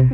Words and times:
Ahoj 0.00 0.08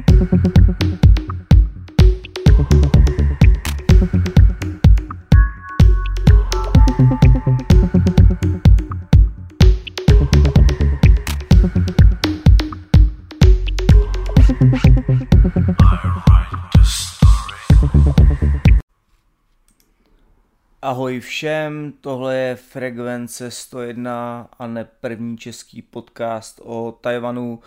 všem, 21.21 21.93
tohle 22.01 22.37
je 22.37 22.57
Frekvence 22.57 23.51
101 23.51 24.49
a 24.59 24.67
ne 24.67 24.85
první 24.85 25.39
český 25.39 25.83
podcast 25.83 26.61
o 26.65 26.99
Tajvanu. 27.01 27.61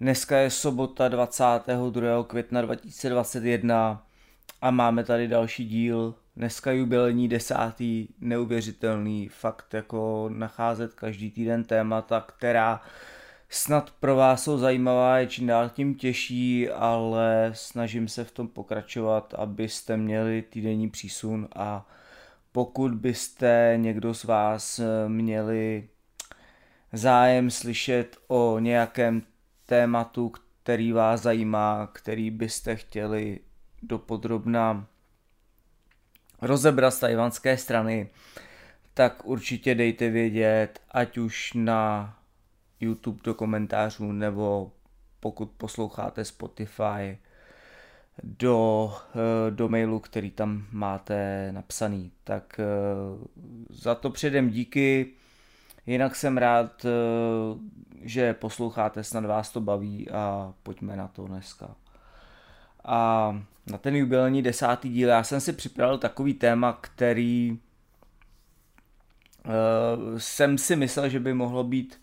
Dneska 0.00 0.38
je 0.38 0.50
sobota 0.50 1.08
22. 1.08 2.24
května 2.24 2.62
2021 2.62 4.06
a 4.62 4.70
máme 4.70 5.04
tady 5.04 5.28
další 5.28 5.64
díl. 5.64 6.14
Dneska 6.36 6.72
jubilejní 6.72 7.28
desátý, 7.28 8.08
neuvěřitelný 8.20 9.28
fakt 9.28 9.74
jako 9.74 10.30
nacházet 10.32 10.94
každý 10.94 11.30
týden 11.30 11.64
témata, 11.64 12.20
která 12.20 12.80
snad 13.48 13.90
pro 14.00 14.16
vás 14.16 14.42
jsou 14.44 14.58
zajímavá, 14.58 15.18
je 15.18 15.26
čím 15.26 15.46
dál 15.46 15.68
tím 15.68 15.94
těžší, 15.94 16.70
ale 16.70 17.50
snažím 17.54 18.08
se 18.08 18.24
v 18.24 18.32
tom 18.32 18.48
pokračovat, 18.48 19.34
abyste 19.38 19.96
měli 19.96 20.42
týdenní 20.42 20.90
přísun 20.90 21.48
a 21.56 21.88
pokud 22.52 22.94
byste 22.94 23.74
někdo 23.76 24.14
z 24.14 24.24
vás 24.24 24.80
měli 25.08 25.88
zájem 26.92 27.50
slyšet 27.50 28.16
o 28.28 28.58
nějakém 28.58 29.22
tématu, 29.66 30.32
který 30.62 30.92
vás 30.92 31.22
zajímá, 31.22 31.90
který 31.92 32.30
byste 32.30 32.76
chtěli 32.76 33.40
dopodrobna 33.82 34.86
rozebrat 36.42 36.94
z 36.94 36.98
tajvanské 36.98 37.56
strany, 37.56 38.08
tak 38.94 39.26
určitě 39.26 39.74
dejte 39.74 40.10
vědět, 40.10 40.80
ať 40.90 41.18
už 41.18 41.52
na 41.54 42.16
YouTube 42.80 43.20
do 43.24 43.34
komentářů, 43.34 44.12
nebo 44.12 44.72
pokud 45.20 45.50
posloucháte 45.50 46.24
Spotify, 46.24 47.18
do, 48.22 48.92
eh, 49.14 49.50
do 49.50 49.68
mailu, 49.68 50.00
který 50.00 50.30
tam 50.30 50.66
máte 50.72 51.48
napsaný. 51.52 52.12
Tak 52.24 52.60
eh, 52.60 52.64
za 53.70 53.94
to 53.94 54.10
předem 54.10 54.50
díky. 54.50 55.12
Jinak 55.86 56.16
jsem 56.16 56.38
rád, 56.38 56.84
eh, 56.84 56.88
že 58.02 58.34
posloucháte, 58.34 59.04
snad 59.04 59.24
vás 59.24 59.50
to 59.50 59.60
baví 59.60 60.10
a 60.10 60.52
pojďme 60.62 60.96
na 60.96 61.08
to 61.08 61.26
dneska. 61.26 61.74
A 62.84 63.30
na 63.66 63.78
ten 63.78 63.96
jubilejní 63.96 64.42
desátý 64.42 64.90
díl 64.90 65.08
já 65.08 65.22
jsem 65.22 65.40
si 65.40 65.52
připravil 65.52 65.98
takový 65.98 66.34
téma, 66.34 66.78
který 66.80 67.58
jsem 70.18 70.58
si 70.58 70.76
myslel, 70.76 71.08
že 71.08 71.20
by 71.20 71.34
mohlo 71.34 71.64
být 71.64 72.00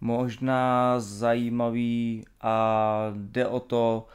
možná 0.00 0.94
zajímavý 1.00 2.24
a 2.40 3.12
jde 3.14 3.46
o 3.46 3.60
to, 3.60 4.06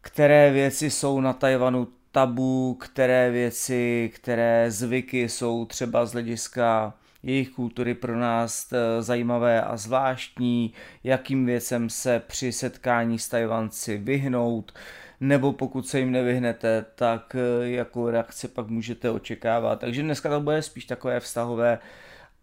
které 0.00 0.50
věci 0.50 0.90
jsou 0.90 1.20
na 1.20 1.32
Tajvanu 1.32 1.88
tabu, 2.12 2.74
které 2.74 3.30
věci, 3.30 4.10
které 4.14 4.70
zvyky 4.70 5.28
jsou 5.28 5.64
třeba 5.64 6.06
z 6.06 6.12
hlediska 6.12 6.94
jejich 7.26 7.50
kultury 7.50 7.94
pro 7.94 8.18
nás 8.18 8.72
eh, 8.72 9.02
zajímavé 9.02 9.62
a 9.62 9.76
zvláštní, 9.76 10.72
jakým 11.04 11.46
věcem 11.46 11.90
se 11.90 12.22
při 12.26 12.52
setkání 12.52 13.18
s 13.18 13.28
Tajvanci 13.28 13.98
vyhnout, 13.98 14.72
nebo 15.20 15.52
pokud 15.52 15.88
se 15.88 15.98
jim 15.98 16.12
nevyhnete, 16.12 16.84
tak 16.94 17.36
eh, 17.38 17.68
jakou 17.68 18.08
reakci 18.10 18.48
pak 18.48 18.68
můžete 18.68 19.10
očekávat. 19.10 19.80
Takže 19.80 20.02
dneska 20.02 20.30
to 20.30 20.40
bude 20.40 20.62
spíš 20.62 20.84
takové 20.84 21.20
vztahové 21.20 21.78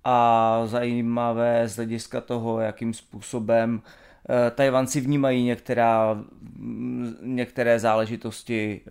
a 0.04 0.62
zajímavé 0.66 1.68
z 1.68 1.76
hlediska 1.76 2.22
toho, 2.22 2.60
jakým 2.60 2.94
způsobem 2.94 3.82
Eh, 4.30 4.52
Tajvanci 4.52 5.02
vnímají 5.02 5.44
některá, 5.44 6.14
mm, 6.14 7.16
některé 7.22 7.80
záležitosti 7.80 8.82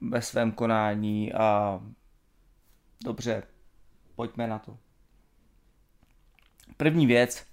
ve 0.00 0.22
svém 0.22 0.52
konání 0.52 1.32
a 1.32 1.80
dobře, 3.04 3.42
pojďme 4.16 4.46
na 4.46 4.58
to. 4.58 4.76
První 6.76 7.06
věc, 7.06 7.46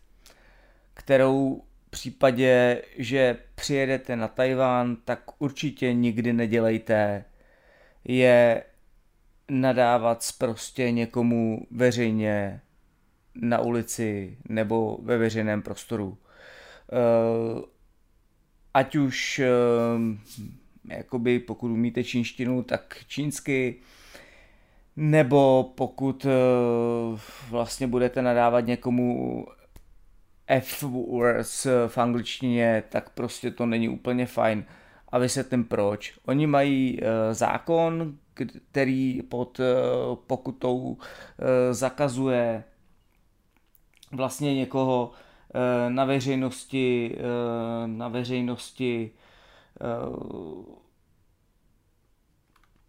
kterou 0.93 1.63
v 1.87 1.89
případě, 1.89 2.81
že 2.97 3.37
přijedete 3.55 4.15
na 4.15 4.27
Tajván, 4.27 4.95
tak 5.05 5.41
určitě 5.41 5.93
nikdy 5.93 6.33
nedělejte, 6.33 7.25
je 8.03 8.63
nadávat 9.49 10.25
prostě 10.37 10.91
někomu 10.91 11.67
veřejně 11.71 12.61
na 13.35 13.59
ulici 13.59 14.37
nebo 14.49 14.97
ve 15.01 15.17
veřejném 15.17 15.61
prostoru. 15.61 16.17
Eh, 16.91 17.61
ať 18.73 18.95
už 18.95 19.39
eh, 19.39 19.49
jakoby 20.89 21.39
pokud 21.39 21.71
umíte 21.71 22.03
čínštinu, 22.03 22.63
tak 22.63 23.03
čínsky, 23.07 23.75
nebo 24.95 25.71
pokud 25.75 26.25
eh, 26.25 26.29
vlastně 27.49 27.87
budete 27.87 28.21
nadávat 28.21 28.65
někomu 28.65 29.45
F-words 30.47 31.67
v 31.87 31.97
angličtině, 31.97 32.83
tak 32.89 33.09
prostě 33.09 33.51
to 33.51 33.65
není 33.65 33.89
úplně 33.89 34.25
fajn. 34.25 34.65
A 35.09 35.17
vysvětlím 35.19 35.63
proč. 35.63 36.19
Oni 36.25 36.47
mají 36.47 36.99
zákon, 37.31 38.17
který 38.71 39.21
pod 39.21 39.59
pokutou 40.27 40.97
zakazuje 41.71 42.63
vlastně 44.11 44.55
někoho 44.55 45.11
Eh, 45.55 45.89
na 45.89 46.05
veřejnosti, 46.05 47.15
eh, 47.17 47.87
na 47.87 48.07
veřejnosti 48.07 49.11
eh, 49.81 49.85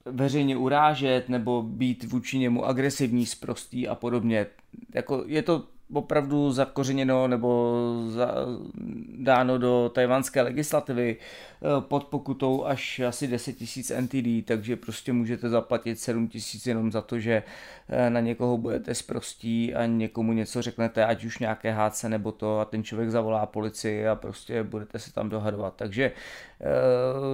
veřejně 0.05 0.57
urážet 0.57 1.29
nebo 1.29 1.63
být 1.63 2.05
vůči 2.05 2.39
němu 2.39 2.65
agresivní, 2.65 3.27
sprostý 3.27 3.89
a 3.89 3.95
podobně. 3.95 4.47
Jako 4.95 5.25
je 5.27 5.43
to 5.43 5.65
opravdu 5.93 6.53
zakořeněno 6.53 7.29
nebo 7.29 7.75
za, 8.09 8.35
dáno 9.19 9.59
do 9.59 9.91
tajvanské 9.95 10.43
legislativy 10.43 11.17
eh, 11.17 11.81
pod 11.81 12.05
pokutou 12.05 12.65
až 12.65 13.01
asi 13.01 13.27
10 13.27 13.57
000 13.91 14.01
NTD, 14.01 14.47
takže 14.47 14.77
prostě 14.77 15.13
můžete 15.13 15.49
zaplatit 15.49 16.01
7 16.01 16.31
000 16.35 16.45
jenom 16.67 16.93
za 16.93 17.01
to, 17.01 17.19
že 17.21 17.43
eh, 17.89 18.11
na 18.11 18.21
někoho 18.21 18.59
budete 18.59 18.95
sprostí 18.95 19.75
a 19.75 19.87
někomu 19.87 20.33
něco 20.33 20.63
řeknete, 20.63 21.07
ať 21.07 21.25
už 21.25 21.39
nějaké 21.39 21.73
háce 21.73 22.09
nebo 22.09 22.33
to 22.33 22.61
a 22.61 22.65
ten 22.65 22.85
člověk 22.85 23.11
zavolá 23.11 23.47
policii 23.47 24.07
a 24.07 24.15
prostě 24.15 24.63
budete 24.63 24.99
se 24.99 25.13
tam 25.13 25.29
dohadovat. 25.29 25.75
Takže 25.77 26.13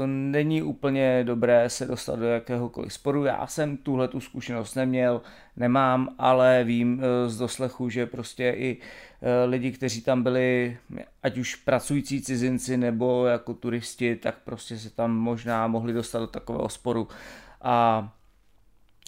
není 0.07 0.63
úplně 0.63 1.25
dobré 1.25 1.71
se 1.71 1.87
dostat 1.87 2.19
do 2.19 2.27
jakéhokoliv 2.27 2.93
sporu. 2.93 3.25
Já 3.25 3.47
jsem 3.47 3.77
tuhle 3.77 4.09
tu 4.09 4.21
zkušenost 4.21 4.75
neměl, 4.75 5.23
nemám, 5.57 6.15
ale 6.19 6.65
vím 6.65 7.01
eh, 7.03 7.29
z 7.29 7.39
doslechu, 7.39 7.89
že 7.89 8.07
prostě 8.07 8.55
i 8.57 8.77
eh, 9.23 9.45
lidi, 9.45 9.73
kteří 9.73 10.03
tam 10.03 10.23
byli, 10.23 10.77
ať 11.23 11.39
už 11.39 11.55
pracující 11.55 12.23
cizinci 12.23 12.77
nebo 12.77 13.27
jako 13.27 13.55
turisti, 13.55 14.17
tak 14.17 14.35
prostě 14.45 14.79
se 14.79 14.91
tam 14.91 15.17
možná 15.17 15.67
mohli 15.67 15.93
dostat 15.93 16.19
do 16.19 16.27
takového 16.27 16.69
sporu. 16.69 17.09
A 17.63 18.09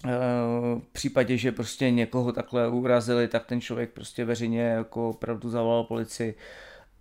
eh, 0.05 0.09
v 0.79 0.93
případě, 0.93 1.37
že 1.37 1.51
prostě 1.51 1.91
někoho 1.91 2.31
takhle 2.31 2.67
urazili, 2.67 3.27
tak 3.27 3.45
ten 3.45 3.61
člověk 3.61 3.89
prostě 3.89 4.25
veřejně 4.25 4.61
jako 4.61 5.09
opravdu 5.09 5.49
zavolal 5.49 5.83
policii 5.83 6.35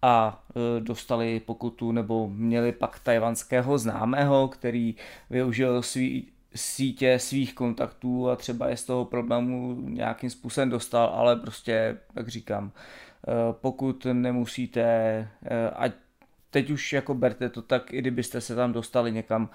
a 0.03 0.45
dostali 0.79 1.41
pokutu 1.41 1.93
nebo 1.93 2.29
měli 2.29 2.73
pak 2.73 2.99
tajvanského 2.99 3.79
známého, 3.79 4.49
který 4.49 4.95
využil 5.31 5.83
svý 5.83 6.29
sítě 6.55 7.19
svých 7.19 7.55
kontaktů 7.55 8.31
a 8.31 8.37
třeba 8.37 8.69
je 8.69 8.77
z 8.77 8.85
toho 8.85 9.05
problému 9.05 9.77
nějakým 9.81 10.31
způsobem 10.31 10.71
dostal, 10.71 11.09
ale 11.15 11.37
prostě, 11.37 11.97
jak 12.17 12.29
říkám, 12.29 12.73
eh, 13.29 13.33
pokud 13.53 14.07
nemusíte, 14.13 14.83
eh, 14.83 15.71
ať 15.71 15.93
teď 16.51 16.71
už 16.71 16.93
jako 16.93 17.15
berte 17.15 17.49
to 17.49 17.63
tak, 17.63 17.93
i 17.93 17.99
kdybyste 17.99 18.41
se 18.41 18.55
tam 18.55 18.73
dostali 18.73 19.13
někam 19.13 19.49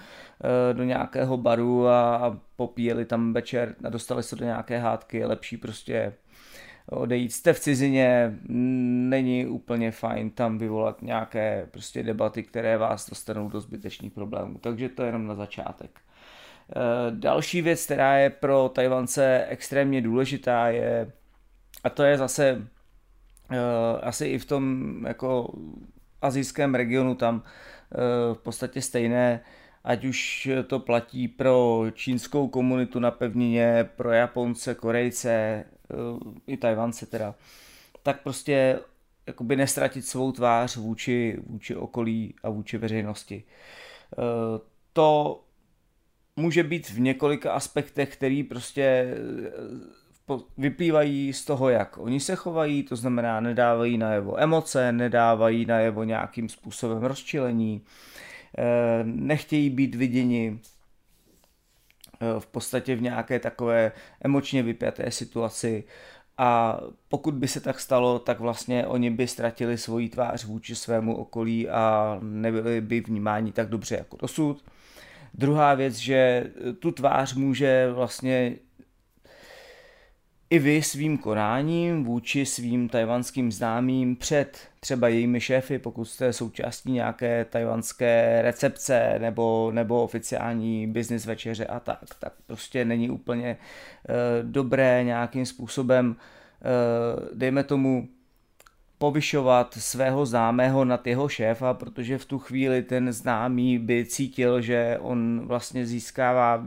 do 0.74 0.84
nějakého 0.84 1.38
baru 1.38 1.88
a 1.88 2.40
popíjeli 2.56 3.06
tam 3.06 3.34
večer 3.34 3.76
a 3.84 3.90
dostali 3.90 4.24
se 4.24 4.36
do 4.36 4.46
nějaké 4.46 4.80
hádky, 4.80 5.18
je 5.18 5.28
lepší 5.28 5.58
prostě 5.58 6.14
odejít. 6.90 7.34
Jste 7.34 7.54
v 7.54 7.60
cizině, 7.60 8.38
není 8.50 9.46
úplně 9.46 9.92
fajn 9.92 10.30
tam 10.30 10.58
vyvolat 10.58 11.02
nějaké 11.02 11.68
prostě 11.72 12.04
debaty, 12.04 12.44
které 12.44 12.78
vás 12.78 13.10
dostanou 13.10 13.50
do 13.50 13.62
zbytečných 13.62 14.14
problémů. 14.14 14.58
Takže 14.58 14.90
to 14.90 15.02
je 15.02 15.08
jenom 15.08 15.28
na 15.28 15.36
začátek. 15.36 16.00
Eh, 16.70 16.76
další 17.12 17.62
věc, 17.62 17.86
která 17.86 18.18
je 18.18 18.30
pro 18.30 18.70
Tajvance 18.70 19.46
extrémně 19.50 20.02
důležitá, 20.02 20.70
je, 20.70 21.12
a 21.84 21.90
to 21.90 22.04
je 22.04 22.18
zase 22.18 22.54
uh, 23.52 23.58
asi 24.02 24.26
i 24.26 24.40
v 24.40 24.46
tom 24.46 25.06
jako 25.08 25.54
azijském 26.22 26.76
regionu 26.76 27.16
tam 27.16 27.44
v 28.34 28.38
podstatě 28.44 28.82
stejné, 28.82 29.42
ať 29.84 30.06
už 30.06 30.50
to 30.68 30.80
platí 30.80 31.28
pro 31.28 31.86
čínskou 31.94 32.48
komunitu 32.48 33.00
na 33.00 33.12
pevnině, 33.12 33.90
pro 33.96 34.12
Japonce, 34.12 34.76
Korejce, 34.76 35.66
i 36.48 36.58
Tajvance 36.58 37.06
teda, 37.06 37.36
tak 38.04 38.24
prostě 38.24 38.80
jakoby 39.28 39.56
nestratit 39.56 40.06
svou 40.06 40.32
tvář 40.32 40.78
vůči, 40.78 41.38
vůči 41.48 41.76
okolí 41.76 42.34
a 42.44 42.50
vůči 42.50 42.78
veřejnosti. 42.78 43.44
To 44.94 45.40
může 46.38 46.64
být 46.64 46.90
v 46.90 47.00
několika 47.00 47.52
aspektech, 47.52 48.14
který 48.14 48.44
prostě 48.44 48.82
eh, 48.82 50.38
vyplývají 50.58 51.34
z 51.34 51.46
toho, 51.46 51.70
jak 51.70 51.98
oni 51.98 52.20
se 52.20 52.36
chovají, 52.36 52.84
to 52.84 52.96
znamená 52.96 53.40
nedávají 53.40 53.98
najevo 53.98 54.42
emoce, 54.42 54.92
nedávají 54.92 55.66
najevo 55.66 56.04
nějakým 56.04 56.50
způsobem 56.50 57.04
rozčilení, 57.04 57.82
eh, 58.58 59.04
nechtějí 59.04 59.70
být 59.70 59.96
viděni 59.96 60.60
eh, 60.60 60.77
v 62.40 62.46
podstatě 62.48 62.96
v 62.96 63.02
nějaké 63.02 63.40
takové 63.40 63.92
emočně 64.22 64.64
vypjaté 64.64 65.12
situaci 65.12 65.84
a 66.38 66.80
pokud 67.08 67.34
by 67.34 67.48
se 67.48 67.60
tak 67.60 67.80
stalo, 67.80 68.20
tak 68.20 68.40
vlastně 68.40 68.88
oni 68.88 69.10
by 69.10 69.28
ztratili 69.28 69.78
svoji 69.78 70.10
tvář 70.10 70.46
vůči 70.46 70.76
svému 70.76 71.16
okolí 71.16 71.70
a 71.70 72.18
nebyli 72.22 72.82
by 72.82 73.02
vnímáni 73.02 73.52
tak 73.52 73.70
dobře 73.70 73.96
jako 73.96 74.18
dosud. 74.18 74.66
Druhá 75.34 75.74
věc, 75.74 75.96
že 75.96 76.52
tu 76.80 76.92
tvář 76.92 77.34
může 77.34 77.92
vlastně 77.92 78.56
i 80.50 80.60
vy 80.60 80.82
svým 80.82 81.18
konáním 81.18 82.04
vůči 82.04 82.46
svým 82.46 82.90
tajvanským 82.90 83.52
známým 83.52 84.16
před 84.16 84.60
třeba 84.80 85.08
jejími 85.08 85.42
šéfy, 85.42 85.80
pokud 85.80 86.06
jste 86.06 86.34
součástí 86.34 86.92
nějaké 86.92 87.46
tajvanské 87.46 88.42
recepce 88.42 89.16
nebo, 89.20 89.72
nebo 89.74 90.04
oficiální 90.04 90.88
business 90.88 91.26
večeře 91.26 91.66
a 91.66 91.80
tak, 91.80 92.00
tak 92.20 92.34
prostě 92.48 92.86
není 92.86 93.10
úplně 93.10 93.58
uh, 93.58 94.16
dobré 94.52 95.04
nějakým 95.04 95.46
způsobem, 95.46 96.16
uh, 96.16 97.38
dejme 97.38 97.64
tomu, 97.64 98.08
povyšovat 98.98 99.74
svého 99.74 100.26
známého 100.26 100.86
nad 100.86 101.08
jeho 101.08 101.30
šéfa, 101.30 101.74
protože 101.74 102.18
v 102.18 102.26
tu 102.26 102.40
chvíli 102.40 102.82
ten 102.82 103.12
známý 103.12 103.80
by 103.80 104.06
cítil, 104.06 104.62
že 104.62 104.98
on 105.02 105.42
vlastně 105.48 105.86
získává 105.86 106.64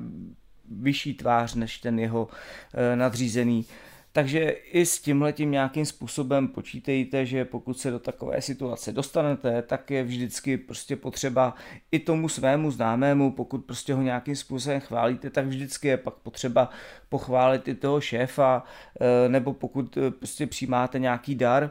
vyšší 0.71 1.15
tvář 1.15 1.55
než 1.55 1.79
ten 1.79 1.99
jeho 1.99 2.29
eh, 2.75 2.97
nadřízený. 2.97 3.67
Takže 4.13 4.49
i 4.51 4.87
s 4.87 5.01
tímhletím 5.01 5.51
nějakým 5.51 5.87
způsobem 5.87 6.49
počítejte, 6.49 7.27
že 7.27 7.45
pokud 7.45 7.79
se 7.79 7.91
do 7.91 7.99
takové 7.99 8.43
situace 8.43 8.93
dostanete, 8.93 9.63
tak 9.63 9.91
je 9.91 10.05
vždycky 10.05 10.57
prostě 10.57 10.97
potřeba 10.97 11.55
i 11.93 11.99
tomu 11.99 12.29
svému 12.29 12.71
známému, 12.71 13.33
pokud 13.33 13.59
prostě 13.59 13.95
ho 13.95 14.03
nějakým 14.03 14.37
způsobem 14.37 14.81
chválíte, 14.81 15.31
tak 15.31 15.47
vždycky 15.47 15.89
je 15.89 15.97
pak 15.97 16.15
potřeba 16.15 16.71
pochválit 17.09 17.69
i 17.69 17.75
toho 17.75 18.01
šéfa, 18.01 18.65
eh, 19.01 19.29
nebo 19.29 19.53
pokud 19.53 19.97
eh, 19.97 20.11
prostě 20.11 20.47
přijímáte 20.47 20.99
nějaký 20.99 21.35
dar, 21.35 21.71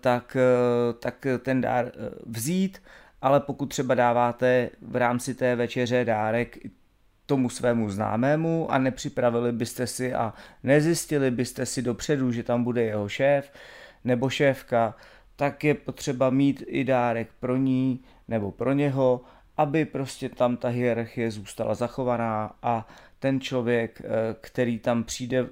tak, 0.00 0.36
tak 0.98 1.26
ten 1.42 1.64
eh, 1.64 1.92
vzít, 2.26 2.82
ale 3.22 3.40
pokud 3.40 3.66
třeba 3.66 3.94
dáváte 3.94 4.70
v 4.82 4.96
rámci 4.96 5.34
té 5.34 5.56
večeře 5.56 6.04
dárek 6.04 6.58
tomu 7.26 7.48
svému 7.48 7.90
známému 7.90 8.72
a 8.72 8.78
nepřipravili 8.78 9.52
byste 9.52 9.86
si 9.86 10.14
a 10.14 10.34
nezjistili 10.62 11.30
byste 11.30 11.66
si 11.66 11.82
dopředu, 11.82 12.32
že 12.32 12.42
tam 12.42 12.64
bude 12.64 12.82
jeho 12.82 13.08
šéf 13.08 13.52
nebo 14.04 14.30
šéfka, 14.30 14.94
tak 15.36 15.64
je 15.64 15.74
potřeba 15.74 16.30
mít 16.30 16.62
i 16.66 16.84
dárek 16.84 17.28
pro 17.40 17.56
ní 17.56 18.00
nebo 18.28 18.50
pro 18.50 18.72
něho, 18.72 19.20
aby 19.56 19.84
prostě 19.84 20.28
tam 20.28 20.56
ta 20.56 20.68
hierarchie 20.68 21.30
zůstala 21.30 21.74
zachovaná 21.74 22.56
a 22.62 22.88
ten 23.18 23.40
člověk, 23.40 24.02
eh, 24.04 24.08
který 24.40 24.78
tam 24.78 25.04
přijde 25.04 25.46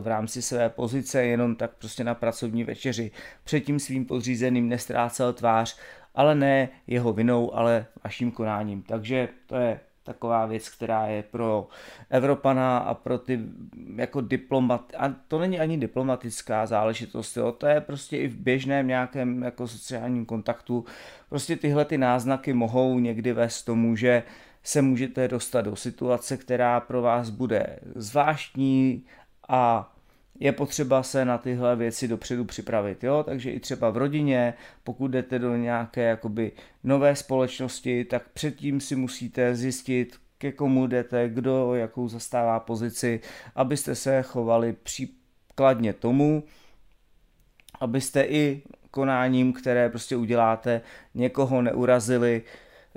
v 0.00 0.06
rámci 0.06 0.42
své 0.42 0.68
pozice 0.68 1.24
jenom 1.24 1.56
tak 1.56 1.70
prostě 1.78 2.04
na 2.04 2.14
pracovní 2.14 2.64
večeři, 2.64 3.10
před 3.44 3.60
tím 3.60 3.78
svým 3.78 4.04
podřízeným 4.04 4.68
nestrácel 4.68 5.32
tvář, 5.32 5.78
ale 6.14 6.34
ne 6.34 6.68
jeho 6.86 7.12
vinou, 7.12 7.54
ale 7.54 7.86
vaším 8.04 8.30
konáním. 8.30 8.82
Takže 8.82 9.28
to 9.46 9.56
je 9.56 9.80
taková 10.02 10.46
věc, 10.46 10.68
která 10.68 11.06
je 11.06 11.22
pro 11.22 11.68
Evropana 12.10 12.78
a 12.78 12.94
pro 12.94 13.18
ty 13.18 13.40
jako 13.96 14.20
diplomat, 14.20 14.92
a 14.98 15.14
to 15.28 15.38
není 15.38 15.60
ani 15.60 15.78
diplomatická 15.78 16.66
záležitost, 16.66 17.36
jo, 17.36 17.52
to 17.52 17.66
je 17.66 17.80
prostě 17.80 18.16
i 18.16 18.28
v 18.28 18.36
běžném 18.36 18.86
nějakém 18.86 19.42
jako 19.42 19.68
sociálním 19.68 20.26
kontaktu, 20.26 20.84
prostě 21.28 21.56
tyhle 21.56 21.84
ty 21.84 21.98
náznaky 21.98 22.52
mohou 22.52 22.98
někdy 22.98 23.32
vést 23.32 23.62
tomu, 23.62 23.96
že 23.96 24.22
se 24.62 24.82
můžete 24.82 25.28
dostat 25.28 25.62
do 25.62 25.76
situace, 25.76 26.36
která 26.36 26.80
pro 26.80 27.02
vás 27.02 27.30
bude 27.30 27.78
zvláštní 27.94 29.04
a 29.48 29.89
je 30.40 30.52
potřeba 30.52 31.02
se 31.02 31.24
na 31.24 31.38
tyhle 31.38 31.76
věci 31.76 32.08
dopředu 32.08 32.44
připravit, 32.44 33.04
jo? 33.04 33.22
takže 33.22 33.50
i 33.50 33.60
třeba 33.60 33.90
v 33.90 33.96
rodině, 33.96 34.54
pokud 34.84 35.08
jdete 35.08 35.38
do 35.38 35.56
nějaké 35.56 36.02
jakoby 36.02 36.52
nové 36.84 37.16
společnosti, 37.16 38.04
tak 38.04 38.28
předtím 38.28 38.80
si 38.80 38.96
musíte 38.96 39.56
zjistit, 39.56 40.16
ke 40.38 40.52
komu 40.52 40.86
jdete, 40.86 41.28
kdo 41.28 41.74
jakou 41.74 42.08
zastává 42.08 42.60
pozici, 42.60 43.20
abyste 43.54 43.94
se 43.94 44.22
chovali 44.22 44.72
příkladně 44.72 45.92
tomu, 45.92 46.44
abyste 47.80 48.22
i 48.22 48.62
konáním, 48.90 49.52
které 49.52 49.88
prostě 49.88 50.16
uděláte, 50.16 50.80
někoho 51.14 51.62
neurazili 51.62 52.42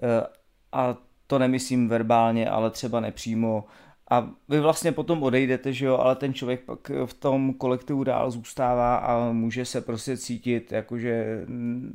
eh, 0.03 0.27
a 0.71 0.97
to 1.27 1.39
nemyslím 1.39 1.89
verbálně, 1.89 2.49
ale 2.49 2.69
třeba 2.71 2.99
nepřímo. 2.99 3.65
A 4.13 4.29
vy 4.49 4.59
vlastně 4.59 4.91
potom 4.91 5.23
odejdete, 5.23 5.73
že 5.73 5.85
jo, 5.85 5.97
ale 5.97 6.15
ten 6.15 6.33
člověk 6.33 6.61
pak 6.61 6.91
v 7.05 7.13
tom 7.13 7.53
kolektivu 7.53 8.03
dál 8.03 8.31
zůstává 8.31 8.95
a 8.95 9.31
může 9.31 9.65
se 9.65 9.81
prostě 9.81 10.17
cítit, 10.17 10.71
jakože 10.71 11.45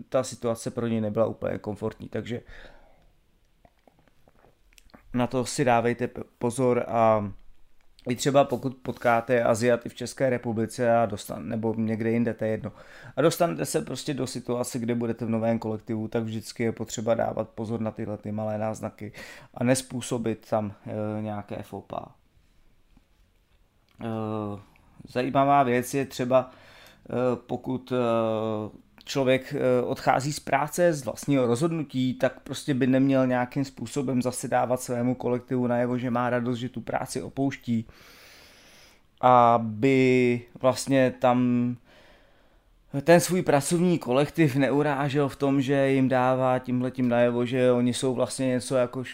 ta 0.08 0.22
situace 0.22 0.70
pro 0.70 0.86
něj 0.86 1.00
nebyla 1.00 1.26
úplně 1.26 1.58
komfortní, 1.58 2.08
takže 2.08 2.40
na 5.14 5.26
to 5.26 5.44
si 5.44 5.64
dávejte 5.64 6.10
pozor 6.38 6.84
a 6.88 7.32
i 8.08 8.16
třeba 8.16 8.44
pokud 8.44 8.76
potkáte 8.76 9.42
Aziaty 9.42 9.88
v 9.88 9.94
České 9.94 10.30
republice 10.30 10.96
a 10.96 11.06
dostan, 11.06 11.48
nebo 11.48 11.74
někde 11.74 12.10
jinde, 12.10 12.34
to 12.34 12.44
je 12.44 12.50
jedno. 12.50 12.72
A 13.16 13.22
dostanete 13.22 13.66
se 13.66 13.82
prostě 13.82 14.14
do 14.14 14.26
situace, 14.26 14.78
kde 14.78 14.94
budete 14.94 15.24
v 15.24 15.30
novém 15.30 15.58
kolektivu, 15.58 16.08
tak 16.08 16.22
vždycky 16.22 16.62
je 16.62 16.72
potřeba 16.72 17.14
dávat 17.14 17.48
pozor 17.48 17.80
na 17.80 17.90
tyhle 17.90 18.18
ty 18.18 18.32
malé 18.32 18.58
náznaky 18.58 19.12
a 19.54 19.64
nespůsobit 19.64 20.48
tam 20.50 20.72
e, 21.18 21.22
nějaké 21.22 21.62
fopa. 21.62 22.06
E, 24.04 24.06
zajímavá 25.08 25.62
věc 25.62 25.94
je 25.94 26.04
třeba, 26.04 26.50
e, 26.50 27.36
pokud 27.36 27.92
e, 27.92 27.96
člověk 29.04 29.54
eh, 29.54 29.82
odchází 29.82 30.32
z 30.32 30.40
práce 30.40 30.92
z 30.92 31.04
vlastního 31.04 31.46
rozhodnutí, 31.46 32.14
tak 32.14 32.40
prostě 32.40 32.74
by 32.74 32.86
neměl 32.86 33.26
nějakým 33.26 33.64
způsobem 33.64 34.22
zase 34.22 34.48
dávat 34.48 34.80
svému 34.80 35.14
kolektivu 35.14 35.66
najevo, 35.66 35.98
že 35.98 36.10
má 36.10 36.30
radost, 36.30 36.58
že 36.58 36.68
tu 36.68 36.80
práci 36.80 37.22
opouští. 37.22 37.86
Aby 39.20 40.40
vlastně 40.60 41.14
tam 41.18 41.76
ten 43.02 43.20
svůj 43.20 43.42
pracovní 43.42 43.98
kolektiv 43.98 44.56
neurážel 44.56 45.28
v 45.28 45.36
tom, 45.36 45.60
že 45.60 45.90
jim 45.90 46.08
dává 46.08 46.58
tímhletím 46.58 47.08
najevo, 47.08 47.44
že 47.44 47.72
oni 47.72 47.94
jsou 47.94 48.14
vlastně 48.14 48.46
něco 48.46 48.76
jako 48.76 49.04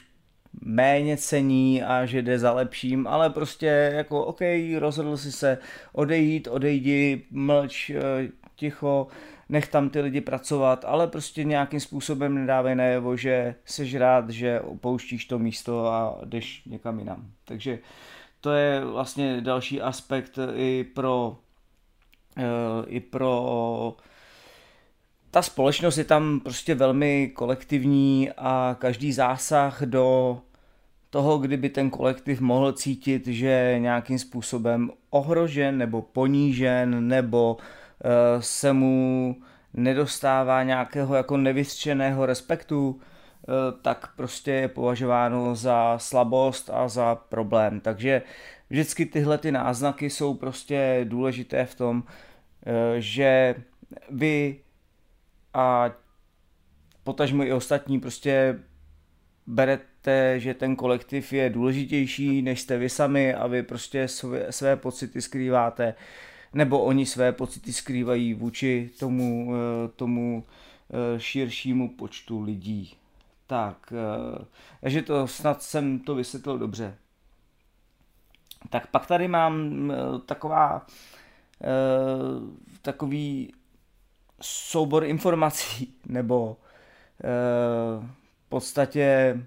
méně 0.60 1.16
cení 1.16 1.82
a 1.82 2.06
že 2.06 2.22
jde 2.22 2.38
za 2.38 2.52
lepším, 2.52 3.06
ale 3.06 3.30
prostě 3.30 3.92
jako 3.94 4.24
OK, 4.24 4.40
rozhodl 4.78 5.16
si 5.16 5.32
se 5.32 5.58
odejít, 5.92 6.48
odejdi, 6.48 7.24
mlč, 7.30 7.90
eh, 7.90 8.28
ticho, 8.56 9.06
nech 9.48 9.68
tam 9.68 9.90
ty 9.90 10.00
lidi 10.00 10.20
pracovat, 10.20 10.84
ale 10.88 11.06
prostě 11.06 11.44
nějakým 11.44 11.80
způsobem 11.80 12.34
nedávej 12.34 12.74
najevo, 12.74 13.16
že 13.16 13.54
jsi 13.64 13.98
rád, 13.98 14.30
že 14.30 14.60
opouštíš 14.60 15.24
to 15.24 15.38
místo 15.38 15.86
a 15.86 16.20
jdeš 16.24 16.62
někam 16.66 16.98
jinam. 16.98 17.26
Takže 17.44 17.78
to 18.40 18.52
je 18.52 18.84
vlastně 18.84 19.40
další 19.40 19.80
aspekt 19.80 20.38
i 20.54 20.84
pro 20.94 21.36
eh, 22.36 22.42
i 22.86 23.00
pro 23.00 23.96
ta 25.30 25.42
společnost 25.42 25.98
je 25.98 26.04
tam 26.04 26.40
prostě 26.40 26.74
velmi 26.74 27.28
kolektivní 27.34 28.30
a 28.36 28.76
každý 28.78 29.12
zásah 29.12 29.82
do 29.82 30.38
toho, 31.10 31.38
kdyby 31.38 31.68
ten 31.68 31.90
kolektiv 31.90 32.40
mohl 32.40 32.72
cítit, 32.72 33.26
že 33.26 33.46
je 33.46 33.78
nějakým 33.78 34.18
způsobem 34.18 34.90
ohrožen 35.10 35.78
nebo 35.78 36.02
ponížen 36.02 37.08
nebo 37.08 37.56
Eh, 37.56 37.83
se 38.40 38.72
mu 38.72 39.36
nedostává 39.74 40.62
nějakého 40.62 41.14
jako 41.14 41.36
nevyřčeného 41.36 42.26
respektu, 42.26 43.00
eh, 43.00 43.46
tak 43.82 44.16
prostě 44.16 44.50
je 44.50 44.68
považováno 44.68 45.54
za 45.54 45.98
slabost 45.98 46.70
a 46.72 46.88
za 46.88 47.14
problém. 47.14 47.80
Takže 47.80 48.22
vždycky 48.70 49.06
tyhle 49.06 49.38
ty 49.38 49.52
náznaky 49.52 50.10
jsou 50.10 50.34
prostě 50.34 51.00
důležité 51.04 51.64
v 51.64 51.74
tom, 51.74 52.02
eh, 52.66 53.00
že 53.00 53.54
vy 54.10 54.60
a 55.54 55.90
potažmo 57.04 57.44
i 57.44 57.52
ostatní 57.52 58.00
prostě 58.00 58.58
berete, 59.46 60.40
že 60.40 60.54
ten 60.54 60.76
kolektiv 60.76 61.32
je 61.32 61.50
důležitější, 61.50 62.42
než 62.42 62.60
jste 62.60 62.78
vy 62.78 62.88
sami 62.88 63.34
a 63.34 63.46
vy 63.46 63.62
prostě 63.62 64.08
své, 64.08 64.52
své 64.52 64.76
pocity 64.76 65.22
skrýváte, 65.22 65.94
nebo 66.54 66.84
oni 66.84 67.06
své 67.06 67.32
pocity 67.32 67.72
skrývají 67.72 68.34
vůči 68.34 68.90
tomu, 68.98 69.54
eh, 69.54 69.88
tomu 69.88 70.44
eh, 70.90 71.20
širšímu 71.20 71.88
počtu 71.96 72.42
lidí. 72.42 72.94
Tak, 73.46 73.92
eh, 73.92 74.44
takže 74.80 75.02
to 75.02 75.26
snad 75.26 75.62
jsem 75.62 75.98
to 75.98 76.14
vysvětlil 76.14 76.58
dobře. 76.58 76.96
Tak 78.70 78.86
pak 78.86 79.06
tady 79.06 79.28
mám 79.28 79.92
taková 80.26 80.86
takový 82.82 83.52
soubor 84.40 85.04
informací, 85.04 85.94
nebo 86.06 86.56
v 88.46 88.48
podstatě 88.48 89.38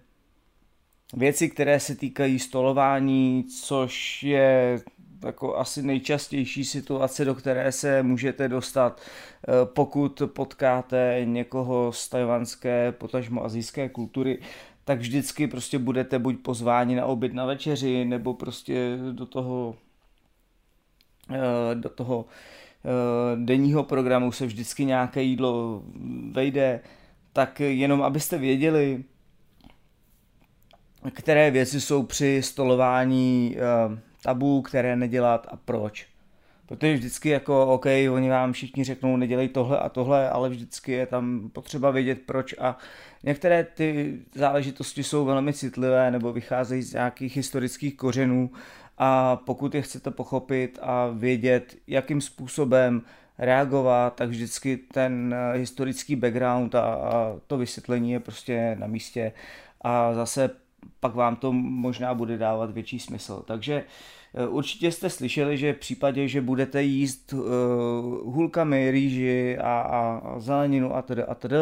věci, 1.13 1.49
které 1.49 1.79
se 1.79 1.95
týkají 1.95 2.39
stolování, 2.39 3.43
což 3.43 4.23
je 4.23 4.79
jako 5.25 5.57
asi 5.57 5.81
nejčastější 5.81 6.65
situace, 6.65 7.25
do 7.25 7.35
které 7.35 7.71
se 7.71 8.03
můžete 8.03 8.49
dostat, 8.49 9.01
eh, 9.01 9.51
pokud 9.65 10.21
potkáte 10.25 11.21
někoho 11.23 11.91
z 11.91 12.09
tajvanské, 12.09 12.91
potažmo 12.91 13.43
azijské 13.43 13.89
kultury, 13.89 14.39
tak 14.83 14.99
vždycky 14.99 15.47
prostě 15.47 15.79
budete 15.79 16.19
buď 16.19 16.37
pozváni 16.37 16.95
na 16.95 17.05
oběd 17.05 17.33
na 17.33 17.45
večeři, 17.45 18.05
nebo 18.05 18.33
prostě 18.33 18.97
do 19.11 19.25
toho 19.25 19.75
eh, 21.33 21.75
do 21.75 21.89
toho 21.89 22.25
eh, 22.25 23.35
denního 23.35 23.83
programu 23.83 24.31
se 24.31 24.45
vždycky 24.45 24.85
nějaké 24.85 25.21
jídlo 25.21 25.83
vejde, 26.31 26.79
tak 27.33 27.59
jenom 27.59 28.01
abyste 28.01 28.37
věděli, 28.37 29.03
které 31.13 31.51
věci 31.51 31.81
jsou 31.81 32.03
při 32.03 32.41
stolování 32.43 33.55
tabu, 34.27 34.61
které 34.61 34.95
nedělat 34.95 35.47
a 35.51 35.55
proč. 35.55 36.07
Protože 36.65 36.93
vždycky 36.93 37.29
jako, 37.29 37.67
OK, 37.67 37.85
oni 38.11 38.29
vám 38.29 38.53
všichni 38.53 38.83
řeknou, 38.83 39.17
nedělej 39.17 39.47
tohle 39.47 39.79
a 39.79 39.89
tohle, 39.89 40.29
ale 40.29 40.49
vždycky 40.49 40.91
je 40.91 41.05
tam 41.05 41.49
potřeba 41.53 41.91
vědět 41.91 42.19
proč 42.25 42.55
a 42.59 42.77
některé 43.23 43.63
ty 43.63 44.19
záležitosti 44.35 45.03
jsou 45.03 45.25
velmi 45.25 45.53
citlivé 45.53 46.11
nebo 46.11 46.33
vycházejí 46.33 46.81
z 46.81 46.93
nějakých 46.93 47.35
historických 47.35 47.97
kořenů 47.97 48.51
a 48.97 49.35
pokud 49.35 49.75
je 49.75 49.81
chcete 49.81 50.11
pochopit 50.11 50.79
a 50.81 51.07
vědět, 51.07 51.75
jakým 51.87 52.21
způsobem 52.21 53.01
reagovat, 53.37 54.15
tak 54.15 54.29
vždycky 54.29 54.77
ten 54.77 55.35
eh, 55.37 55.57
historický 55.57 56.15
background 56.15 56.75
a, 56.75 56.81
a 56.81 57.35
to 57.47 57.57
vysvětlení 57.57 58.11
je 58.11 58.19
prostě 58.19 58.75
na 58.79 58.87
místě 58.87 59.31
a 59.81 60.13
zase 60.13 60.49
pak 60.99 61.15
vám 61.15 61.35
to 61.35 61.53
možná 61.53 62.13
bude 62.13 62.37
dávat 62.37 62.71
větší 62.71 62.99
smysl. 62.99 63.43
Takže 63.47 63.73
eh, 63.73 64.16
určitě 64.49 64.91
jste 64.91 65.09
slyšeli, 65.09 65.57
že 65.57 65.73
v 65.73 65.77
případě, 65.77 66.27
že 66.27 66.41
budete 66.41 66.83
jíst 66.83 67.33
uh, 67.33 67.39
hůlkami 68.33 68.91
rýži 68.91 69.57
a, 69.57 69.79
a, 69.79 70.21
a 70.25 70.39
zeleninu 70.39 70.95
a 70.95 71.01
tedy 71.01 71.23
a 71.23 71.35
tedy, 71.35 71.55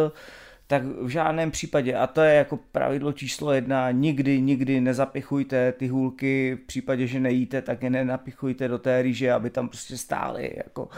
tak 0.67 0.83
v 0.83 1.07
žádném 1.07 1.51
případě, 1.51 1.95
a 1.95 2.07
to 2.07 2.21
je 2.21 2.35
jako 2.35 2.59
pravidlo 2.71 3.13
číslo 3.13 3.53
jedna, 3.53 3.91
nikdy, 3.91 4.41
nikdy 4.41 4.81
nezapichujte 4.81 5.71
ty 5.71 5.87
hůlky, 5.87 6.57
v 6.63 6.67
případě, 6.67 7.07
že 7.07 7.19
nejíte, 7.19 7.61
tak 7.61 7.83
je 7.83 7.89
nenapichujte 7.89 8.67
do 8.67 8.77
té 8.77 9.01
rýže, 9.01 9.33
aby 9.33 9.49
tam 9.49 9.69
prostě 9.69 9.97
stály, 9.97 10.53
jako 10.57 10.89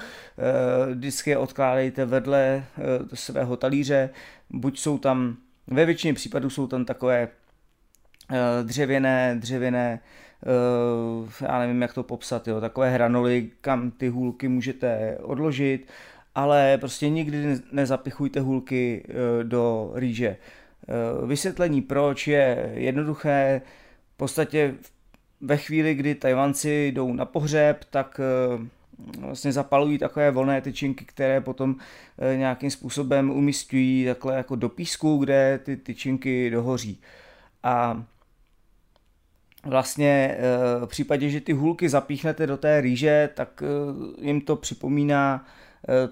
vždycky 0.94 1.30
je 1.30 1.38
odkládejte 1.38 2.06
vedle 2.06 2.66
svého 3.14 3.58
talíře, 3.58 4.10
buď 4.50 4.80
jsou 4.80 4.98
tam, 4.98 5.38
ve 5.68 5.86
většině 5.86 6.14
případů 6.14 6.50
jsou 6.50 6.68
tam 6.68 6.86
takové 6.86 7.28
Eh, 8.32 8.64
dřevěné, 8.64 9.36
dřevěné, 9.40 10.00
eh, 10.04 10.08
já 11.42 11.60
nevím, 11.60 11.82
jak 11.82 11.94
to 11.94 12.04
popsat, 12.04 12.48
jo, 12.48 12.62
takové 12.62 12.90
hranoly, 12.90 13.50
kam 13.62 13.92
ty 13.92 14.08
hůlky 14.08 14.48
můžete 14.48 15.18
odložit, 15.22 15.88
ale 16.36 16.78
prostě 16.78 17.10
nikdy 17.10 17.56
nezapichujte 17.72 18.40
hůlky 18.40 19.04
eh, 19.10 19.44
do 19.44 19.92
rýže. 19.94 20.38
Vysvětlení 21.26 21.82
proč 21.82 22.28
je 22.28 22.72
jednoduché, 22.76 23.62
v 24.14 24.18
podstatě 24.18 24.76
ve 25.42 25.58
chvíli, 25.58 25.96
kdy 25.96 26.16
Tajvanci 26.16 26.88
jdou 26.88 27.14
na 27.14 27.26
pohřeb, 27.26 27.84
tak 27.90 28.22
vlastně 29.20 29.52
zapalují 29.52 29.98
takové 29.98 30.32
volné 30.32 30.62
tyčinky, 30.62 31.06
které 31.06 31.42
potom 31.42 31.76
nějakým 32.36 32.72
způsobem 32.72 33.30
umistují 33.30 34.06
takhle 34.06 34.36
jako 34.36 34.56
do 34.56 34.70
písku, 34.70 35.18
kde 35.18 35.60
ty 35.64 35.78
tyčinky 35.78 36.50
dohoří. 36.50 37.02
A 37.64 38.04
vlastně 39.68 40.38
eh, 40.38 40.86
v 40.86 40.88
případě, 40.88 41.30
že 41.30 41.42
ty 41.42 41.54
hůlky 41.54 41.90
zapíchnete 41.90 42.48
do 42.48 42.58
té 42.58 42.82
rýže, 42.82 43.30
tak 43.34 43.64
eh, 43.64 44.26
jim 44.28 44.42
to 44.42 44.56
připomíná 44.56 45.46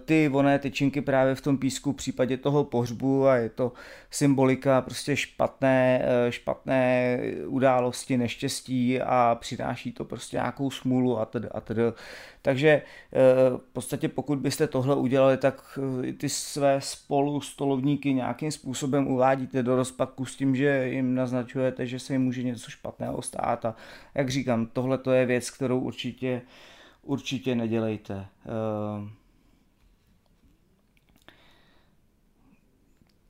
ty 0.05 0.27
voné 0.27 0.59
tyčinky 0.59 1.01
právě 1.01 1.35
v 1.35 1.41
tom 1.41 1.57
písku 1.57 1.91
v 1.91 1.95
případě 1.95 2.37
toho 2.37 2.63
pohřbu 2.63 3.27
a 3.27 3.35
je 3.35 3.49
to 3.49 3.71
symbolika 4.11 4.81
prostě 4.81 5.15
špatné, 5.15 6.05
eh, 6.05 6.31
špatné 6.31 7.19
události, 7.47 8.17
neštěstí 8.17 9.01
a 9.01 9.37
přináší 9.39 9.91
to 9.91 10.05
prostě 10.05 10.37
nějakou 10.37 10.71
smůlu 10.71 11.19
a 11.19 11.25
tedy 11.25 11.47
a 11.49 11.61
tedy. 11.61 11.81
Takže 12.41 12.69
eh, 12.69 12.81
v 13.57 13.73
podstatě 13.73 14.09
pokud 14.09 14.39
byste 14.39 14.67
tohle 14.67 14.95
udělali, 14.95 15.37
tak 15.37 15.79
ty 16.17 16.29
své 16.29 16.81
spolu 16.81 17.41
stolovníky 17.41 18.13
nějakým 18.13 18.51
způsobem 18.51 19.07
uvádíte 19.07 19.63
do 19.63 19.75
rozpaku 19.75 20.25
s 20.25 20.35
tím, 20.35 20.55
že 20.55 20.87
jim 20.87 21.15
naznačujete, 21.15 21.87
že 21.87 21.99
se 21.99 22.13
jim 22.13 22.21
může 22.21 22.43
něco 22.43 22.71
špatného 22.71 23.21
stát 23.21 23.65
a 23.65 23.75
jak 24.15 24.29
říkám, 24.29 24.65
tohle 24.65 24.97
to 24.97 25.11
je 25.11 25.25
věc, 25.25 25.49
kterou 25.49 25.79
určitě 25.79 26.41
určitě 27.05 27.55
nedělejte. 27.55 28.25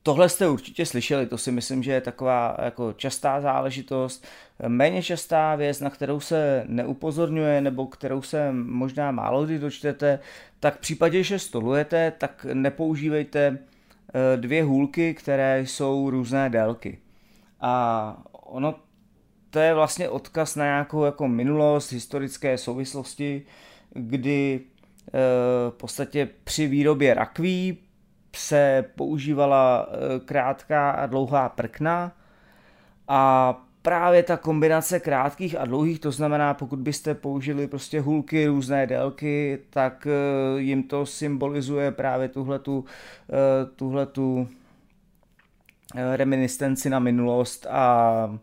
Tohle 0.05 0.29
jste 0.29 0.49
určitě 0.49 0.85
slyšeli, 0.85 1.25
to 1.25 1.37
si 1.37 1.51
myslím, 1.51 1.83
že 1.83 1.91
je 1.91 2.01
taková 2.01 2.57
jako 2.61 2.93
častá 2.93 3.41
záležitost. 3.41 4.25
Méně 4.67 5.03
častá 5.03 5.55
věc, 5.55 5.79
na 5.79 5.89
kterou 5.89 6.19
se 6.19 6.63
neupozorňuje 6.67 7.61
nebo 7.61 7.87
kterou 7.87 8.21
se 8.21 8.51
možná 8.51 9.11
málo 9.11 9.45
kdy 9.45 9.59
dočtete, 9.59 10.19
tak 10.59 10.75
v 10.75 10.79
případě, 10.79 11.23
že 11.23 11.39
stolujete, 11.39 12.13
tak 12.17 12.45
nepoužívejte 12.53 13.57
eh, 13.57 14.37
dvě 14.37 14.63
hůlky, 14.63 15.13
které 15.13 15.61
jsou 15.61 16.09
různé 16.09 16.49
délky. 16.49 16.99
A 17.61 18.23
ono 18.31 18.75
to 19.49 19.59
je 19.59 19.73
vlastně 19.73 20.09
odkaz 20.09 20.55
na 20.55 20.65
nějakou 20.65 21.03
jako 21.03 21.27
minulost, 21.27 21.91
historické 21.91 22.57
souvislosti, 22.57 23.45
kdy 23.93 24.59
eh, 25.07 25.11
v 25.69 25.73
podstatě 25.77 26.29
při 26.43 26.67
výrobě 26.67 27.13
rakví 27.13 27.84
se 28.37 28.85
používala 28.95 29.87
eh, 29.89 30.19
krátká 30.19 30.91
a 30.91 31.05
dlouhá 31.05 31.49
prkna. 31.49 32.11
A 33.07 33.53
právě 33.81 34.23
ta 34.23 34.37
kombinace 34.37 34.99
krátkých 34.99 35.59
a 35.59 35.65
dlouhých, 35.65 35.99
to 35.99 36.11
znamená, 36.11 36.53
pokud 36.53 36.79
byste 36.79 37.15
použili 37.15 37.67
prostě 37.67 38.01
hulky 38.01 38.47
různé 38.47 38.87
délky, 38.87 39.59
tak 39.69 40.07
eh, 40.07 40.59
jim 40.61 40.83
to 40.83 41.05
symbolizuje 41.05 41.91
právě 41.91 42.29
tuhletu, 42.29 42.85
eh, 43.29 43.65
tuhletu 43.75 44.47
reminiscenci 46.15 46.89
na 46.89 46.99
minulost 46.99 47.67
a 47.69 48.39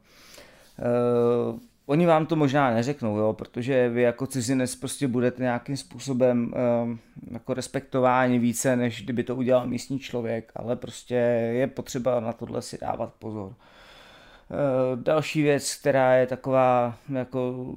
Oni 1.86 2.06
vám 2.06 2.26
to 2.26 2.36
možná 2.36 2.70
neřeknou, 2.70 3.16
jo, 3.16 3.32
protože 3.32 3.88
vy 3.88 4.02
jako 4.02 4.26
cizinec 4.26 4.76
prostě 4.76 5.08
budete 5.08 5.42
nějakým 5.42 5.76
způsobem 5.76 6.54
um, 6.84 6.98
jako 7.30 7.54
respektováni 7.54 8.38
více, 8.38 8.76
než 8.76 9.04
kdyby 9.04 9.24
to 9.24 9.36
udělal 9.36 9.66
místní 9.66 9.98
člověk, 9.98 10.52
ale 10.56 10.76
prostě 10.76 11.14
je 11.52 11.66
potřeba 11.66 12.20
na 12.20 12.32
tohle 12.32 12.62
si 12.62 12.78
dávat 12.80 13.12
pozor. 13.18 13.46
Uh, 13.46 15.02
další 15.02 15.42
věc, 15.42 15.74
která 15.74 16.14
je 16.14 16.26
taková 16.26 16.98
jako 17.12 17.74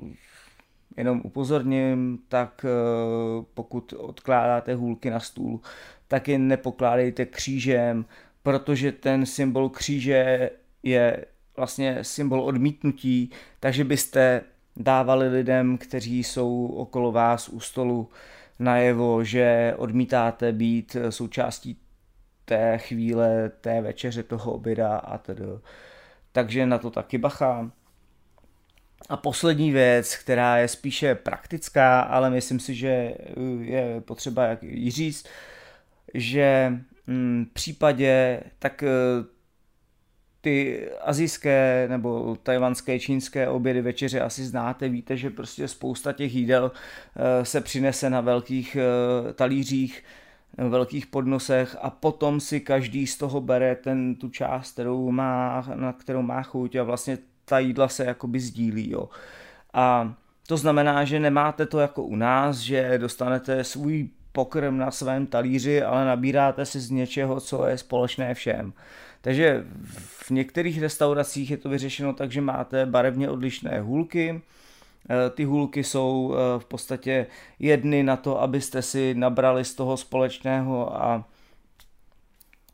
jenom 0.97 1.21
upozorním, 1.23 2.19
tak 2.27 2.65
uh, 2.65 3.45
pokud 3.53 3.93
odkládáte 3.93 4.75
hůlky 4.75 5.09
na 5.09 5.19
stůl, 5.19 5.59
tak 6.07 6.27
je 6.27 6.37
nepokládejte 6.37 7.25
křížem, 7.25 8.05
protože 8.43 8.91
ten 8.91 9.25
symbol 9.25 9.69
kříže 9.69 10.49
je 10.83 11.25
vlastně 11.57 12.03
symbol 12.03 12.41
odmítnutí, 12.41 13.31
takže 13.59 13.83
byste 13.83 14.41
dávali 14.75 15.29
lidem, 15.29 15.77
kteří 15.77 16.23
jsou 16.23 16.65
okolo 16.67 17.11
vás 17.11 17.49
u 17.49 17.59
stolu, 17.59 18.09
najevo, 18.59 19.23
že 19.23 19.73
odmítáte 19.77 20.51
být 20.51 20.97
součástí 21.09 21.77
té 22.45 22.77
chvíle, 22.77 23.49
té 23.61 23.81
večeře, 23.81 24.23
toho 24.23 24.53
oběda 24.53 24.97
a 24.97 25.17
tedy. 25.17 25.43
Takže 26.31 26.65
na 26.65 26.77
to 26.77 26.91
taky 26.91 27.17
bacha. 27.17 27.71
A 29.09 29.17
poslední 29.17 29.71
věc, 29.71 30.15
která 30.15 30.57
je 30.57 30.67
spíše 30.67 31.15
praktická, 31.15 32.01
ale 32.01 32.29
myslím 32.29 32.59
si, 32.59 32.75
že 32.75 33.15
je 33.59 34.01
potřeba 34.01 34.57
ji 34.61 34.91
říct, 34.91 35.27
že 36.13 36.73
mm, 37.07 37.45
případě, 37.53 38.41
tak 38.59 38.83
eh, 38.83 38.87
ty 40.45 40.89
azijské 41.01 41.87
nebo 41.89 42.37
tajvanské, 42.43 42.99
čínské 42.99 43.49
obědy 43.49 43.81
večeře 43.81 44.21
asi 44.21 44.45
znáte, 44.45 44.89
víte, 44.89 45.17
že 45.17 45.29
prostě 45.29 45.67
spousta 45.67 46.13
těch 46.13 46.35
jídel 46.35 46.71
eh, 46.71 47.45
se 47.45 47.61
přinese 47.61 48.09
na 48.09 48.21
velkých 48.21 48.75
eh, 48.75 49.33
talířích, 49.33 50.03
velkých 50.57 51.07
podnosech 51.07 51.77
a 51.81 51.89
potom 51.89 52.39
si 52.39 52.59
každý 52.59 53.07
z 53.07 53.17
toho 53.17 53.41
bere 53.41 53.75
ten, 53.75 54.15
tu 54.15 54.29
část, 54.29 54.71
kterou 54.71 55.11
má, 55.11 55.65
na 55.75 55.93
kterou 55.93 56.21
má 56.21 56.43
chuť 56.43 56.75
a 56.75 56.83
vlastně 56.83 57.17
ta 57.45 57.59
jídla 57.59 57.87
se 57.87 58.05
jakoby 58.05 58.39
sdílí. 58.39 58.91
Jo. 58.91 59.09
A 59.73 60.13
to 60.47 60.57
znamená, 60.57 61.03
že 61.05 61.19
nemáte 61.19 61.65
to 61.65 61.79
jako 61.79 62.03
u 62.03 62.15
nás, 62.15 62.57
že 62.57 62.97
dostanete 62.97 63.63
svůj 63.63 64.09
pokrm 64.31 64.77
na 64.77 64.91
svém 64.91 65.27
talíři, 65.27 65.83
ale 65.83 66.05
nabíráte 66.05 66.65
si 66.65 66.79
z 66.79 66.89
něčeho, 66.89 67.39
co 67.39 67.67
je 67.67 67.77
společné 67.77 68.33
všem. 68.33 68.73
Takže 69.25 69.65
v 70.05 70.31
některých 70.31 70.81
restauracích 70.81 71.51
je 71.51 71.57
to 71.57 71.69
vyřešeno 71.69 72.13
tak, 72.13 72.31
že 72.31 72.41
máte 72.41 72.85
barevně 72.85 73.29
odlišné 73.29 73.79
hůlky, 73.81 74.41
eh, 75.09 75.29
ty 75.29 75.43
hůlky 75.43 75.83
jsou 75.83 76.35
eh, 76.35 76.59
v 76.59 76.65
podstatě 76.65 77.27
jedny 77.59 78.03
na 78.03 78.17
to, 78.17 78.41
abyste 78.41 78.81
si 78.81 79.13
nabrali 79.13 79.65
z 79.65 79.75
toho 79.75 79.97
společného 79.97 81.03
a, 81.03 81.27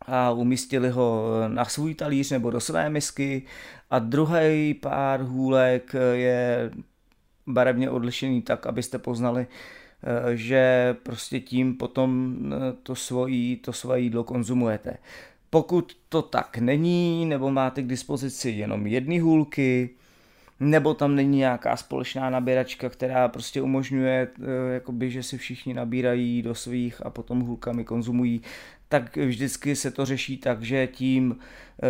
a 0.01 0.31
umístili 0.31 0.89
ho 0.89 1.25
na 1.48 1.65
svůj 1.65 1.96
talíř 1.96 2.31
nebo 2.31 2.51
do 2.51 2.60
své 2.60 2.89
misky 2.89 3.43
a 3.89 4.00
druhý 4.00 4.74
pár 4.74 5.22
hůlek 5.22 5.96
je 6.13 6.72
barevně 7.48 7.89
odlišený 7.89 8.41
tak, 8.41 8.67
abyste 8.67 9.00
poznali, 9.00 9.48
eh, 10.03 10.36
že 10.36 10.96
prostě 11.03 11.39
tím 11.39 11.77
potom 11.77 12.38
to 12.84 12.96
svojí, 12.96 13.55
to 13.58 13.74
svoje 13.74 14.01
jídlo 14.01 14.24
konzumujete. 14.24 14.98
Pokud 15.53 15.98
to 16.10 16.22
tak 16.22 16.58
není, 16.58 17.25
nebo 17.25 17.51
máte 17.51 17.81
k 17.81 17.88
dispozici 17.88 18.50
jenom 18.50 18.88
jedny 18.88 19.20
hůlky, 19.20 19.89
nebo 20.60 20.93
tam 20.93 21.15
není 21.15 21.38
nějaká 21.38 21.77
společná 21.77 22.29
nabíračka, 22.29 22.89
která 22.89 23.27
prostě 23.27 23.62
umožňuje, 23.62 24.27
eh, 24.39 24.74
jakoby, 24.74 25.12
že 25.12 25.24
si 25.24 25.38
všichni 25.38 25.74
nabírají 25.74 26.41
do 26.41 26.55
svých 26.55 27.05
a 27.05 27.10
potom 27.10 27.39
hůlkami 27.39 27.86
konzumují, 27.86 28.41
tak 28.89 29.17
vždycky 29.17 29.75
se 29.75 29.91
to 29.91 30.05
řeší 30.05 30.38
tak, 30.38 30.62
že 30.62 30.88
tím, 30.88 31.38
eh, 31.84 31.88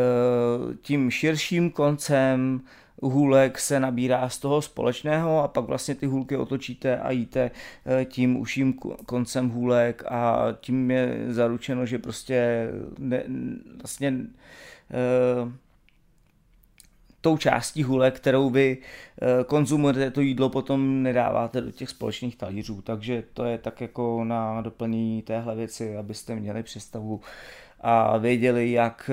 tím 0.82 1.12
širším 1.12 1.72
koncem 1.72 2.62
hůlek 3.01 3.60
se 3.60 3.79
nabírá 3.79 4.29
z 4.29 4.39
toho 4.39 4.62
společného 4.62 5.43
a 5.43 5.48
pak 5.48 5.65
vlastně 5.65 5.96
ty 5.96 6.05
hůlky 6.05 6.38
otočíte 6.38 7.00
a 7.00 7.12
jíte 7.12 7.51
eh, 7.86 8.05
tím 8.05 8.38
uším 8.38 8.74
koncem 9.05 9.50
hůlek 9.50 10.03
a 10.08 10.48
tím 10.62 10.91
je 10.91 11.25
zaručeno, 11.27 11.86
že 11.86 12.00
prostě 12.00 12.70
ne, 13.00 13.24
vlastně 13.81 14.12
uh, 14.12 15.51
tou 17.22 17.38
částí 17.38 17.84
hůlek, 17.84 18.15
kterou 18.15 18.50
vy 18.50 18.77
uh, 18.77 19.43
konzumujete 19.43 20.12
to 20.12 20.22
jídlo, 20.22 20.50
potom 20.50 21.03
nedáváte 21.03 21.62
do 21.62 21.72
těch 21.72 21.89
společných 21.89 22.36
talířů. 22.36 22.81
Takže 22.81 23.24
to 23.34 23.46
je 23.46 23.58
tak 23.58 23.81
jako 23.81 24.24
na 24.24 24.62
doplnění 24.62 25.22
téhle 25.22 25.55
věci, 25.55 25.98
abyste 25.98 26.36
měli 26.36 26.63
představu 26.63 27.22
a 27.81 28.17
věděli, 28.17 28.72
jak, 28.72 29.10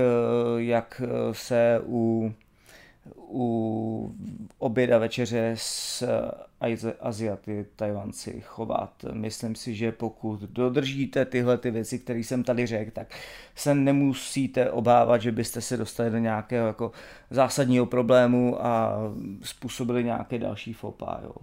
jak 0.59 1.02
se 1.33 1.80
u 1.87 2.33
u 3.17 4.15
oběda 4.59 4.99
večeře 4.99 5.53
s 5.55 6.05
Aziaty, 7.00 7.67
Tajvanci 7.77 8.41
chovat. 8.41 9.05
Myslím 9.12 9.55
si, 9.55 9.75
že 9.75 9.93
pokud 9.93 10.41
dodržíte 10.41 11.25
tyhle 11.25 11.59
ty 11.59 11.71
věci, 11.71 11.99
které 11.99 12.19
jsem 12.19 12.45
tady 12.45 12.67
řekl, 12.67 12.91
tak 12.91 13.15
se 13.55 13.75
nemusíte 13.75 14.71
obávat, 14.71 15.23
že 15.23 15.33
byste 15.33 15.61
se 15.61 15.77
dostali 15.77 16.11
do 16.11 16.19
nějakého 16.19 16.67
jako 16.67 16.93
zásadního 17.31 17.87
problému 17.87 18.67
a 18.67 18.99
způsobili 19.43 20.05
nějaké 20.05 20.38
další 20.38 20.73
fopa. 20.73 21.21
Jo. 21.23 21.35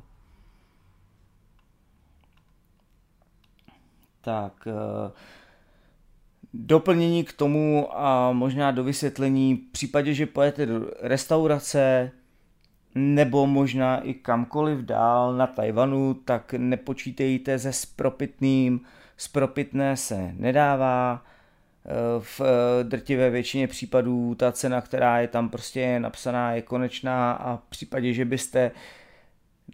Tak, 4.21 4.67
uh, 4.67 5.12
doplnění 6.59 7.23
k 7.23 7.33
tomu 7.33 7.87
a 7.91 8.31
možná 8.31 8.71
do 8.71 8.83
vysvětlení 8.83 9.55
v 9.55 9.71
případě, 9.71 10.13
že 10.13 10.25
pojete 10.25 10.65
do 10.65 10.91
restaurace 11.01 12.11
nebo 12.95 13.47
možná 13.47 13.97
i 13.97 14.13
kamkoliv 14.13 14.79
dál 14.79 15.33
na 15.37 15.47
Tajvanu, 15.47 16.13
tak 16.13 16.53
nepočítejte 16.53 17.59
se 17.59 17.73
spropitným. 17.73 18.81
Spropitné 19.17 19.97
se 19.97 20.33
nedává. 20.37 21.23
V 22.19 22.41
drtivé 22.83 23.29
většině 23.29 23.67
případů 23.67 24.35
ta 24.35 24.51
cena, 24.51 24.81
která 24.81 25.19
je 25.19 25.27
tam 25.27 25.49
prostě 25.49 25.99
napsaná, 25.99 26.51
je 26.51 26.61
konečná 26.61 27.31
a 27.31 27.57
v 27.57 27.61
případě, 27.69 28.13
že 28.13 28.25
byste 28.25 28.71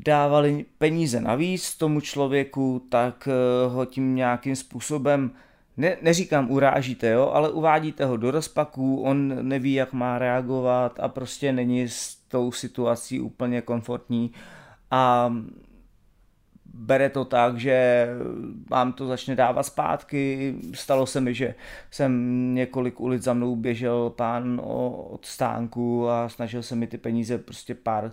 dávali 0.05 0.65
peníze 0.77 1.21
navíc 1.21 1.77
tomu 1.77 2.01
člověku, 2.01 2.87
tak 2.89 3.27
ho 3.67 3.85
tím 3.85 4.15
nějakým 4.15 4.55
způsobem 4.55 5.31
ne, 5.77 5.97
neříkám 6.01 6.51
urážíte, 6.51 7.09
jo, 7.09 7.31
ale 7.33 7.49
uvádíte 7.49 8.05
ho 8.05 8.17
do 8.17 8.31
rozpaků, 8.31 9.01
on 9.01 9.47
neví, 9.47 9.73
jak 9.73 9.93
má 9.93 10.19
reagovat 10.19 10.99
a 10.99 11.07
prostě 11.07 11.51
není 11.51 11.87
s 11.87 12.15
tou 12.15 12.51
situací 12.51 13.19
úplně 13.19 13.61
komfortní 13.61 14.31
a 14.91 15.33
bere 16.73 17.09
to 17.09 17.25
tak, 17.25 17.57
že 17.57 18.07
vám 18.69 18.93
to 18.93 19.07
začne 19.07 19.35
dávat 19.35 19.63
zpátky. 19.63 20.55
Stalo 20.73 21.05
se 21.05 21.21
mi, 21.21 21.33
že 21.33 21.55
jsem 21.91 22.55
několik 22.55 22.99
ulic 22.99 23.23
za 23.23 23.33
mnou 23.33 23.55
běžel 23.55 24.09
pán 24.09 24.61
od 24.63 25.25
stánku 25.25 26.09
a 26.09 26.29
snažil 26.29 26.63
se 26.63 26.75
mi 26.75 26.87
ty 26.87 26.97
peníze 26.97 27.37
prostě 27.37 27.75
pár 27.75 28.11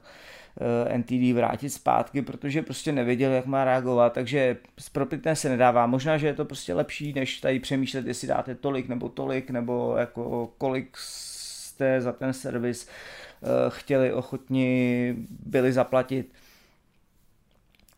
NTD 0.96 1.34
vrátit 1.34 1.70
zpátky, 1.70 2.22
protože 2.22 2.62
prostě 2.62 2.92
nevěděl, 2.92 3.32
jak 3.32 3.46
má 3.46 3.64
reagovat, 3.64 4.12
takže 4.12 4.56
propitné 4.92 5.36
se 5.36 5.48
nedává. 5.48 5.86
Možná, 5.86 6.18
že 6.18 6.26
je 6.26 6.34
to 6.34 6.44
prostě 6.44 6.74
lepší, 6.74 7.12
než 7.12 7.40
tady 7.40 7.60
přemýšlet, 7.60 8.06
jestli 8.06 8.28
dáte 8.28 8.54
tolik 8.54 8.88
nebo 8.88 9.08
tolik, 9.08 9.50
nebo 9.50 9.94
jako 9.96 10.52
kolik 10.58 10.96
jste 10.96 12.00
za 12.00 12.12
ten 12.12 12.32
servis 12.32 12.88
eh, 12.88 13.46
chtěli, 13.68 14.12
ochotni 14.12 15.14
byli 15.46 15.72
zaplatit 15.72 16.32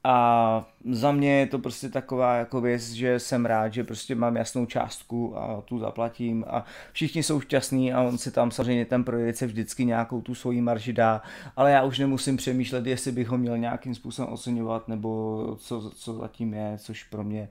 a 0.05 0.67
za 0.91 1.13
mě 1.13 1.39
je 1.39 1.47
to 1.47 1.59
prostě 1.59 1.89
taková 1.89 2.35
jako 2.35 2.61
věc, 2.61 2.91
že 2.91 3.19
jsem 3.19 3.47
rád, 3.47 3.73
že 3.73 3.85
prostě 3.85 4.15
mám 4.15 4.37
jasnou 4.37 4.67
částku 4.67 5.39
a 5.39 5.61
tu 5.61 5.79
zaplatím. 5.79 6.45
A 6.49 6.65
všichni 6.93 7.23
jsou 7.23 7.41
šťastní 7.41 7.93
a 7.93 8.03
on 8.03 8.19
si 8.19 8.31
tam 8.31 8.51
samozřejmě 8.51 8.85
ten 8.85 9.05
prodejce 9.05 9.47
vždycky 9.47 9.85
nějakou 9.85 10.21
tu 10.21 10.35
svoji 10.35 10.61
marži 10.61 10.93
dá, 10.93 11.23
ale 11.57 11.73
já 11.73 11.83
už 11.83 11.99
nemusím 11.99 12.37
přemýšlet, 12.37 12.87
jestli 12.87 13.13
bych 13.13 13.29
ho 13.29 13.39
měl 13.39 13.59
nějakým 13.59 13.95
způsobem 13.95 14.33
oceňovat 14.33 14.89
nebo 14.89 15.57
co, 15.61 15.91
co 15.91 16.15
zatím 16.15 16.55
je, 16.55 16.79
což 16.79 17.05
pro 17.05 17.25
mě 17.25 17.49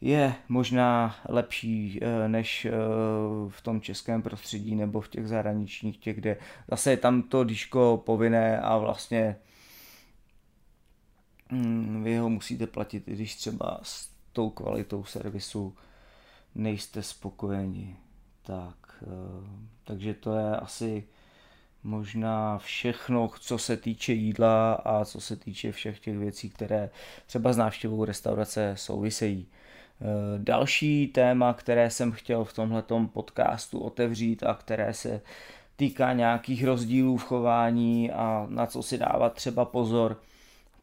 je 0.00 0.34
možná 0.48 1.16
lepší 1.28 2.00
eh, 2.02 2.28
než 2.28 2.64
eh, 2.64 2.70
v 3.48 3.62
tom 3.62 3.80
českém 3.80 4.22
prostředí 4.22 4.74
nebo 4.74 5.00
v 5.00 5.08
těch 5.08 5.28
zahraničních, 5.28 5.98
těch, 5.98 6.16
kde 6.16 6.36
zase 6.70 6.90
je 6.90 6.96
tam 6.96 7.22
to 7.22 7.44
díško 7.44 8.02
povinné 8.06 8.60
a 8.60 8.78
vlastně 8.78 9.36
vy 12.02 12.16
ho 12.16 12.28
musíte 12.30 12.66
platit, 12.66 13.08
i 13.08 13.12
když 13.12 13.34
třeba 13.34 13.80
s 13.82 14.10
tou 14.32 14.50
kvalitou 14.50 15.04
servisu 15.04 15.76
nejste 16.54 17.02
spokojeni. 17.02 17.96
Tak, 18.42 18.76
eh, 19.02 19.06
takže 19.84 20.14
to 20.14 20.36
je 20.36 20.56
asi 20.56 21.04
možná 21.82 22.58
všechno, 22.58 23.30
co 23.40 23.58
se 23.58 23.76
týče 23.76 24.12
jídla 24.12 24.72
a 24.74 25.04
co 25.04 25.20
se 25.20 25.36
týče 25.36 25.72
všech 25.72 26.00
těch 26.00 26.18
věcí, 26.18 26.50
které 26.50 26.90
třeba 27.26 27.52
s 27.52 27.56
návštěvou 27.56 28.04
restaurace 28.04 28.74
souvisejí. 28.76 29.46
Eh, 30.00 30.04
další 30.38 31.06
téma, 31.06 31.52
které 31.54 31.90
jsem 31.90 32.12
chtěl 32.12 32.44
v 32.44 32.52
tomhletom 32.52 33.08
podcastu 33.08 33.78
otevřít 33.78 34.42
a 34.42 34.54
které 34.54 34.94
se 34.94 35.20
týká 35.76 36.12
nějakých 36.12 36.64
rozdílů 36.64 37.16
v 37.16 37.24
chování 37.24 38.10
a 38.10 38.46
na 38.50 38.66
co 38.66 38.82
si 38.82 38.98
dávat 38.98 39.34
třeba 39.34 39.64
pozor, 39.64 40.20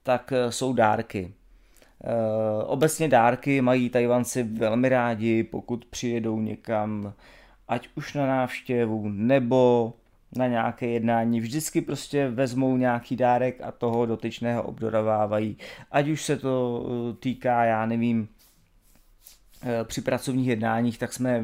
tak 0.03 0.31
eh, 0.31 0.51
jsou 0.51 0.73
dárky. 0.73 1.33
Eh, 2.03 2.63
obecně 2.63 3.07
dárky 3.07 3.61
mají 3.61 3.89
Tajvanci 3.89 4.43
velmi 4.43 4.89
rádi, 4.89 5.43
pokud 5.43 5.85
přijedou 5.85 6.39
někam, 6.39 7.13
ať 7.67 7.89
už 7.95 8.13
na 8.13 8.27
návštěvu 8.27 9.09
nebo 9.09 9.93
na 10.35 10.47
nějaké 10.47 10.87
jednání. 10.87 11.39
Vždycky 11.39 11.81
prostě 11.81 12.29
vezmou 12.29 12.77
nějaký 12.77 13.15
dárek 13.15 13.61
a 13.61 13.71
toho 13.71 14.05
dotyčného 14.05 14.63
obdorovávají. 14.63 15.57
Ať 15.91 16.07
už 16.07 16.21
se 16.21 16.37
to 16.37 16.85
eh, 16.85 17.13
týká, 17.19 17.65
já 17.65 17.85
nevím, 17.85 18.27
při 19.83 20.01
pracovních 20.01 20.47
jednáních, 20.47 20.97
tak 20.97 21.13
jsme 21.13 21.43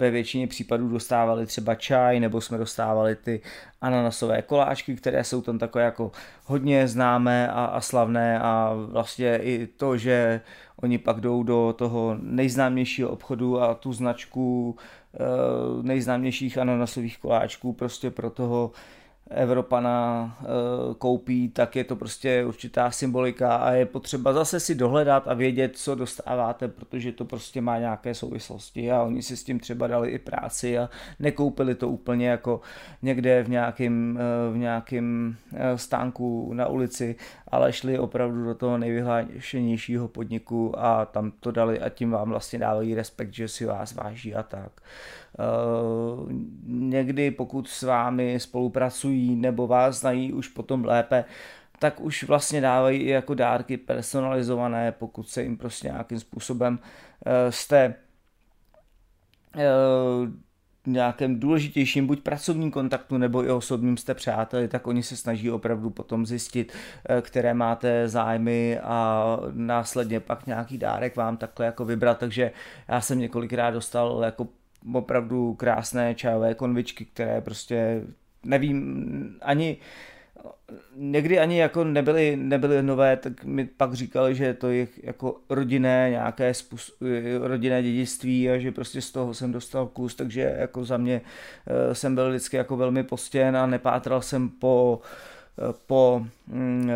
ve 0.00 0.10
většině 0.10 0.46
případů 0.46 0.88
dostávali 0.88 1.46
třeba 1.46 1.74
čaj, 1.74 2.20
nebo 2.20 2.40
jsme 2.40 2.58
dostávali 2.58 3.16
ty 3.16 3.40
ananasové 3.80 4.42
koláčky, 4.42 4.96
které 4.96 5.24
jsou 5.24 5.42
tam 5.42 5.58
takové 5.58 5.84
jako 5.84 6.12
hodně 6.44 6.88
známé 6.88 7.48
a, 7.48 7.64
a 7.64 7.80
slavné 7.80 8.40
a 8.40 8.72
vlastně 8.74 9.36
i 9.36 9.66
to, 9.66 9.96
že 9.96 10.40
oni 10.82 10.98
pak 10.98 11.20
jdou 11.20 11.42
do 11.42 11.74
toho 11.78 12.16
nejznámějšího 12.20 13.08
obchodu 13.08 13.62
a 13.62 13.74
tu 13.74 13.92
značku 13.92 14.76
eh, 15.14 15.18
nejznámějších 15.82 16.58
ananasových 16.58 17.18
koláčků 17.18 17.72
prostě 17.72 18.10
pro 18.10 18.30
toho 18.30 18.70
Evropana 19.30 20.36
e, 20.40 20.44
koupí, 20.94 21.48
tak 21.48 21.76
je 21.76 21.84
to 21.84 21.96
prostě 21.96 22.44
určitá 22.44 22.90
symbolika 22.90 23.56
a 23.56 23.70
je 23.70 23.86
potřeba 23.86 24.32
zase 24.32 24.60
si 24.60 24.74
dohledat 24.74 25.28
a 25.28 25.34
vědět, 25.34 25.76
co 25.76 25.94
dostáváte, 25.94 26.68
protože 26.68 27.12
to 27.12 27.24
prostě 27.24 27.60
má 27.60 27.78
nějaké 27.78 28.14
souvislosti 28.14 28.92
a 28.92 29.02
oni 29.02 29.22
si 29.22 29.36
s 29.36 29.44
tím 29.44 29.60
třeba 29.60 29.86
dali 29.86 30.10
i 30.10 30.18
práci 30.18 30.78
a 30.78 30.88
nekoupili 31.18 31.74
to 31.74 31.88
úplně 31.88 32.28
jako 32.28 32.60
někde 33.02 33.42
v 33.42 33.48
nějakém, 33.48 34.18
e, 34.18 34.52
v 34.52 34.56
nějakém 34.56 35.36
e, 35.54 35.78
stánku 35.78 36.52
na 36.54 36.66
ulici, 36.66 37.16
ale 37.48 37.72
šli 37.72 37.98
opravdu 37.98 38.44
do 38.44 38.54
toho 38.54 38.78
nejvyhlášenějšího 38.78 40.08
podniku 40.08 40.78
a 40.78 41.04
tam 41.04 41.32
to 41.40 41.50
dali 41.50 41.80
a 41.80 41.88
tím 41.88 42.10
vám 42.10 42.28
vlastně 42.28 42.58
dávají 42.58 42.94
respekt, 42.94 43.34
že 43.34 43.48
si 43.48 43.66
vás 43.66 43.94
váží 43.94 44.34
a 44.34 44.42
tak. 44.42 44.72
Eh, 45.38 46.32
někdy 46.66 47.30
pokud 47.30 47.68
s 47.68 47.82
vámi 47.82 48.40
spolupracují 48.40 49.36
nebo 49.36 49.66
vás 49.66 50.00
znají 50.00 50.32
už 50.32 50.48
potom 50.48 50.84
lépe, 50.84 51.24
tak 51.78 52.00
už 52.00 52.24
vlastně 52.24 52.60
dávají 52.60 53.00
i 53.00 53.08
jako 53.08 53.34
dárky 53.34 53.76
personalizované, 53.76 54.92
pokud 54.92 55.28
se 55.28 55.42
jim 55.42 55.56
prostě 55.56 55.88
nějakým 55.88 56.20
způsobem 56.20 56.78
eh, 57.26 57.52
jste 57.52 57.94
eh, 59.56 59.64
nějakém 60.86 61.40
důležitějším 61.40 62.06
buď 62.06 62.20
pracovním 62.20 62.70
kontaktu 62.70 63.18
nebo 63.18 63.44
i 63.44 63.50
osobním 63.50 63.96
jste 63.96 64.14
přáteli, 64.14 64.68
tak 64.68 64.86
oni 64.86 65.02
se 65.02 65.16
snaží 65.16 65.50
opravdu 65.50 65.90
potom 65.90 66.26
zjistit, 66.26 66.72
které 67.20 67.54
máte 67.54 68.08
zájmy 68.08 68.78
a 68.82 69.26
následně 69.52 70.20
pak 70.20 70.46
nějaký 70.46 70.78
dárek 70.78 71.16
vám 71.16 71.36
takhle 71.36 71.66
jako 71.66 71.84
vybrat, 71.84 72.18
takže 72.18 72.50
já 72.88 73.00
jsem 73.00 73.18
několikrát 73.18 73.70
dostal 73.70 74.22
jako 74.24 74.48
opravdu 74.92 75.54
krásné 75.54 76.14
čajové 76.14 76.54
konvičky, 76.54 77.04
které 77.04 77.40
prostě 77.40 78.02
nevím, 78.44 79.36
ani 79.42 79.76
někdy 80.96 81.38
ani 81.38 81.58
jako 81.58 81.84
nebyly, 81.84 82.36
nebyly 82.36 82.82
nové, 82.82 83.16
tak 83.16 83.44
mi 83.44 83.64
pak 83.64 83.94
říkali, 83.94 84.34
že 84.34 84.54
to 84.54 84.68
je 84.68 84.88
jako 85.02 85.36
rodinné 85.50 86.06
nějaké 86.10 86.54
spus, 86.54 86.92
rodinné 87.40 87.82
dědictví 87.82 88.50
a 88.50 88.58
že 88.58 88.72
prostě 88.72 89.00
z 89.00 89.12
toho 89.12 89.34
jsem 89.34 89.52
dostal 89.52 89.86
kus, 89.86 90.14
takže 90.14 90.54
jako 90.58 90.84
za 90.84 90.96
mě 90.96 91.20
eh, 91.66 91.94
jsem 91.94 92.14
byl 92.14 92.30
vždycky 92.30 92.56
jako 92.56 92.76
velmi 92.76 93.02
postěn 93.02 93.56
a 93.56 93.66
nepátral 93.66 94.22
jsem 94.22 94.48
po 94.48 95.02
uh, 95.02 95.08
po 95.86 96.26
mm, 96.46 96.90
eh, 96.90 96.94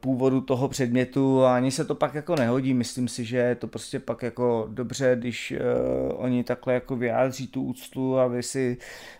původu 0.00 0.40
toho 0.40 0.68
předmětu 0.68 1.44
a 1.44 1.56
ani 1.56 1.70
se 1.70 1.84
to 1.84 1.94
pak 1.94 2.14
jako 2.14 2.36
nehodí. 2.36 2.74
Myslím 2.74 3.08
si, 3.08 3.24
že 3.24 3.36
je 3.36 3.54
to 3.54 3.66
prostě 3.66 4.00
pak 4.00 4.22
jako 4.22 4.68
dobře, 4.70 5.16
když 5.18 5.52
uh, 5.52 5.58
oni 6.24 6.44
takhle 6.44 6.74
jako 6.74 6.96
vyjádří 6.96 7.46
tu 7.46 7.62
úctu 7.62 8.18
a 8.18 8.26
vy 8.26 8.42
si 8.42 8.76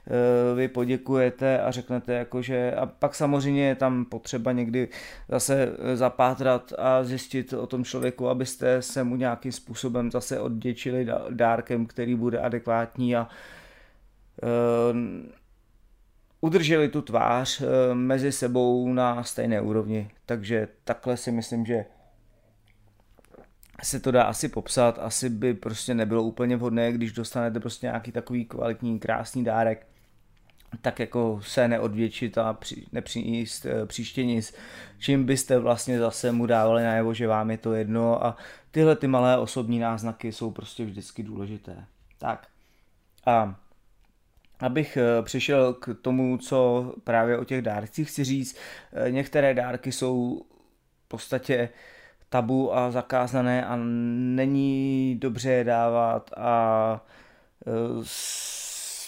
uh, 0.07 0.59
vy 0.59 0.69
poděkujete 0.69 1.61
a 1.61 1.71
řeknete 1.71 2.13
jako, 2.13 2.43
že 2.43 2.73
a 2.73 2.87
pak 2.87 3.15
samozřejmě 3.15 3.69
je 3.69 3.75
tam 3.75 4.05
potřeba 4.05 4.53
někdy 4.53 4.89
zase 5.29 5.69
zapátrat 5.95 6.73
a 6.79 7.05
zjistit 7.05 7.53
o 7.53 7.67
tom 7.67 7.85
člověku, 7.85 8.29
abyste 8.29 8.83
se 8.83 9.05
mu 9.05 9.17
nějakým 9.17 9.53
způsobem 9.53 10.11
zase 10.11 10.41
odděčili 10.41 11.07
dárkem, 11.31 11.87
který 11.87 12.15
bude 12.15 12.39
adekvátní 12.39 13.17
a 13.17 13.29
udrželi 16.43 16.89
tu 16.89 17.03
tvář 17.03 17.61
eh, 17.61 17.95
mezi 17.95 18.33
sebou 18.33 18.93
na 18.93 19.25
stejné 19.25 19.61
úrovni. 19.61 20.11
Takže 20.27 20.69
takhle 20.85 21.17
si 21.17 21.33
myslím, 21.33 21.67
že 21.67 21.85
se 23.83 24.01
to 24.01 24.11
dá 24.11 24.23
asi 24.23 24.49
popsat, 24.49 24.99
asi 24.99 25.31
by 25.31 25.55
prostě 25.55 25.95
nebylo 25.95 26.23
úplně 26.23 26.57
vhodné, 26.57 26.93
když 26.93 27.13
dostanete 27.13 27.61
prostě 27.61 27.87
nějaký 27.87 28.13
takový 28.13 28.45
kvalitní, 28.45 28.99
krásný 28.99 29.45
dárek, 29.45 29.87
tak 30.81 31.01
jako 31.01 31.41
se 31.43 31.69
neodvětšit 31.69 32.39
a 32.39 32.53
při, 32.53 32.87
nepřinést 32.93 33.67
e, 33.67 33.87
příště 33.87 34.25
nic, 34.25 34.55
čím 34.99 35.25
byste 35.25 35.59
vlastně 35.59 35.99
zase 35.99 36.33
mu 36.33 36.47
dávali 36.47 36.83
najevo, 36.83 37.15
že 37.15 37.27
vám 37.27 37.51
je 37.51 37.59
to 37.59 37.73
jedno 37.73 38.27
a 38.27 38.37
tyhle 38.71 38.97
ty 38.97 39.07
malé 39.07 39.39
osobní 39.39 39.79
náznaky 39.79 40.33
jsou 40.33 40.51
prostě 40.51 40.85
vždycky 40.85 41.23
důležité. 41.23 41.85
Tak 42.19 42.47
a 43.27 43.62
Abych 44.63 44.97
eh, 44.97 45.23
přišel 45.23 45.73
k 45.75 45.97
tomu, 46.03 46.39
co 46.39 46.93
právě 47.05 47.39
o 47.39 47.45
těch 47.45 47.63
dárcích 47.63 48.09
chci 48.09 48.25
říct, 48.25 48.57
eh, 48.93 49.11
některé 49.11 49.55
dárky 49.55 49.93
jsou 49.93 50.43
v 51.05 51.09
podstatě 51.09 51.69
tabu 52.29 52.77
a 52.77 52.91
zakázané 52.91 53.67
a 53.67 53.77
není 53.77 55.17
dobře 55.19 55.51
je 55.51 55.65
dávat 55.65 56.31
a 56.37 57.05
eh, 57.67 57.71
v 58.03 58.09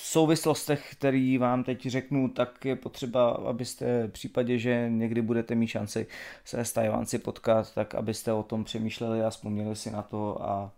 souvislostech, 0.05 0.93
který 0.93 1.39
vám 1.39 1.65
teď 1.65 1.87
řeknu, 1.87 2.29
tak 2.29 2.65
je 2.65 2.77
potřeba, 2.77 3.31
abyste 3.31 4.07
v 4.07 4.11
případě, 4.11 4.59
že 4.59 4.87
někdy 4.89 5.23
budete 5.23 5.55
mít 5.55 5.69
šanci 5.69 6.07
se 6.45 6.65
s 6.65 6.73
Tajvanci 6.73 7.19
potkat, 7.19 7.75
tak 7.75 7.95
abyste 7.95 8.33
o 8.33 8.43
tom 8.43 8.65
přemýšleli 8.65 9.25
a 9.25 9.31
vzpomněli 9.31 9.77
si 9.77 9.91
na 9.91 10.03
to 10.03 10.43
a 10.43 10.71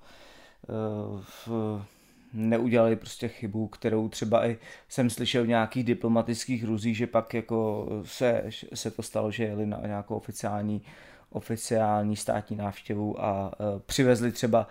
v 1.47 1.49
neudělali 2.37 2.97
prostě 2.97 3.29
chybu, 3.29 3.69
kterou 3.69 4.09
třeba 4.09 4.47
i 4.47 4.59
jsem 4.89 5.11
slyšel 5.11 5.45
v 5.45 5.49
nějakých 5.49 5.85
diplomatických 5.85 6.65
ruzích, 6.65 6.97
že 6.97 7.07
pak 7.07 7.35
jako 7.35 7.89
se, 8.05 8.45
se 8.75 8.91
to 8.91 9.03
stalo, 9.03 9.31
že 9.31 9.45
jeli 9.45 9.67
na 9.67 9.81
nějakou 9.87 10.17
oficiální 10.17 10.83
oficiální 11.31 12.17
státní 12.17 12.57
návštěvu 12.57 13.25
a 13.25 13.53
e, 13.53 13.81
přivezli 13.87 14.33
třeba 14.33 14.69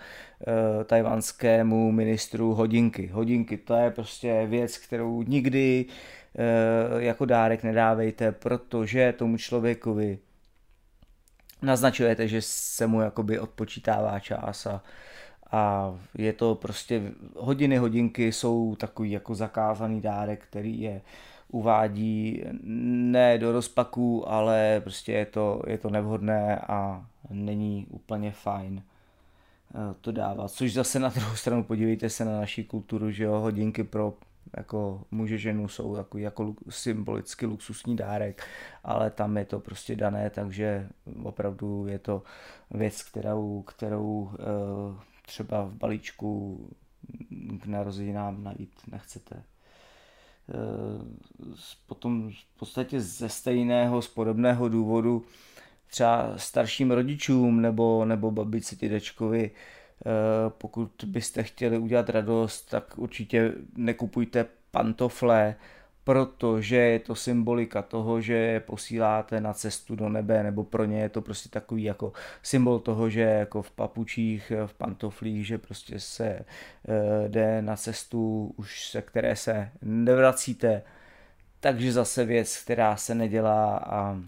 e, 0.81 0.83
tajvanskému 0.83 1.91
ministru 1.91 2.53
hodinky. 2.53 3.07
Hodinky 3.07 3.57
to 3.57 3.75
je 3.75 3.91
prostě 3.91 4.45
věc, 4.45 4.77
kterou 4.77 5.23
nikdy 5.23 5.85
e, 6.37 7.03
jako 7.03 7.25
dárek 7.25 7.63
nedávejte, 7.63 8.31
protože 8.31 9.13
tomu 9.17 9.37
člověkovi 9.37 10.19
naznačujete, 11.61 12.27
že 12.27 12.41
se 12.41 12.87
mu 12.87 13.01
jakoby 13.01 13.39
odpočítává 13.39 14.19
čas 14.19 14.65
a 14.65 14.83
a 15.55 15.95
je 16.17 16.33
to 16.33 16.55
prostě, 16.55 17.11
hodiny, 17.35 17.77
hodinky 17.77 18.31
jsou 18.31 18.75
takový 18.75 19.11
jako 19.11 19.35
zakázaný 19.35 20.01
dárek, 20.01 20.43
který 20.43 20.81
je 20.81 21.01
uvádí 21.51 22.43
ne 22.63 23.37
do 23.37 23.51
rozpaků, 23.51 24.29
ale 24.29 24.81
prostě 24.83 25.11
je 25.11 25.25
to, 25.25 25.61
je 25.67 25.77
to 25.77 25.89
nevhodné 25.89 26.59
a 26.59 27.05
není 27.29 27.87
úplně 27.89 28.31
fajn 28.31 28.83
eh, 28.83 29.95
to 30.01 30.11
dávat. 30.11 30.51
Což 30.51 30.73
zase 30.73 30.99
na 30.99 31.09
druhou 31.09 31.35
stranu 31.35 31.63
podívejte 31.63 32.09
se 32.09 32.25
na 32.25 32.39
naši 32.39 32.63
kulturu, 32.63 33.11
že 33.11 33.23
jo, 33.23 33.31
hodinky 33.39 33.83
pro 33.83 34.13
jako 34.57 35.01
muže 35.11 35.37
ženu 35.37 35.67
jsou 35.67 35.95
takový 35.95 36.23
jako 36.23 36.53
symbolicky 36.69 37.45
luxusní 37.45 37.95
dárek, 37.95 38.47
ale 38.83 39.09
tam 39.09 39.37
je 39.37 39.45
to 39.45 39.59
prostě 39.59 39.95
dané, 39.95 40.29
takže 40.29 40.87
opravdu 41.23 41.87
je 41.87 41.99
to 41.99 42.23
věc, 42.71 43.03
kterou, 43.03 43.61
kterou 43.61 44.03
uh, 44.03 44.95
třeba 45.25 45.63
v 45.65 45.73
balíčku 45.73 46.59
k 47.61 47.65
narozeninám 47.65 48.43
najít 48.43 48.71
nechcete. 48.91 49.43
Eh, 50.49 51.05
potom 51.87 52.31
v 52.31 52.59
podstatě 52.59 53.01
ze 53.01 53.29
stejného, 53.29 54.01
z 54.01 54.07
podobného 54.07 54.69
důvodu 54.69 55.25
třeba 55.87 56.37
starším 56.37 56.91
rodičům 56.91 57.61
nebo, 57.61 58.05
nebo 58.05 58.31
babici, 58.31 58.75
dědečkovi, 58.75 59.51
eh, 59.51 60.09
pokud 60.49 60.91
byste 61.05 61.43
chtěli 61.43 61.77
udělat 61.77 62.09
radost, 62.09 62.69
tak 62.69 62.97
určitě 62.97 63.53
nekupujte 63.75 64.45
pantofle, 64.71 65.55
protože 66.05 66.75
je 66.75 66.99
to 66.99 67.15
symbolika 67.15 67.81
toho, 67.81 68.21
že 68.21 68.59
posíláte 68.59 69.41
na 69.41 69.53
cestu 69.53 69.95
do 69.95 70.09
nebe, 70.09 70.43
nebo 70.43 70.63
pro 70.63 70.85
ně 70.85 71.01
je 71.01 71.09
to 71.09 71.21
prostě 71.21 71.49
takový 71.49 71.83
jako 71.83 72.13
symbol 72.43 72.79
toho, 72.79 73.09
že 73.09 73.21
jako 73.21 73.61
v 73.61 73.71
papučích, 73.71 74.51
v 74.65 74.73
pantoflích, 74.73 75.47
že 75.47 75.57
prostě 75.57 75.99
se 75.99 76.25
e, 76.27 76.45
jde 77.27 77.61
na 77.61 77.75
cestu, 77.75 78.53
už 78.57 78.89
se 78.89 79.01
které 79.01 79.35
se 79.35 79.69
nevracíte, 79.81 80.81
takže 81.59 81.91
zase 81.91 82.25
věc, 82.25 82.57
která 82.57 82.95
se 82.95 83.15
nedělá 83.15 83.77
a 83.77 84.19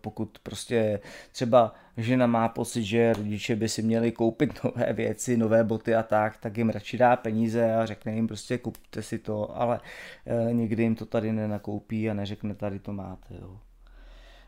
pokud 0.00 0.38
prostě 0.38 1.00
třeba 1.32 1.74
žena 1.96 2.26
má 2.26 2.48
pocit, 2.48 2.84
že 2.84 3.12
rodiče 3.12 3.56
by 3.56 3.68
si 3.68 3.82
měli 3.82 4.12
koupit 4.12 4.60
nové 4.64 4.92
věci, 4.92 5.36
nové 5.36 5.64
boty 5.64 5.94
a 5.94 6.02
tak, 6.02 6.36
tak 6.36 6.58
jim 6.58 6.70
radši 6.70 6.98
dá 6.98 7.16
peníze 7.16 7.74
a 7.74 7.86
řekne 7.86 8.14
jim 8.14 8.26
prostě 8.26 8.58
kupte 8.58 9.02
si 9.02 9.18
to, 9.18 9.60
ale 9.60 9.80
e, 10.26 10.52
nikdy 10.52 10.82
jim 10.82 10.94
to 10.94 11.06
tady 11.06 11.32
nenakoupí 11.32 12.10
a 12.10 12.14
neřekne 12.14 12.54
tady 12.54 12.78
to 12.78 12.92
máte. 12.92 13.34
Jo. 13.40 13.58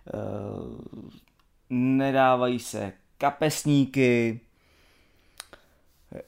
E, 0.07 0.19
nedávají 1.71 2.59
se 2.59 2.93
kapesníky, 3.19 4.41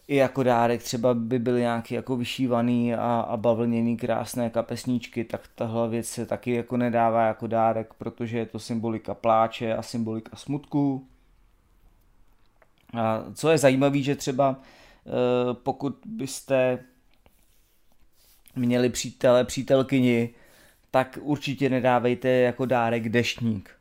i 0.08 0.16
jako 0.16 0.42
dárek 0.42 0.82
třeba 0.82 1.14
by 1.14 1.38
byly 1.38 1.60
nějaký 1.60 1.94
jako 1.94 2.16
vyšívaný 2.16 2.94
a, 2.94 3.20
a 3.20 3.36
bavlněný 3.36 3.96
krásné 3.96 4.50
kapesníčky, 4.50 5.24
tak 5.24 5.48
tahle 5.54 5.88
věc 5.88 6.08
se 6.08 6.26
taky 6.26 6.52
jako 6.52 6.76
nedává 6.76 7.26
jako 7.26 7.46
dárek, 7.46 7.94
protože 7.94 8.38
je 8.38 8.46
to 8.46 8.58
symbolika 8.58 9.14
pláče 9.14 9.74
a 9.74 9.82
symbolika 9.82 10.36
smutku. 10.36 11.06
A 12.94 13.24
co 13.34 13.50
je 13.50 13.58
zajímavé, 13.58 13.98
že 13.98 14.16
třeba 14.16 14.56
eh, 15.06 15.54
pokud 15.54 15.98
byste 16.04 16.78
měli 18.56 18.88
přítele, 18.88 19.44
přítelkyni, 19.44 20.30
tak 20.90 21.18
určitě 21.22 21.70
nedávejte 21.70 22.28
jako 22.28 22.66
dárek 22.66 23.08
deštník 23.08 23.78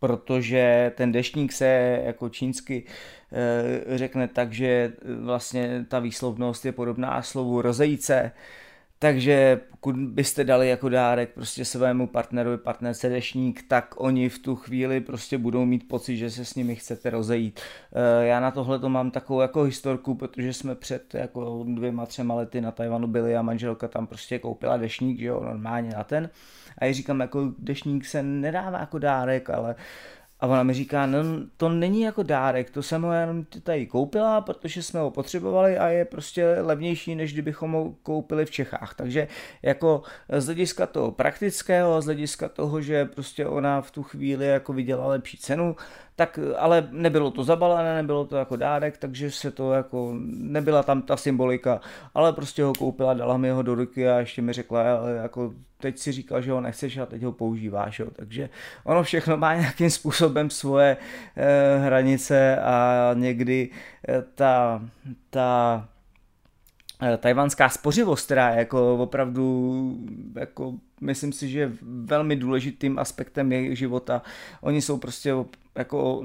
protože 0.00 0.92
ten 0.96 1.12
deštník 1.12 1.52
se 1.52 2.00
jako 2.04 2.28
čínsky 2.28 2.84
řekne 3.96 4.28
tak, 4.28 4.52
že 4.52 4.92
vlastně 5.20 5.84
ta 5.88 5.98
výslovnost 5.98 6.64
je 6.64 6.72
podobná 6.72 7.22
slovu 7.22 7.62
rozejíce, 7.62 8.32
takže 8.98 9.60
pokud 9.70 9.96
byste 9.96 10.44
dali 10.44 10.68
jako 10.68 10.88
dárek 10.88 11.30
prostě 11.34 11.64
svému 11.64 12.06
partnerovi, 12.06 12.58
partnerce 12.58 13.08
dešník, 13.08 13.64
tak 13.68 13.94
oni 13.96 14.28
v 14.28 14.38
tu 14.38 14.56
chvíli 14.56 15.00
prostě 15.00 15.38
budou 15.38 15.64
mít 15.64 15.88
pocit, 15.88 16.16
že 16.16 16.30
se 16.30 16.44
s 16.44 16.54
nimi 16.54 16.76
chcete 16.76 17.10
rozejít. 17.10 17.60
Eh, 17.92 18.26
já 18.26 18.40
na 18.40 18.50
tohle 18.50 18.78
to 18.78 18.88
mám 18.88 19.10
takovou 19.10 19.40
jako 19.40 19.62
historku, 19.62 20.14
protože 20.14 20.52
jsme 20.52 20.74
před 20.74 21.14
jako 21.14 21.64
dvěma, 21.68 22.06
třema 22.06 22.34
lety 22.34 22.60
na 22.60 22.72
Tajvanu 22.72 23.06
byli 23.06 23.36
a 23.36 23.42
manželka 23.42 23.88
tam 23.88 24.06
prostě 24.06 24.38
koupila 24.38 24.76
dešník, 24.76 25.18
že 25.20 25.26
jo, 25.26 25.40
normálně 25.44 25.90
na 25.90 26.04
ten. 26.04 26.30
A 26.78 26.84
já 26.84 26.92
říkám, 26.92 27.20
jako 27.20 27.52
dešník 27.58 28.04
se 28.04 28.22
nedává 28.22 28.78
jako 28.78 28.98
dárek, 28.98 29.50
ale 29.50 29.74
a 30.40 30.46
ona 30.46 30.62
mi 30.62 30.74
říká, 30.74 31.06
no 31.06 31.18
to 31.56 31.68
není 31.68 32.00
jako 32.00 32.22
dárek, 32.22 32.70
to 32.70 32.82
jsem 32.82 33.02
ho 33.02 33.12
jenom 33.12 33.44
tady 33.62 33.86
koupila, 33.86 34.40
protože 34.40 34.82
jsme 34.82 35.00
ho 35.00 35.10
potřebovali 35.10 35.78
a 35.78 35.88
je 35.88 36.04
prostě 36.04 36.46
levnější, 36.60 37.14
než 37.14 37.32
kdybychom 37.32 37.72
ho 37.72 37.94
koupili 38.02 38.46
v 38.46 38.50
Čechách. 38.50 38.94
Takže 38.94 39.28
jako 39.62 40.02
z 40.38 40.46
hlediska 40.46 40.86
toho 40.86 41.10
praktického, 41.10 42.02
z 42.02 42.04
hlediska 42.04 42.48
toho, 42.48 42.80
že 42.80 43.04
prostě 43.04 43.46
ona 43.46 43.80
v 43.80 43.90
tu 43.90 44.02
chvíli 44.02 44.46
jako 44.46 44.72
viděla 44.72 45.06
lepší 45.06 45.38
cenu, 45.38 45.76
tak 46.18 46.38
ale 46.56 46.88
nebylo 46.90 47.30
to 47.30 47.44
zabalené, 47.44 47.94
nebylo 47.94 48.24
to 48.24 48.36
jako 48.36 48.56
dárek, 48.56 48.98
takže 48.98 49.30
se 49.30 49.50
to 49.50 49.72
jako, 49.72 50.14
nebyla 50.28 50.82
tam 50.82 51.02
ta 51.02 51.16
symbolika, 51.16 51.80
ale 52.14 52.32
prostě 52.32 52.62
ho 52.62 52.72
koupila, 52.72 53.14
dala 53.14 53.36
mi 53.36 53.50
ho 53.50 53.62
do 53.62 53.74
ruky 53.74 54.08
a 54.08 54.18
ještě 54.18 54.42
mi 54.42 54.52
řekla, 54.52 54.82
jako 55.22 55.52
teď 55.80 55.98
si 55.98 56.12
říkal, 56.12 56.42
že 56.42 56.52
ho 56.52 56.60
nechceš 56.60 56.98
a 56.98 57.06
teď 57.06 57.22
ho 57.22 57.32
používáš, 57.32 57.98
jo. 57.98 58.06
takže 58.12 58.48
ono 58.84 59.02
všechno 59.02 59.36
má 59.36 59.54
nějakým 59.54 59.90
způsobem 59.90 60.50
svoje 60.50 60.96
eh, 61.36 61.78
hranice 61.78 62.60
a 62.60 63.10
někdy 63.14 63.70
eh, 64.08 64.22
ta, 64.34 64.82
ta 65.30 65.88
tajvanská 67.18 67.68
spořivost, 67.68 68.24
která 68.24 68.50
je 68.50 68.58
jako 68.58 68.96
opravdu 68.96 69.98
jako 70.34 70.74
myslím 71.00 71.32
si, 71.32 71.48
že 71.48 71.72
velmi 71.82 72.36
důležitým 72.36 72.98
aspektem 72.98 73.52
jejich 73.52 73.78
života. 73.78 74.22
Oni 74.60 74.82
jsou 74.82 74.98
prostě 74.98 75.34
jako 75.74 76.24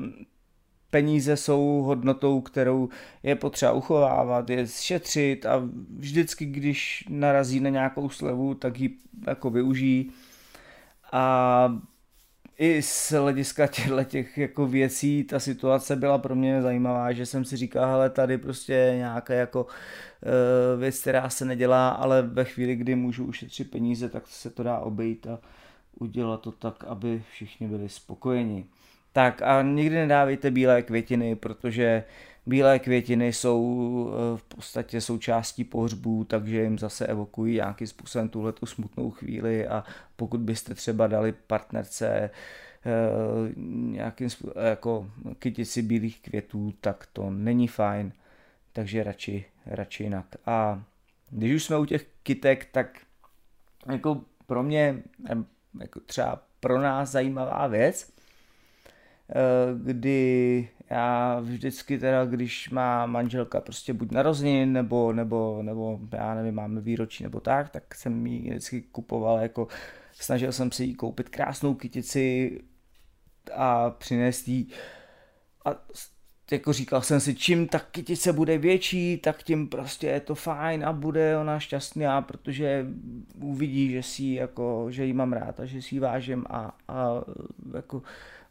peníze 0.90 1.38
jsou 1.38 1.82
hodnotou, 1.86 2.42
kterou 2.42 2.90
je 3.24 3.36
potřeba 3.36 3.72
uchovávat, 3.72 4.50
je 4.50 4.68
šetřit 4.68 5.46
a 5.46 5.62
vždycky, 5.98 6.46
když 6.46 7.06
narazí 7.10 7.60
na 7.60 7.70
nějakou 7.70 8.10
slevu, 8.10 8.54
tak 8.54 8.80
ji 8.80 8.98
jako 9.28 9.50
využijí. 9.50 10.12
A 11.12 11.78
i 12.58 12.82
z 12.82 13.12
hlediska 13.12 13.68
těchto 13.68 14.04
těch 14.04 14.38
jako 14.38 14.68
věcí 14.68 15.24
ta 15.24 15.40
situace 15.40 15.96
byla 15.96 16.18
pro 16.18 16.36
mě 16.36 16.62
zajímavá, 16.62 17.12
že 17.12 17.26
jsem 17.26 17.46
si 17.46 17.58
říkal, 17.58 17.86
hele, 17.86 18.10
tady 18.10 18.38
prostě 18.38 18.94
nějaká 18.98 19.34
jako 19.34 19.64
uh, 19.64 20.80
věc, 20.80 21.02
která 21.02 21.30
se 21.30 21.46
nedělá, 21.46 21.90
ale 21.90 22.22
ve 22.22 22.46
chvíli, 22.46 22.76
kdy 22.76 22.96
můžu 22.96 23.26
ušetřit 23.26 23.72
peníze, 23.72 24.10
tak 24.10 24.28
se 24.28 24.50
to 24.50 24.64
dá 24.64 24.80
obejít 24.80 25.28
a 25.28 25.40
udělat 26.00 26.42
to 26.42 26.52
tak, 26.52 26.84
aby 26.84 27.24
všichni 27.32 27.68
byli 27.68 27.90
spokojeni. 27.90 28.66
Tak 29.14 29.42
a 29.42 29.62
nikdy 29.62 29.96
nedávejte 29.96 30.52
bílé 30.52 30.82
květiny, 30.82 31.36
protože 31.36 32.04
bílé 32.46 32.80
květiny 32.80 33.34
jsou 33.34 34.10
eh, 34.10 34.38
v 34.38 34.44
podstatě 34.44 35.02
součástí 35.02 35.64
pohřbů, 35.64 36.24
takže 36.24 36.64
jim 36.64 36.80
zase 36.80 37.08
evokují 37.08 37.56
nějakým 37.56 37.88
způsobem 37.88 38.30
tuhle 38.30 38.54
smutnou 38.66 39.12
chvíli 39.12 39.68
a 39.68 39.84
pokud 40.16 40.40
byste 40.40 40.74
třeba 40.74 41.08
dali 41.08 41.32
partnerce 41.32 42.08
eh, 42.10 42.30
nějakým 43.92 44.30
způsobem, 44.30 44.66
jako 44.66 45.12
kytici 45.40 45.82
bílých 45.82 46.20
květů, 46.22 46.74
tak 46.82 47.08
to 47.14 47.30
není 47.30 47.68
fajn, 47.68 48.14
takže 48.74 49.04
radši, 49.04 49.46
radši 49.66 50.04
jinak. 50.04 50.26
A 50.46 50.84
když 51.30 51.54
už 51.54 51.64
jsme 51.64 51.78
u 51.78 51.86
těch 51.86 52.06
kytek, 52.24 52.68
tak 52.72 53.00
jako 53.92 54.22
pro 54.46 54.64
mě, 54.64 55.04
jako 55.80 56.00
třeba 56.00 56.44
pro 56.60 56.82
nás 56.82 57.12
zajímavá 57.12 57.68
věc, 57.68 58.14
Eh, 59.30 59.94
kdy 59.94 60.70
já 60.94 61.40
vždycky 61.40 62.00
teda, 62.00 62.26
když 62.26 62.70
má 62.70 63.06
manželka 63.06 63.62
prostě 63.62 63.94
buď 63.94 64.12
narozenin, 64.12 64.74
nebo, 64.74 65.14
nebo, 65.14 65.64
nebo 65.64 66.00
já 66.12 66.36
nevím, 66.36 66.56
máme 66.56 66.82
výročí 66.82 67.24
nebo 67.24 67.40
tak, 67.40 67.70
tak 67.70 67.96
jsem 67.96 68.28
jí 68.28 68.50
vždycky 68.50 68.82
kupoval 68.82 69.40
jako, 69.40 69.68
snažil 70.14 70.52
jsem 70.52 70.72
si 70.72 70.84
jí 70.84 70.96
koupit 70.96 71.30
krásnou 71.30 71.74
kytici 71.74 72.60
a 73.56 73.90
přinést 73.90 74.48
jí. 74.48 74.70
A 75.66 75.76
jako 76.52 76.74
říkal 76.74 77.02
jsem 77.02 77.20
si, 77.20 77.36
čím 77.36 77.68
ta 77.68 77.80
kytice 77.80 78.34
bude 78.34 78.58
větší, 78.58 79.18
tak 79.18 79.44
tím 79.44 79.68
prostě 79.68 80.08
je 80.08 80.20
to 80.20 80.36
fajn 80.36 80.86
a 80.86 80.94
bude 80.94 81.38
ona 81.38 81.60
šťastná, 81.60 82.22
protože 82.22 82.86
uvidí, 83.36 83.92
že 83.92 84.04
si 84.04 84.24
jako, 84.24 84.88
že 84.90 85.06
jí 85.06 85.14
mám 85.14 85.34
rád 85.34 85.60
a 85.60 85.66
že 85.66 85.82
si 85.82 85.96
ji 85.96 86.00
vážím 86.00 86.46
a, 86.50 86.78
a 86.88 87.24
jako 87.76 88.02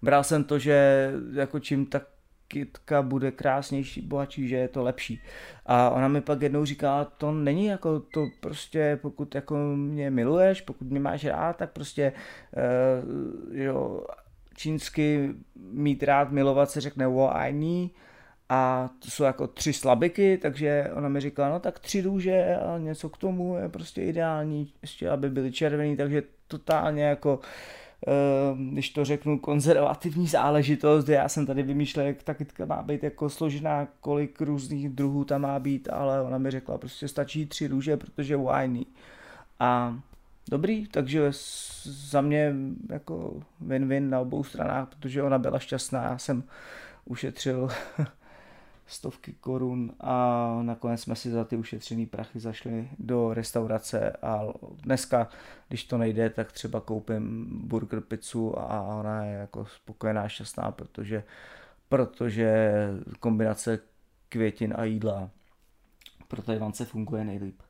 bral 0.03 0.25
jsem 0.25 0.45
to, 0.45 0.59
že 0.59 1.11
jako 1.33 1.61
čím 1.61 1.87
ta 1.87 2.01
kytka 2.53 3.03
bude 3.03 3.31
krásnější, 3.31 4.01
bohatší, 4.01 4.49
že 4.49 4.57
je 4.57 4.69
to 4.69 4.83
lepší. 4.83 5.23
A 5.67 5.91
ona 5.91 6.09
mi 6.09 6.21
pak 6.21 6.43
jednou 6.43 6.65
říká, 6.65 7.05
to 7.05 7.33
není 7.33 7.67
jako 7.67 8.01
to 8.01 8.27
prostě, 8.41 8.99
pokud 9.03 9.35
jako 9.35 9.57
mě 9.77 10.11
miluješ, 10.11 10.61
pokud 10.61 10.91
mě 10.91 11.01
máš 11.01 11.25
rád, 11.25 11.57
tak 11.57 11.73
prostě 11.73 12.13
uh, 12.13 13.57
jo, 13.57 14.05
čínsky 14.55 15.35
mít 15.57 16.03
rád, 16.03 16.33
milovat 16.33 16.71
se 16.71 16.81
řekne 16.81 17.07
wo 17.07 17.37
ai 17.37 17.91
a 18.49 18.91
to 18.99 19.11
jsou 19.11 19.25
jako 19.25 19.47
tři 19.47 19.73
slabiky, 19.73 20.39
takže 20.39 20.91
ona 20.95 21.09
mi 21.09 21.21
říkala, 21.21 21.49
no 21.49 21.61
tak 21.61 21.79
tři 21.79 22.01
růže 22.01 22.57
a 22.57 22.79
něco 22.79 23.09
k 23.09 23.17
tomu 23.17 23.57
je 23.57 23.69
prostě 23.69 24.03
ideální, 24.03 24.73
ještě 24.83 25.11
aby 25.11 25.31
byly 25.31 25.53
červený, 25.53 25.97
takže 25.97 26.23
totálně 26.49 27.05
jako 27.05 27.37
uh, 27.37 27.43
když 28.71 28.91
to 28.91 29.05
řeknu, 29.05 29.39
konzervativní 29.39 30.27
záležitost, 30.27 31.09
já 31.09 31.29
jsem 31.29 31.47
tady 31.47 31.63
vymýšlel, 31.63 32.07
jak 32.07 32.23
ta 32.23 32.35
kytka 32.35 32.65
má 32.65 32.83
být 32.83 33.03
jako 33.03 33.29
složená, 33.29 33.89
kolik 34.01 34.41
různých 34.41 34.89
druhů 34.89 35.25
tam 35.25 35.41
má 35.41 35.59
být, 35.59 35.89
ale 35.93 36.23
ona 36.23 36.39
mi 36.39 36.51
řekla, 36.51 36.79
prostě 36.79 37.09
stačí 37.09 37.47
tři 37.47 37.67
růže, 37.67 37.97
protože 37.97 38.37
wine. 38.37 38.85
A 39.61 39.99
dobrý, 40.51 40.87
takže 40.87 41.31
za 41.85 42.21
mě 42.21 42.55
jako 42.89 43.41
win-win 43.67 44.09
na 44.09 44.21
obou 44.21 44.45
stranách, 44.45 44.89
protože 44.89 45.23
ona 45.23 45.39
byla 45.39 45.59
šťastná, 45.59 46.03
já 46.03 46.19
jsem 46.19 46.45
ušetřil 47.05 47.69
stovky 48.93 49.33
korun 49.33 49.93
a 50.01 50.59
nakonec 50.63 51.01
jsme 51.01 51.17
si 51.17 51.31
za 51.31 51.45
ty 51.45 51.57
ušetřené 51.57 52.07
prachy 52.07 52.41
zašli 52.41 52.89
do 52.99 53.35
restaurace 53.35 54.11
a 54.23 54.43
dneska, 54.83 55.29
když 55.69 55.85
to 55.85 55.99
nejde, 55.99 56.31
tak 56.31 56.53
třeba 56.53 56.81
koupím 56.81 57.49
burger 57.69 58.01
pizzu 58.01 58.59
a 58.59 58.83
ona 58.83 59.25
je 59.25 59.35
jako 59.35 59.67
spokojená, 59.67 60.29
šťastná, 60.29 60.71
protože, 60.71 61.25
protože 61.89 62.73
kombinace 63.21 63.79
květin 64.29 64.75
a 64.77 64.85
jídla 64.85 65.31
pro 66.29 66.43
Tajvance 66.43 66.85
funguje 66.85 67.25
nejlíp. 67.25 67.63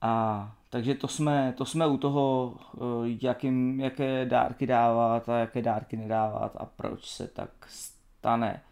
A 0.00 0.54
takže 0.70 0.94
to 0.94 1.08
jsme, 1.08 1.54
to 1.56 1.64
jsme 1.64 1.86
u 1.86 1.96
toho, 1.96 2.54
eh, 2.76 2.80
jakým, 3.22 3.80
jaké 3.80 4.24
dárky 4.24 4.66
dávat 4.66 5.28
a 5.28 5.38
jaké 5.38 5.62
dárky 5.62 5.96
nedávat 5.96 6.56
a 6.56 6.64
proč 6.64 7.10
se 7.10 7.28
tak 7.28 7.50
stane. 7.68 8.62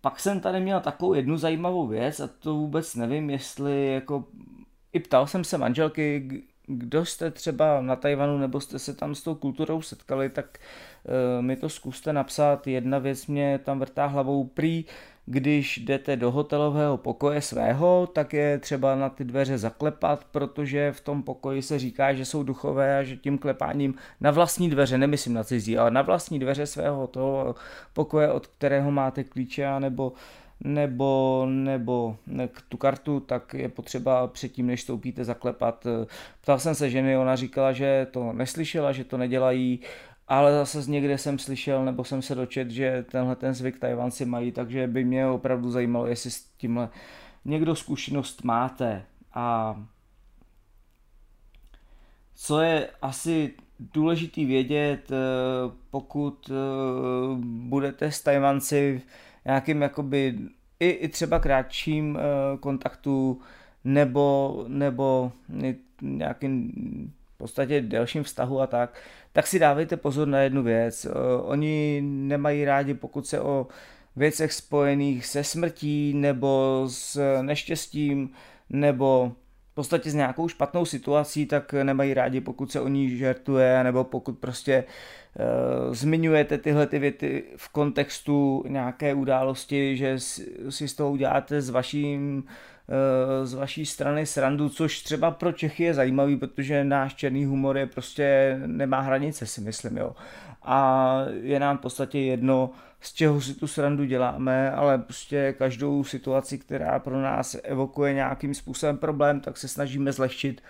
Pak 0.00 0.20
jsem 0.20 0.40
tady 0.40 0.60
měl 0.60 0.80
takovou 0.80 1.14
jednu 1.14 1.36
zajímavou 1.36 1.86
věc 1.86 2.20
a 2.20 2.28
to 2.38 2.54
vůbec 2.54 2.94
nevím, 2.94 3.30
jestli 3.30 3.92
jako 3.92 4.24
i 4.92 5.00
ptal 5.00 5.26
jsem 5.26 5.44
se 5.44 5.58
manželky, 5.58 6.42
kdo 6.66 7.04
jste 7.04 7.30
třeba 7.30 7.80
na 7.80 7.96
Tajvanu 7.96 8.38
nebo 8.38 8.60
jste 8.60 8.78
se 8.78 8.94
tam 8.94 9.14
s 9.14 9.22
tou 9.22 9.34
kulturou 9.34 9.82
setkali, 9.82 10.28
tak 10.28 10.58
uh, 10.58 11.44
mi 11.44 11.56
to 11.56 11.68
zkuste 11.68 12.12
napsat. 12.12 12.66
Jedna 12.66 12.98
věc 12.98 13.26
mě 13.26 13.60
tam 13.64 13.78
vrtá 13.78 14.06
hlavou 14.06 14.44
prý, 14.44 14.84
když 15.30 15.78
jdete 15.78 16.16
do 16.16 16.30
hotelového 16.30 16.96
pokoje 16.96 17.40
svého, 17.42 18.08
tak 18.12 18.32
je 18.32 18.58
třeba 18.58 18.94
na 18.94 19.08
ty 19.08 19.24
dveře 19.24 19.58
zaklepat, 19.58 20.24
protože 20.24 20.92
v 20.92 21.00
tom 21.00 21.22
pokoji 21.22 21.62
se 21.62 21.78
říká, 21.78 22.14
že 22.14 22.24
jsou 22.24 22.42
duchové 22.42 22.98
a 22.98 23.02
že 23.02 23.16
tím 23.16 23.38
klepáním 23.38 23.94
na 24.20 24.30
vlastní 24.30 24.70
dveře, 24.70 24.98
nemyslím 24.98 25.34
na 25.34 25.44
cizí, 25.44 25.78
ale 25.78 25.90
na 25.90 26.02
vlastní 26.02 26.38
dveře 26.38 26.66
svého 26.66 27.06
toho 27.06 27.54
pokoje, 27.92 28.32
od 28.32 28.46
kterého 28.46 28.90
máte 28.90 29.24
klíče, 29.24 29.80
nebo 29.80 30.12
nebo, 30.64 31.44
nebo 31.50 32.16
tu 32.68 32.76
kartu, 32.76 33.20
tak 33.20 33.54
je 33.54 33.68
potřeba 33.68 34.26
předtím, 34.26 34.66
než 34.66 34.82
stoupíte, 34.82 35.24
zaklepat. 35.24 35.86
Ptal 36.40 36.58
jsem 36.58 36.74
se 36.74 36.90
ženy, 36.90 37.16
ona 37.16 37.36
říkala, 37.36 37.72
že 37.72 38.06
to 38.10 38.32
neslyšela, 38.32 38.92
že 38.92 39.04
to 39.04 39.16
nedělají, 39.16 39.80
ale 40.30 40.52
zase 40.52 40.82
z 40.82 40.88
někde 40.88 41.18
jsem 41.18 41.38
slyšel, 41.38 41.84
nebo 41.84 42.04
jsem 42.04 42.22
se 42.22 42.34
dočet, 42.34 42.70
že 42.70 43.04
tenhle 43.10 43.36
ten 43.36 43.54
zvyk 43.54 43.78
Tajvanci 43.78 44.24
mají, 44.24 44.52
takže 44.52 44.86
by 44.86 45.04
mě 45.04 45.26
opravdu 45.26 45.70
zajímalo, 45.70 46.06
jestli 46.06 46.30
s 46.30 46.44
tímhle 46.56 46.88
někdo 47.44 47.76
zkušenost 47.76 48.44
máte. 48.44 49.02
A 49.34 49.76
co 52.34 52.60
je 52.60 52.90
asi 53.02 53.54
důležitý 53.78 54.44
vědět, 54.44 55.10
eh, 55.12 55.16
pokud 55.90 56.50
eh, 56.50 56.54
budete 57.44 58.12
s 58.12 58.22
Tajvanci 58.22 59.02
nějakým 59.44 59.82
jakoby 59.82 60.38
i, 60.80 60.88
i 60.88 61.08
třeba 61.08 61.38
krátším 61.38 62.18
eh, 62.18 62.58
kontaktu 62.58 63.40
nebo, 63.84 64.64
nebo 64.68 65.32
nějakým 66.02 66.72
v 67.19 67.19
podstatě 67.40 67.80
delším 67.80 68.22
vztahu 68.22 68.60
a 68.60 68.66
tak, 68.66 68.94
tak 69.32 69.46
si 69.46 69.58
dávejte 69.58 69.96
pozor 69.96 70.28
na 70.28 70.40
jednu 70.40 70.62
věc. 70.62 71.06
Oni 71.42 72.00
nemají 72.04 72.64
rádi, 72.64 72.94
pokud 72.94 73.26
se 73.26 73.40
o 73.40 73.66
věcech 74.16 74.52
spojených 74.52 75.26
se 75.26 75.44
smrtí 75.44 76.14
nebo 76.14 76.84
s 76.88 77.40
neštěstím 77.42 78.30
nebo 78.70 79.32
v 79.72 79.74
podstatě 79.74 80.10
s 80.10 80.14
nějakou 80.14 80.48
špatnou 80.48 80.84
situací, 80.84 81.46
tak 81.46 81.72
nemají 81.72 82.14
rádi, 82.14 82.40
pokud 82.40 82.72
se 82.72 82.80
o 82.80 82.88
ní 82.88 83.16
žertuje, 83.16 83.84
nebo 83.84 84.04
pokud 84.04 84.38
prostě 84.38 84.84
uh, 85.84 85.94
zmiňujete 85.94 86.58
tyhle 86.58 86.86
ty 86.86 86.98
věty 86.98 87.44
v 87.56 87.68
kontextu 87.68 88.64
nějaké 88.68 89.14
události, 89.14 89.96
že 89.96 90.18
si 90.68 90.88
z 90.88 90.94
toho 90.94 91.10
uděláte 91.10 91.62
s 91.62 91.70
vaším 91.70 92.44
z 93.44 93.54
vaší 93.54 93.86
strany 93.86 94.26
srandu, 94.26 94.68
což 94.68 95.02
třeba 95.02 95.30
pro 95.30 95.52
Čechy 95.52 95.84
je 95.84 95.94
zajímavý, 95.94 96.36
protože 96.36 96.84
náš 96.84 97.14
černý 97.14 97.44
humor 97.44 97.78
je 97.78 97.86
prostě 97.86 98.58
nemá 98.66 99.00
hranice, 99.00 99.46
si 99.46 99.60
myslím, 99.60 99.96
jo. 99.96 100.14
A 100.62 101.16
je 101.42 101.60
nám 101.60 101.78
v 101.78 101.80
podstatě 101.80 102.18
jedno, 102.18 102.70
z 103.00 103.12
čeho 103.12 103.40
si 103.40 103.54
tu 103.54 103.66
srandu 103.66 104.04
děláme, 104.04 104.70
ale 104.70 104.98
prostě 104.98 105.54
každou 105.58 106.04
situaci, 106.04 106.58
která 106.58 106.98
pro 106.98 107.22
nás 107.22 107.56
evokuje 107.62 108.14
nějakým 108.14 108.54
způsobem 108.54 108.98
problém, 108.98 109.40
tak 109.40 109.56
se 109.56 109.68
snažíme 109.68 110.12
zlehčit 110.12 110.62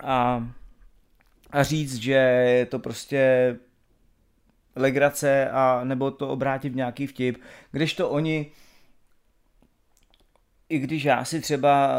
a, 0.00 0.48
a 1.50 1.62
říct, 1.62 1.94
že 1.94 2.12
je 2.12 2.66
to 2.66 2.78
prostě 2.78 3.56
legrace 4.76 5.50
a 5.50 5.80
nebo 5.84 6.10
to 6.10 6.28
obrátit 6.28 6.68
v 6.68 6.76
nějaký 6.76 7.06
vtip, 7.06 7.42
když 7.72 7.94
to 7.94 8.10
oni 8.10 8.50
i 10.68 10.78
když 10.78 11.04
já 11.04 11.24
si 11.24 11.40
třeba 11.40 11.90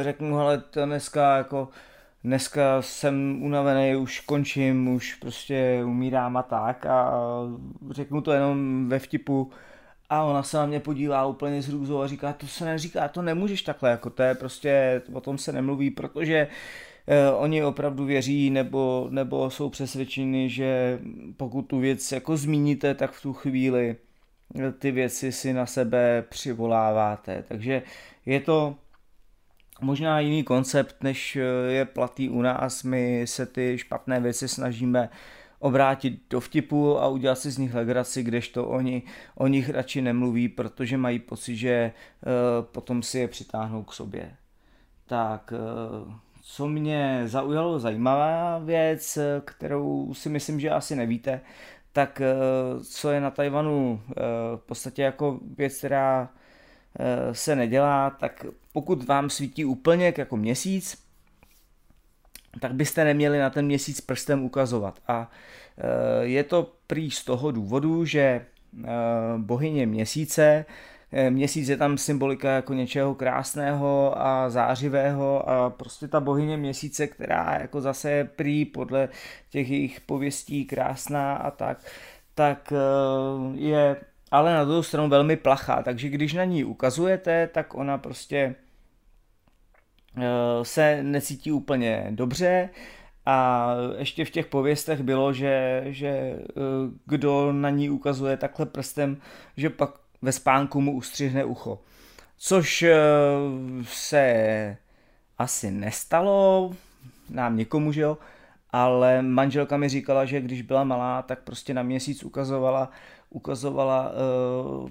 řeknu, 0.00 0.38
ale 0.38 0.58
to 0.58 0.86
dneska 0.86 1.36
jako 1.36 1.68
dneska 2.24 2.82
jsem 2.82 3.42
unavený, 3.42 3.96
už 3.96 4.20
končím, 4.20 4.88
už 4.88 5.14
prostě 5.14 5.82
umírám 5.84 6.36
a 6.36 6.42
tak 6.42 6.86
a 6.86 7.12
řeknu 7.90 8.20
to 8.20 8.32
jenom 8.32 8.88
ve 8.88 8.98
vtipu. 8.98 9.50
A 10.10 10.22
ona 10.24 10.42
se 10.42 10.56
na 10.56 10.66
mě 10.66 10.80
podívá 10.80 11.26
úplně 11.26 11.62
z 11.62 11.68
hrůzou 11.68 12.00
a 12.00 12.06
říká, 12.06 12.32
to 12.32 12.46
se 12.46 12.64
neříká, 12.64 13.08
to 13.08 13.22
nemůžeš 13.22 13.62
takhle, 13.62 13.90
jako 13.90 14.10
to 14.10 14.22
je 14.22 14.34
prostě, 14.34 15.02
o 15.12 15.20
tom 15.20 15.38
se 15.38 15.52
nemluví, 15.52 15.90
protože 15.90 16.48
eh, 17.06 17.30
oni 17.30 17.64
opravdu 17.64 18.04
věří 18.04 18.50
nebo, 18.50 19.06
nebo 19.10 19.50
jsou 19.50 19.70
přesvědčeni, 19.70 20.50
že 20.50 20.98
pokud 21.36 21.62
tu 21.62 21.78
věc 21.78 22.12
jako 22.12 22.36
zmíníte, 22.36 22.94
tak 22.94 23.12
v 23.12 23.22
tu 23.22 23.32
chvíli 23.32 23.96
ty 24.78 24.90
věci 24.90 25.32
si 25.32 25.52
na 25.52 25.66
sebe 25.66 26.24
přivoláváte. 26.28 27.44
Takže 27.48 27.82
je 28.26 28.40
to 28.40 28.76
možná 29.80 30.20
jiný 30.20 30.44
koncept, 30.44 30.96
než 31.02 31.36
eh, 31.36 31.72
je 31.72 31.84
platý 31.84 32.28
u 32.28 32.42
nás. 32.42 32.82
My 32.82 33.26
se 33.26 33.46
ty 33.46 33.78
špatné 33.78 34.20
věci 34.20 34.48
snažíme 34.48 35.08
obrátit 35.58 36.22
do 36.30 36.40
vtipu 36.40 36.98
a 36.98 37.08
udělat 37.08 37.38
si 37.38 37.50
z 37.50 37.58
nich 37.58 37.74
legraci, 37.74 38.22
kdežto 38.22 38.66
oni 38.66 39.02
o 39.34 39.46
nich 39.46 39.70
radši 39.70 40.02
nemluví, 40.02 40.48
protože 40.48 40.96
mají 40.96 41.18
pocit, 41.18 41.56
že 41.56 41.92
uh, 41.92 42.64
potom 42.64 43.02
si 43.02 43.18
je 43.18 43.28
přitáhnou 43.28 43.82
k 43.82 43.92
sobě. 43.92 44.32
Tak, 45.06 45.52
uh, 45.52 46.12
co 46.42 46.68
mě 46.68 47.22
zaujalo 47.24 47.78
zajímavá 47.78 48.58
věc, 48.58 49.18
kterou 49.44 50.14
si 50.14 50.28
myslím, 50.28 50.60
že 50.60 50.70
asi 50.70 50.96
nevíte, 50.96 51.40
tak 51.92 52.22
uh, 52.76 52.82
co 52.82 53.10
je 53.10 53.20
na 53.20 53.30
Tajvanu 53.30 53.92
uh, 53.92 54.14
v 54.56 54.62
podstatě 54.66 55.02
jako 55.02 55.40
věc, 55.56 55.78
která 55.78 56.30
Eh, 56.98 57.34
se 57.34 57.56
nedělá, 57.56 58.10
tak 58.10 58.46
pokud 58.72 59.04
vám 59.04 59.30
svítí 59.30 59.64
úplně 59.64 60.12
jako 60.18 60.36
měsíc, 60.36 61.04
tak 62.60 62.74
byste 62.74 63.04
neměli 63.04 63.38
na 63.38 63.50
ten 63.50 63.66
měsíc 63.66 64.00
prstem 64.00 64.44
ukazovat. 64.44 65.00
A 65.08 65.30
eh, 65.78 66.24
je 66.24 66.44
to 66.44 66.72
prý 66.86 67.10
z 67.10 67.24
toho 67.24 67.50
důvodu, 67.50 68.04
že 68.04 68.20
eh, 68.20 68.46
bohyně 69.36 69.86
měsíce, 69.86 70.64
měsíc 71.30 71.68
je 71.68 71.76
tam 71.76 71.98
symbolika 71.98 72.50
jako 72.50 72.74
něčeho 72.74 73.14
krásného 73.14 74.14
a 74.16 74.50
zářivého 74.50 75.48
a 75.48 75.70
prostě 75.70 76.08
ta 76.08 76.20
bohyně 76.20 76.56
měsíce, 76.56 77.06
která 77.06 77.58
jako 77.60 77.80
zase 77.80 78.10
je 78.10 78.24
prý 78.24 78.64
podle 78.64 79.08
těch 79.50 79.70
jejich 79.70 80.00
pověstí 80.00 80.64
krásná 80.64 81.36
a 81.36 81.50
tak, 81.50 81.78
tak 82.34 82.72
je 83.54 83.96
ale 84.30 84.54
na 84.54 84.64
druhou 84.64 84.82
stranu 84.82 85.08
velmi 85.08 85.36
plachá, 85.36 85.82
takže 85.82 86.08
když 86.08 86.32
na 86.32 86.44
ní 86.44 86.64
ukazujete, 86.64 87.46
tak 87.46 87.74
ona 87.74 87.98
prostě 87.98 88.54
eh, 90.16 90.64
se 90.64 91.02
necítí 91.02 91.52
úplně 91.52 92.06
dobře. 92.10 92.68
A 93.26 93.70
ještě 93.98 94.24
v 94.24 94.30
těch 94.30 94.46
pověstech 94.46 95.02
bylo, 95.02 95.32
že, 95.32 95.82
že 95.86 96.08
eh, 96.08 96.42
kdo 97.06 97.52
na 97.52 97.70
ní 97.70 97.90
ukazuje 97.90 98.36
takhle 98.36 98.66
prstem, 98.66 99.16
že 99.56 99.70
pak 99.70 99.90
ve 100.22 100.32
spánku 100.32 100.80
mu 100.80 100.92
ustřihne 100.92 101.44
ucho. 101.44 101.78
Což 102.36 102.82
eh, 102.82 102.96
se 103.84 104.76
asi 105.38 105.70
nestalo, 105.70 106.72
nám 107.30 107.56
někomu, 107.56 107.92
že 107.92 108.00
jo, 108.00 108.18
ale 108.70 109.22
manželka 109.22 109.76
mi 109.76 109.88
říkala, 109.88 110.24
že 110.24 110.40
když 110.40 110.62
byla 110.62 110.84
malá, 110.84 111.22
tak 111.22 111.42
prostě 111.42 111.74
na 111.74 111.82
měsíc 111.82 112.24
ukazovala 112.24 112.90
ukazovala 113.30 114.12
uh, 114.12 114.90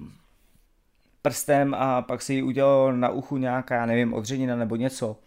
prstem 1.21 1.73
a 1.73 2.01
pak 2.01 2.21
si 2.21 2.33
ji 2.33 2.43
udělal 2.43 2.93
na 2.93 3.09
uchu 3.09 3.37
nějaká, 3.37 3.75
já 3.75 3.85
nevím, 3.85 4.13
odřenina 4.13 4.55
nebo 4.55 4.75
něco. 4.75 5.17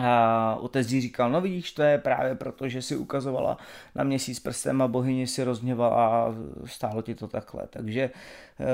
A 0.00 0.56
otec 0.60 0.92
jí 0.92 1.00
říkal, 1.00 1.30
no 1.30 1.40
vidíš, 1.40 1.72
to 1.72 1.82
je 1.82 1.98
právě 1.98 2.34
proto, 2.34 2.68
že 2.68 2.82
si 2.82 2.96
ukazovala 2.96 3.58
na 3.94 4.04
měsíc 4.04 4.40
prstem 4.40 4.82
a 4.82 4.88
bohyně 4.88 5.26
si 5.26 5.44
rozněvala 5.44 6.06
a 6.06 6.34
stálo 6.64 7.02
ti 7.02 7.14
to 7.14 7.28
takhle. 7.28 7.66
Takže 7.70 8.10
eh, 8.60 8.64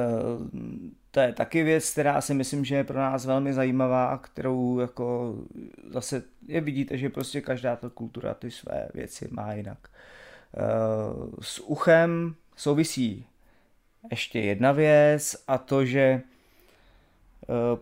to 1.11 1.21
je 1.21 1.33
taky 1.33 1.63
věc, 1.63 1.91
která 1.91 2.21
si 2.21 2.35
myslím, 2.35 2.65
že 2.65 2.75
je 2.77 2.85
pro 2.85 2.99
nás 2.99 3.27
velmi 3.27 3.53
zajímavá, 3.53 4.19
kterou 4.19 4.79
jako 4.79 5.37
zase 5.91 6.23
je 6.47 6.61
vidíte, 6.61 6.99
že 6.99 7.11
prostě 7.11 7.41
každá 7.41 7.77
ta 7.77 7.89
kultura 7.89 8.35
ty 8.35 8.51
své 8.51 8.89
věci 8.95 9.29
má 9.31 9.53
jinak. 9.53 9.79
Eh, 9.89 10.61
s 11.41 11.61
uchem 11.61 12.35
souvisí 12.57 13.27
ještě 14.11 14.41
jedna 14.41 14.73
věc 14.73 15.37
a 15.49 15.59
to, 15.59 15.85
že 15.85 16.23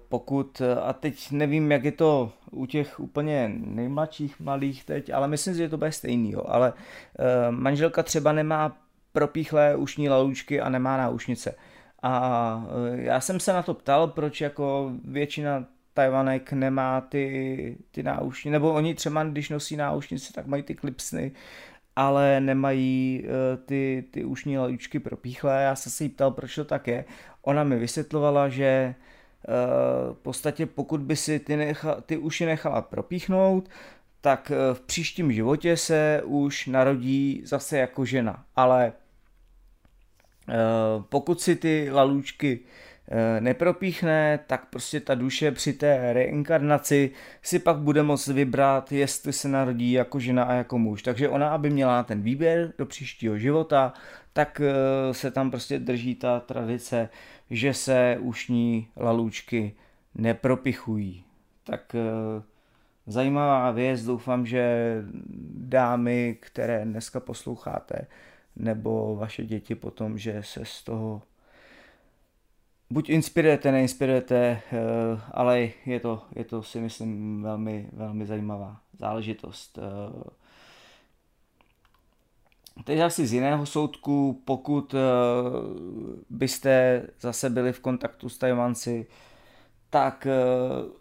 pokud, 0.09 0.63
a 0.83 0.93
teď 0.93 1.31
nevím, 1.31 1.73
jak 1.73 1.85
je 1.85 1.93
to 1.93 2.33
u 2.51 2.67
těch 2.67 3.01
úplně 3.01 3.53
nejmladších 3.55 4.41
malých 4.41 4.85
teď, 4.85 5.11
ale 5.11 5.29
myslím 5.29 5.55
si, 5.55 5.59
že 5.59 5.69
to 5.69 5.77
bude 5.77 5.93
stejný, 5.93 6.31
jo. 6.31 6.43
ale 6.49 6.73
eh, 7.19 7.51
manželka 7.51 8.03
třeba 8.03 8.33
nemá 8.33 8.77
propíchlé 9.13 9.77
ušní 9.77 10.09
lalučky 10.09 10.61
a 10.61 10.69
nemá 10.69 10.97
náušnice. 10.97 11.55
A 12.03 12.67
eh, 12.93 13.03
já 13.03 13.21
jsem 13.21 13.41
se 13.41 13.53
na 13.53 13.63
to 13.63 13.75
ptal, 13.75 14.09
proč 14.09 14.41
jako 14.41 14.93
většina 15.05 15.65
Tajvanek 15.95 16.53
nemá 16.53 17.01
ty, 17.01 17.77
ty 17.91 18.03
náušnice, 18.03 18.53
nebo 18.53 18.73
oni 18.73 18.95
třeba, 18.95 19.25
když 19.25 19.51
nosí 19.51 19.77
náušnice, 19.77 20.33
tak 20.33 20.47
mají 20.47 20.63
ty 20.63 20.75
klipsny 20.75 21.33
ale 21.97 22.41
nemají 22.41 23.25
ty, 23.67 24.05
ty 24.11 24.25
ušní 24.25 24.59
lajučky 24.59 24.99
propíchlé. 24.99 25.63
Já 25.63 25.75
jsem 25.75 25.93
se 25.93 26.05
jí 26.05 26.11
ptal, 26.11 26.31
proč 26.31 26.55
to 26.55 26.65
tak 26.65 26.87
je. 26.87 27.05
Ona 27.43 27.65
mi 27.65 27.77
vysvětlovala, 27.77 28.49
že 28.49 28.95
uh, 28.99 29.05
v 30.13 30.17
podstatě 30.23 30.67
pokud 30.67 31.01
by 31.01 31.17
si 31.17 31.39
ty, 31.39 31.57
necha, 31.57 32.01
ty 32.01 32.17
uši 32.17 32.47
nechala 32.47 32.83
propíchnout, 32.83 33.69
tak 34.21 34.53
uh, 34.55 34.75
v 34.75 34.81
příštím 34.81 35.33
životě 35.33 35.77
se 35.77 36.23
už 36.25 36.67
narodí 36.67 37.43
zase 37.45 37.79
jako 37.79 38.05
žena. 38.05 38.45
Ale 38.57 38.93
pokud 41.09 41.41
si 41.41 41.57
ty 41.57 41.89
lalůčky 41.93 42.61
nepropíchne, 43.41 44.39
tak 44.47 44.67
prostě 44.71 45.01
ta 45.01 45.15
duše 45.15 45.51
při 45.53 45.73
té 45.73 46.13
reinkarnaci 46.13 47.11
si 47.43 47.59
pak 47.59 47.77
bude 47.77 48.03
moct 48.03 48.27
vybrat, 48.29 48.93
jestli 48.93 49.33
se 49.33 49.49
narodí 49.49 49.93
jako 49.93 50.21
žena 50.21 50.45
a 50.45 50.53
jako 50.53 50.79
muž. 50.79 51.03
Takže 51.03 51.29
ona, 51.29 51.49
aby 51.49 51.71
měla 51.71 52.03
ten 52.03 52.23
výběr 52.23 52.73
do 52.79 52.87
příštího 52.87 53.39
života, 53.39 53.93
tak 54.33 54.61
se 55.13 55.31
tam 55.31 55.51
prostě 55.51 55.79
drží 55.79 56.15
ta 56.15 56.41
tradice, 56.41 57.09
že 57.53 57.75
se 57.75 58.19
ušní 58.21 58.89
lalůčky 58.97 59.75
nepropichují. 60.15 61.25
Tak 61.65 61.97
zajímavá 63.07 63.71
věc, 63.71 64.05
doufám, 64.05 64.47
že 64.47 64.97
dámy, 65.55 66.37
které 66.41 66.85
dneska 66.85 67.21
posloucháte, 67.21 68.07
nebo 68.57 69.17
vaše 69.17 69.45
děti 69.45 69.75
potom, 69.75 70.19
že 70.19 70.43
se 70.43 70.65
z 70.65 70.83
toho 70.83 71.23
buď 72.91 73.11
inspirujete, 73.11 73.73
neinspirujete, 73.73 74.37
eh, 74.37 74.81
ale 75.31 75.69
je 75.87 76.01
to, 76.01 76.23
je 76.37 76.45
to 76.45 76.63
si 76.63 76.81
myslím 76.81 77.43
velmi, 77.43 77.89
velmi 77.93 78.27
zajímavá 78.27 78.81
záležitost. 78.99 79.79
Teď 82.85 83.01
asi 83.01 83.27
z 83.27 83.33
jiného 83.33 83.67
soudku, 83.67 84.43
pokud 84.45 84.95
eh, 84.95 84.99
byste 86.31 87.03
zase 87.21 87.51
byli 87.51 87.73
v 87.73 87.81
kontaktu 87.81 88.29
s 88.29 88.39
Tajvanci, 88.39 89.07
tak 89.91 90.27
eh, 90.27 90.33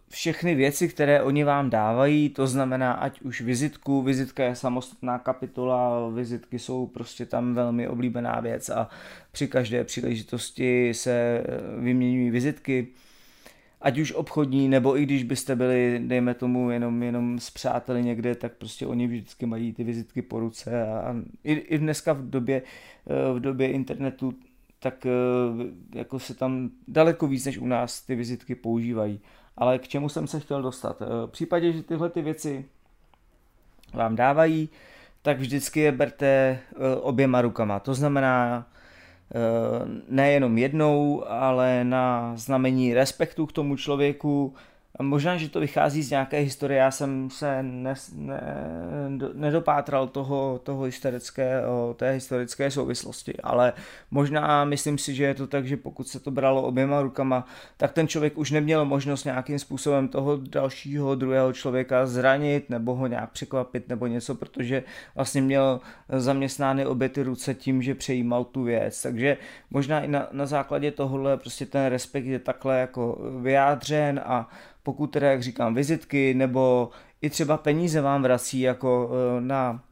všechny 0.10 0.56
věci, 0.56 0.90
které 0.90 1.24
oni 1.24 1.44
vám 1.44 1.70
dávají, 1.70 2.30
to 2.30 2.48
znamená 2.48 2.94
ať 2.94 3.22
už 3.22 3.42
vizitku, 3.42 4.02
vizitka 4.02 4.44
je 4.44 4.56
samostatná 4.56 5.20
kapitola, 5.20 6.10
vizitky 6.10 6.60
jsou 6.60 6.88
prostě 6.88 7.26
tam 7.26 7.54
velmi 7.54 7.88
oblíbená 7.88 8.40
věc 8.40 8.70
a 8.70 8.90
při 9.32 9.48
každé 9.48 9.84
příležitosti 9.84 10.94
se 10.94 11.12
eh, 11.12 11.82
vyměňují 11.82 12.30
vizitky, 12.30 12.88
ať 13.82 14.00
už 14.00 14.12
obchodní, 14.12 14.70
nebo 14.70 14.98
i 14.98 15.04
když 15.04 15.24
byste 15.24 15.56
byli, 15.56 16.02
dejme 16.06 16.34
tomu, 16.34 16.72
jenom, 16.72 17.04
jenom 17.04 17.40
s 17.40 17.50
přáteli 17.50 18.04
někde, 18.04 18.36
tak 18.36 18.54
prostě 18.54 18.88
oni 18.88 19.08
vždycky 19.08 19.46
mají 19.46 19.74
ty 19.74 19.84
vizitky 19.84 20.22
po 20.22 20.40
ruce 20.40 20.84
a, 20.84 21.00
a 21.00 21.16
i, 21.44 21.54
i 21.54 21.78
dneska 21.78 22.14
v 22.14 22.30
době, 22.30 22.62
eh, 23.08 23.34
v 23.34 23.40
době 23.40 23.72
internetu 23.72 24.34
tak 24.80 25.06
eh, 25.06 25.10
jako 25.98 26.20
se 26.20 26.34
tam 26.34 26.70
daleko 26.88 27.28
víc 27.28 27.46
než 27.46 27.58
u 27.58 27.68
nás 27.68 28.02
ty 28.02 28.16
vizitky 28.16 28.56
používají. 28.56 29.20
Ale 29.58 29.80
k 29.80 29.88
čemu 29.88 30.10
jsem 30.10 30.28
se 30.28 30.40
chtěl 30.40 30.62
dostat? 30.62 31.02
Eh, 31.02 31.28
v 31.28 31.32
případě, 31.32 31.72
že 31.72 31.84
tyhle 31.84 32.10
ty 32.10 32.22
věci 32.22 32.66
vám 33.94 34.16
dávají, 34.16 34.70
tak 35.22 35.40
vždycky 35.40 35.80
je 35.80 35.92
berte 35.92 36.60
oběma 37.02 37.42
rukama. 37.42 37.80
To 37.80 37.94
znamená 37.94 38.68
nejenom 40.10 40.58
jednou, 40.58 41.24
ale 41.28 41.84
na 41.84 42.34
znamení 42.36 42.94
respektu 42.94 43.46
k 43.46 43.52
tomu 43.52 43.76
člověku, 43.76 44.54
Možná, 45.00 45.38
že 45.38 45.50
to 45.50 45.60
vychází 45.60 46.04
z 46.04 46.10
nějaké 46.10 46.40
historie, 46.40 46.80
já 46.80 46.92
jsem 46.92 47.30
se 47.30 47.64
ne, 47.64 47.94
ne, 48.16 48.42
nedopátral 49.34 50.08
toho, 50.08 50.60
toho 50.64 50.84
historického, 50.84 51.94
té 51.94 52.12
historické 52.12 52.72
souvislosti, 52.72 53.34
ale 53.44 53.74
možná 54.12 54.66
myslím 54.66 54.98
si, 54.98 55.16
že 55.16 55.24
je 55.24 55.34
to 55.34 55.48
tak, 55.48 55.68
že 55.68 55.78
pokud 55.78 56.08
se 56.08 56.20
to 56.20 56.32
bralo 56.32 56.62
oběma 56.62 57.02
rukama, 57.02 57.46
tak 57.78 57.92
ten 57.92 58.08
člověk 58.08 58.38
už 58.38 58.52
neměl 58.52 58.86
možnost 58.86 59.24
nějakým 59.24 59.60
způsobem 59.60 60.08
toho 60.08 60.38
dalšího 60.38 61.16
druhého 61.16 61.54
člověka 61.54 62.06
zranit 62.06 62.70
nebo 62.70 62.96
ho 62.96 63.08
nějak 63.08 63.32
překvapit 63.32 63.90
nebo 63.90 64.08
něco, 64.08 64.36
protože 64.36 64.84
vlastně 65.16 65.42
měl 65.42 65.80
zaměstnány 66.10 66.86
obě 66.86 67.10
ty 67.10 67.24
ruce 67.24 67.54
tím, 67.54 67.82
že 67.82 67.96
přejímal 67.96 68.44
tu 68.44 68.64
věc. 68.64 69.02
Takže 69.02 69.38
možná 69.70 70.02
i 70.02 70.08
na, 70.08 70.28
na 70.32 70.46
základě 70.46 70.92
tohohle 70.92 71.38
prostě 71.38 71.66
ten 71.66 71.86
respekt 71.86 72.26
je 72.26 72.40
takhle 72.40 72.80
jako 72.80 73.18
vyjádřen 73.42 74.22
a 74.26 74.50
pokud 74.84 75.08
teda, 75.08 75.32
jak 75.32 75.44
říkám, 75.44 75.76
vizitky 75.76 76.34
nebo 76.34 76.90
i 77.22 77.30
třeba 77.30 77.58
peníze 77.58 78.02
vám 78.02 78.24
vrací 78.24 78.60
jako 78.60 79.12
eh, 79.12 79.42
na 79.42 79.84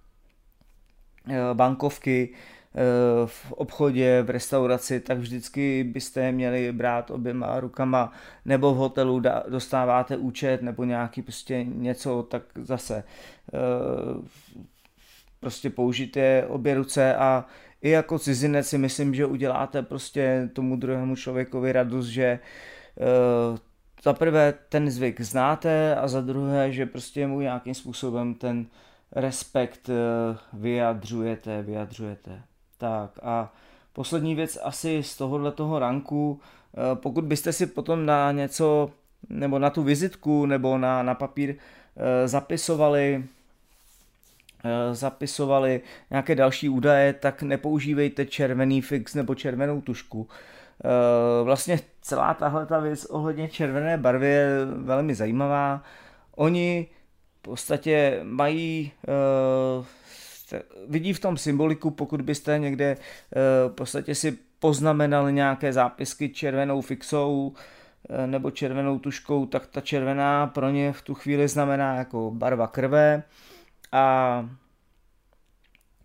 eh, 1.29 1.53
bankovky 1.53 2.29
eh, 2.33 2.79
v 3.25 3.51
obchodě, 3.51 4.21
v 4.21 4.29
restauraci, 4.29 4.99
tak 4.99 5.17
vždycky 5.17 5.83
byste 5.83 6.21
je 6.21 6.31
měli 6.31 6.71
brát 6.71 7.11
oběma 7.11 7.59
rukama, 7.59 8.11
nebo 8.45 8.73
v 8.73 8.77
hotelu 8.77 9.21
dostáváte 9.49 10.17
účet, 10.17 10.61
nebo 10.61 10.83
nějaký 10.83 11.21
prostě 11.21 11.63
něco, 11.63 12.23
tak 12.23 12.43
zase 12.55 13.03
prostě 15.39 15.69
použijte 15.69 16.45
obě 16.47 16.75
ruce 16.75 17.15
a 17.15 17.45
i 17.81 17.89
jako 17.89 18.19
cizinec 18.19 18.67
si 18.67 18.77
myslím, 18.77 19.15
že 19.15 19.25
uděláte 19.25 19.81
prostě 19.81 20.49
tomu 20.53 20.75
druhému 20.75 21.15
člověkovi 21.15 21.71
radost, 21.71 22.07
že 22.07 22.39
za 24.03 24.13
prvé 24.13 24.53
ten 24.69 24.91
zvyk 24.91 25.21
znáte 25.21 25.95
a 25.95 26.07
za 26.07 26.21
druhé, 26.21 26.71
že 26.71 26.85
prostě 26.85 27.27
mu 27.27 27.41
nějakým 27.41 27.73
způsobem 27.73 28.33
ten 28.33 28.65
respekt 29.11 29.89
eh, 29.89 30.37
vyjadřujete, 30.53 31.61
vyjadřujete. 31.61 32.41
Tak 32.77 33.19
a 33.23 33.53
poslední 33.93 34.35
věc 34.35 34.57
asi 34.63 35.03
z 35.03 35.17
tohohle 35.17 35.51
toho 35.51 35.79
ranku, 35.79 36.39
eh, 36.73 36.95
pokud 36.95 37.23
byste 37.23 37.53
si 37.53 37.65
potom 37.65 38.05
na 38.05 38.31
něco, 38.31 38.91
nebo 39.29 39.59
na 39.59 39.69
tu 39.69 39.83
vizitku, 39.83 40.45
nebo 40.45 40.77
na, 40.77 41.03
na 41.03 41.15
papír 41.15 41.55
eh, 41.55 42.27
zapisovali 42.27 43.23
zapisovali 44.91 45.81
nějaké 46.09 46.35
další 46.35 46.69
údaje, 46.69 47.13
tak 47.13 47.43
nepoužívejte 47.43 48.25
červený 48.25 48.81
fix 48.81 49.15
nebo 49.15 49.35
červenou 49.35 49.81
tušku. 49.81 50.27
Eh, 50.85 51.43
vlastně 51.43 51.79
celá 52.01 52.33
tahle 52.33 52.65
ta 52.65 52.79
věc 52.79 53.05
ohledně 53.05 53.49
červené 53.49 53.97
barvy 53.97 54.27
je 54.27 54.65
velmi 54.65 55.15
zajímavá. 55.15 55.83
Oni 56.35 56.87
v 57.39 57.41
podstatě 57.41 58.19
mají 58.23 58.91
eh, 60.51 60.61
vidí 60.87 61.13
v 61.13 61.19
tom 61.19 61.37
symboliku, 61.37 61.91
pokud 61.91 62.21
byste 62.21 62.59
někde 62.59 62.85
eh, 62.85 63.69
v 63.69 63.73
podstatě 63.73 64.15
si 64.15 64.37
poznamenali 64.59 65.33
nějaké 65.33 65.73
zápisky 65.73 66.29
červenou 66.29 66.81
fixou 66.81 67.53
nebo 68.25 68.51
červenou 68.51 68.99
tuškou, 68.99 69.45
tak 69.45 69.67
ta 69.67 69.81
červená 69.81 70.47
pro 70.47 70.69
ně 70.69 70.93
v 70.93 71.01
tu 71.01 71.13
chvíli 71.13 71.47
znamená 71.47 71.95
jako 71.95 72.31
barva 72.31 72.67
krve 72.67 73.23
a 73.91 74.49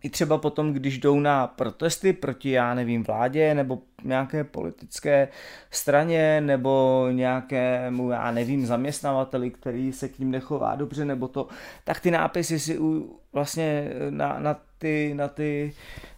i 0.05 0.11
třeba 0.11 0.39
potom, 0.39 0.73
když 0.73 0.99
jdou 0.99 1.21
na 1.21 1.47
protesty 1.47 2.13
proti, 2.13 2.51
já 2.51 2.75
nevím, 2.75 3.03
vládě 3.03 3.55
nebo 3.55 3.79
nějaké 4.05 4.45
politické 4.45 5.29
straně 5.71 6.41
nebo 6.41 7.07
nějakému, 7.13 8.11
já 8.11 8.31
nevím, 8.31 8.67
zaměstnavateli, 8.67 9.51
který 9.51 9.93
se 9.93 10.09
k 10.09 10.19
ním 10.19 10.31
nechová 10.31 10.75
dobře 10.75 11.05
nebo 11.05 11.29
to, 11.29 11.49
tak 11.85 12.01
ty 12.01 12.11
nápisy 12.11 12.59
si 12.59 12.79
u, 12.79 13.21
vlastně 13.33 13.91
na, 14.11 14.39
na 14.39 14.61
ty, 14.79 15.15
na 15.15 15.29
ty, 15.29 15.75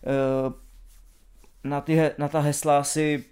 eh, 0.06 0.52
na, 1.64 1.80
ty, 1.80 2.10
na 2.18 2.28
ta 2.28 2.40
hesla 2.40 2.84
si 2.84 3.24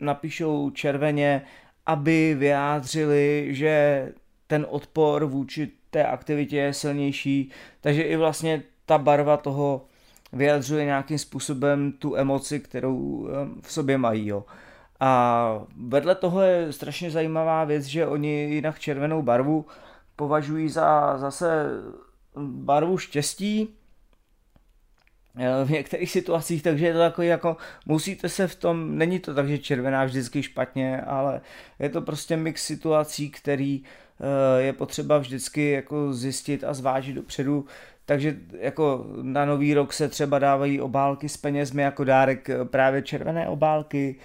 napíšou 0.00 0.70
červeně, 0.70 1.42
aby 1.86 2.34
vyjádřili, 2.38 3.48
že 3.50 4.08
ten 4.46 4.66
odpor 4.68 5.24
vůči 5.24 5.70
té 5.90 6.04
aktivitě 6.04 6.56
je 6.56 6.74
silnější, 6.74 7.50
takže 7.80 8.02
i 8.02 8.16
vlastně 8.16 8.62
ta 8.86 8.98
barva 8.98 9.36
toho 9.36 9.87
vyjadřuje 10.32 10.84
nějakým 10.84 11.18
způsobem 11.18 11.92
tu 11.92 12.16
emoci, 12.16 12.60
kterou 12.60 13.28
v 13.62 13.72
sobě 13.72 13.98
mají. 13.98 14.26
Jo. 14.26 14.44
A 15.00 15.62
vedle 15.76 16.14
toho 16.14 16.40
je 16.40 16.72
strašně 16.72 17.10
zajímavá 17.10 17.64
věc, 17.64 17.84
že 17.84 18.06
oni 18.06 18.54
jinak 18.54 18.78
červenou 18.78 19.22
barvu 19.22 19.66
považují 20.16 20.68
za 20.68 21.18
zase 21.18 21.66
barvu 22.36 22.98
štěstí, 22.98 23.74
eh, 25.36 25.64
v 25.64 25.70
některých 25.70 26.10
situacích, 26.10 26.62
takže 26.62 26.86
je 26.86 26.92
to 26.92 26.98
takový 26.98 27.26
jako, 27.26 27.56
musíte 27.86 28.28
se 28.28 28.46
v 28.48 28.54
tom, 28.54 28.98
není 28.98 29.18
to 29.18 29.34
tak, 29.34 29.48
že 29.48 29.58
červená 29.58 30.04
vždycky 30.04 30.42
špatně, 30.42 31.00
ale 31.00 31.40
je 31.78 31.88
to 31.88 32.02
prostě 32.02 32.36
mix 32.36 32.66
situací, 32.66 33.30
který 33.30 33.82
eh, 34.20 34.62
je 34.62 34.72
potřeba 34.72 35.18
vždycky 35.18 35.70
jako 35.70 36.12
zjistit 36.12 36.64
a 36.64 36.74
zvážit 36.74 37.14
dopředu, 37.14 37.66
takže 38.08 38.36
jako 38.58 39.06
na 39.22 39.44
nový 39.44 39.74
rok 39.74 39.92
se 39.92 40.08
třeba 40.08 40.38
dávají 40.38 40.80
obálky 40.80 41.28
s 41.28 41.36
penězmi 41.36 41.82
jako 41.82 42.04
dárek 42.04 42.50
eh, 42.50 42.64
právě 42.64 43.02
červené 43.02 43.48
obálky, 43.48 44.16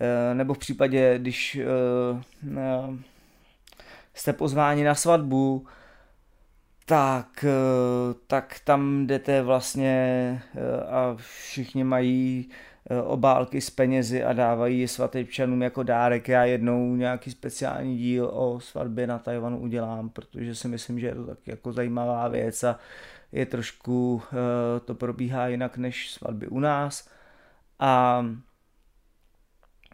eh, 0.00 0.34
nebo 0.34 0.54
v 0.54 0.58
případě, 0.58 1.18
když 1.18 1.56
eh, 1.56 2.96
jste 4.14 4.32
pozváni 4.32 4.84
na 4.84 4.94
svatbu, 4.94 5.66
tak, 6.86 7.44
tak 8.26 8.56
tam 8.64 9.06
jdete 9.06 9.42
vlastně 9.42 10.42
a 10.90 11.14
všichni 11.16 11.84
mají 11.84 12.50
obálky 13.04 13.60
s 13.60 13.70
penězi 13.70 14.24
a 14.24 14.32
dávají 14.32 14.88
svatebčanům 14.88 15.62
jako 15.62 15.82
dárek. 15.82 16.28
Já 16.28 16.44
jednou 16.44 16.96
nějaký 16.96 17.30
speciální 17.30 17.98
díl 17.98 18.30
o 18.32 18.60
svatbě 18.60 19.06
na 19.06 19.18
Tajvanu 19.18 19.58
udělám, 19.58 20.08
protože 20.08 20.54
si 20.54 20.68
myslím, 20.68 21.00
že 21.00 21.06
je 21.06 21.14
to 21.14 21.26
tak 21.26 21.38
jako 21.46 21.72
zajímavá 21.72 22.28
věc 22.28 22.64
a 22.64 22.78
je 23.32 23.46
trošku, 23.46 24.22
eh, 24.32 24.80
to 24.80 24.94
probíhá 24.94 25.48
jinak 25.48 25.76
než 25.76 26.10
svatby 26.10 26.48
u 26.48 26.60
nás. 26.60 27.08
A 27.78 28.24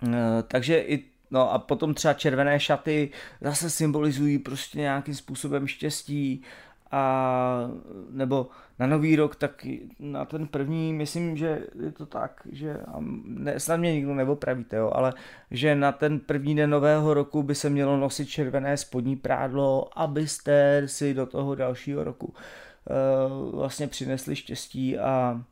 eh, 0.06 0.42
takže 0.42 0.78
i 0.80 1.04
No 1.30 1.52
a 1.52 1.58
potom 1.58 1.94
třeba 1.94 2.14
červené 2.14 2.60
šaty 2.60 3.10
zase 3.40 3.70
symbolizují 3.70 4.38
prostě 4.38 4.78
nějakým 4.78 5.14
způsobem 5.14 5.66
štěstí 5.66 6.42
a 6.90 7.70
nebo 8.10 8.46
na 8.78 8.86
nový 8.86 9.16
rok, 9.16 9.36
tak 9.36 9.66
na 10.00 10.24
ten 10.24 10.46
první, 10.46 10.92
myslím, 10.92 11.36
že 11.36 11.66
je 11.82 11.92
to 11.92 12.06
tak, 12.06 12.48
že 12.52 12.76
ne, 13.24 13.60
snad 13.60 13.76
mě 13.76 13.92
nikdo 13.92 14.14
neopravíte, 14.14 14.76
jo, 14.76 14.92
ale 14.94 15.14
že 15.50 15.74
na 15.74 15.92
ten 15.92 16.20
první 16.20 16.54
den 16.54 16.70
nového 16.70 17.14
roku 17.14 17.42
by 17.42 17.54
se 17.54 17.70
mělo 17.70 17.96
nosit 17.96 18.28
červené 18.28 18.76
spodní 18.76 19.16
prádlo, 19.16 19.98
abyste 19.98 20.82
si 20.86 21.14
do 21.14 21.26
toho 21.26 21.54
dalšího 21.54 22.04
roku 22.04 22.26
uh, 22.26 22.34
vlastně 23.52 23.86
přinesli 23.88 24.36
štěstí 24.36 24.98
a 24.98 25.42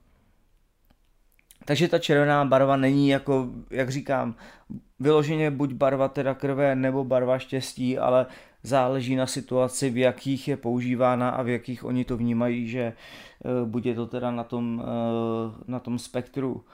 takže 1.65 1.89
ta 1.89 1.99
červená 1.99 2.45
barva 2.45 2.77
není 2.77 3.09
jako, 3.09 3.49
jak 3.71 3.91
říkám, 3.91 4.35
vyloženě 5.01 5.51
buď 5.51 5.73
barva 5.73 6.09
teda 6.09 6.35
krve 6.35 6.75
nebo 6.75 7.05
barva 7.05 7.39
štěstí, 7.39 7.99
ale 7.99 8.27
záleží 8.63 9.17
na 9.17 9.27
situaci, 9.27 9.91
v 9.91 9.97
jakých 9.97 10.49
je 10.49 10.57
používána 10.57 11.31
a 11.31 11.43
v 11.43 11.49
jakých 11.49 11.85
oni 11.85 12.05
to 12.05 12.17
vnímají, 12.17 12.69
že 12.69 12.81
eh, 12.81 13.65
bude 13.65 13.95
to 13.95 14.07
teda 14.07 14.31
na 14.31 14.45
tom, 14.45 14.85
eh, 14.85 15.65
na 15.67 15.81
tom 15.81 15.99
spektru 15.99 16.65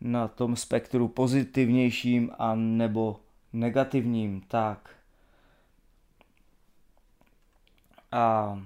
na 0.00 0.28
tom 0.28 0.56
spektru 0.56 1.08
pozitivnějším 1.08 2.30
a 2.38 2.54
nebo 2.54 3.20
negativním. 3.52 4.40
Tak. 4.48 4.90
A 8.12 8.58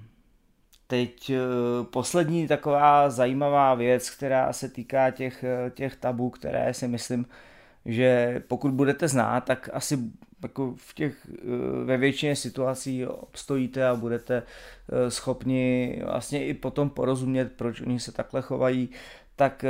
teď 0.87 1.29
eh, 1.29 1.37
poslední 1.83 2.47
taková 2.47 3.09
zajímavá 3.09 3.73
věc, 3.73 4.09
která 4.09 4.53
se 4.53 4.69
týká 4.69 5.11
těch, 5.11 5.45
těch 5.73 5.95
tabů, 5.95 6.29
které 6.29 6.73
si 6.73 6.87
myslím, 6.87 7.25
že 7.85 8.41
pokud 8.47 8.71
budete 8.71 9.07
znát, 9.07 9.45
tak 9.45 9.69
asi 9.73 9.97
jako 10.45 10.73
v 10.77 10.93
těch, 10.93 11.27
eh, 11.33 11.85
ve 11.85 11.97
většině 11.97 12.35
situací 12.35 13.05
obstojíte 13.05 13.87
a 13.87 13.95
budete 13.95 14.43
eh, 14.43 15.11
schopni 15.11 16.01
vlastně 16.05 16.47
i 16.47 16.53
potom 16.53 16.89
porozumět, 16.89 17.51
proč 17.55 17.81
oni 17.81 17.99
se 17.99 18.11
takhle 18.11 18.41
chovají, 18.41 18.89
tak 19.35 19.63
eh, 19.63 19.69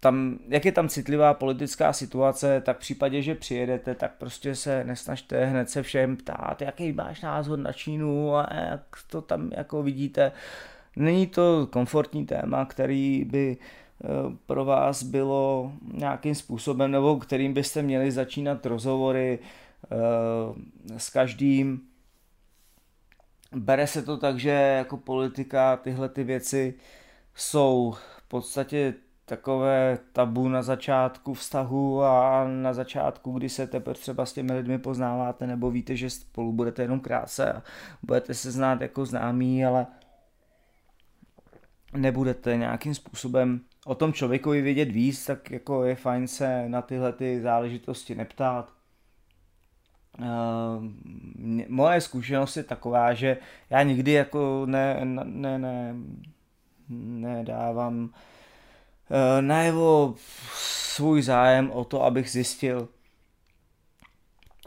tam, 0.00 0.38
jak 0.48 0.64
je 0.64 0.72
tam 0.72 0.88
citlivá 0.88 1.34
politická 1.34 1.92
situace, 1.92 2.60
tak 2.60 2.76
v 2.76 2.80
případě, 2.80 3.22
že 3.22 3.34
přijedete, 3.34 3.94
tak 3.94 4.12
prostě 4.18 4.54
se 4.54 4.84
nesnažte 4.84 5.44
hned 5.44 5.70
se 5.70 5.82
všem 5.82 6.16
ptát, 6.16 6.62
jaký 6.62 6.92
máš 6.92 7.20
názor 7.20 7.58
na 7.58 7.72
Čínu 7.72 8.34
a 8.36 8.54
jak 8.54 8.98
to 9.10 9.22
tam 9.22 9.50
jako 9.56 9.82
vidíte. 9.82 10.32
Není 10.96 11.26
to 11.26 11.66
komfortní 11.66 12.26
téma, 12.26 12.64
který 12.64 13.24
by 13.24 13.56
pro 14.46 14.64
vás 14.64 15.02
bylo 15.02 15.72
nějakým 15.92 16.34
způsobem, 16.34 16.90
nebo 16.90 17.16
kterým 17.16 17.54
byste 17.54 17.82
měli 17.82 18.12
začínat 18.12 18.66
rozhovory 18.66 19.38
eh, 19.38 20.98
s 20.98 21.10
každým. 21.10 21.80
Bere 23.54 23.86
se 23.86 24.02
to 24.02 24.16
tak, 24.16 24.38
že 24.38 24.50
jako 24.50 24.96
politika 24.96 25.76
tyhle 25.76 26.08
ty 26.08 26.24
věci 26.24 26.74
jsou 27.34 27.94
v 28.18 28.28
podstatě 28.28 28.94
takové 29.26 29.98
tabu 30.12 30.48
na 30.48 30.62
začátku 30.62 31.34
vztahu 31.34 32.02
a 32.02 32.44
na 32.48 32.72
začátku, 32.72 33.32
kdy 33.32 33.48
se 33.48 33.66
teprve 33.66 33.94
třeba 33.94 34.26
s 34.26 34.32
těmi 34.32 34.52
lidmi 34.52 34.78
poznáváte 34.78 35.46
nebo 35.46 35.70
víte, 35.70 35.96
že 35.96 36.10
spolu 36.10 36.52
budete 36.52 36.82
jenom 36.82 37.00
krátce 37.00 37.52
a 37.52 37.62
budete 38.02 38.34
se 38.34 38.50
znát 38.50 38.80
jako 38.80 39.06
známí, 39.06 39.64
ale 39.64 39.86
nebudete 41.92 42.56
nějakým 42.56 42.94
způsobem 42.94 43.60
o 43.86 43.94
tom 43.94 44.12
člověkovi 44.12 44.62
vědět 44.62 44.90
víc, 44.90 45.26
tak 45.26 45.50
jako 45.50 45.84
je 45.84 45.94
fajn 45.94 46.28
se 46.28 46.68
na 46.68 46.82
tyhle 46.82 47.12
ty 47.12 47.40
záležitosti 47.40 48.14
neptát. 48.14 48.72
Uh, 50.18 50.24
moje 51.68 52.00
zkušenost 52.00 52.56
je 52.56 52.62
taková, 52.62 53.14
že 53.14 53.36
já 53.70 53.82
nikdy 53.82 54.12
jako 54.12 54.66
ne, 54.66 55.00
ne, 55.04 55.58
ne, 55.58 55.94
nedávám 56.88 58.04
uh, 58.04 58.10
najevo 59.40 60.14
svůj 60.54 61.22
zájem 61.22 61.70
o 61.70 61.84
to, 61.84 62.02
abych 62.02 62.30
zjistil, 62.30 62.88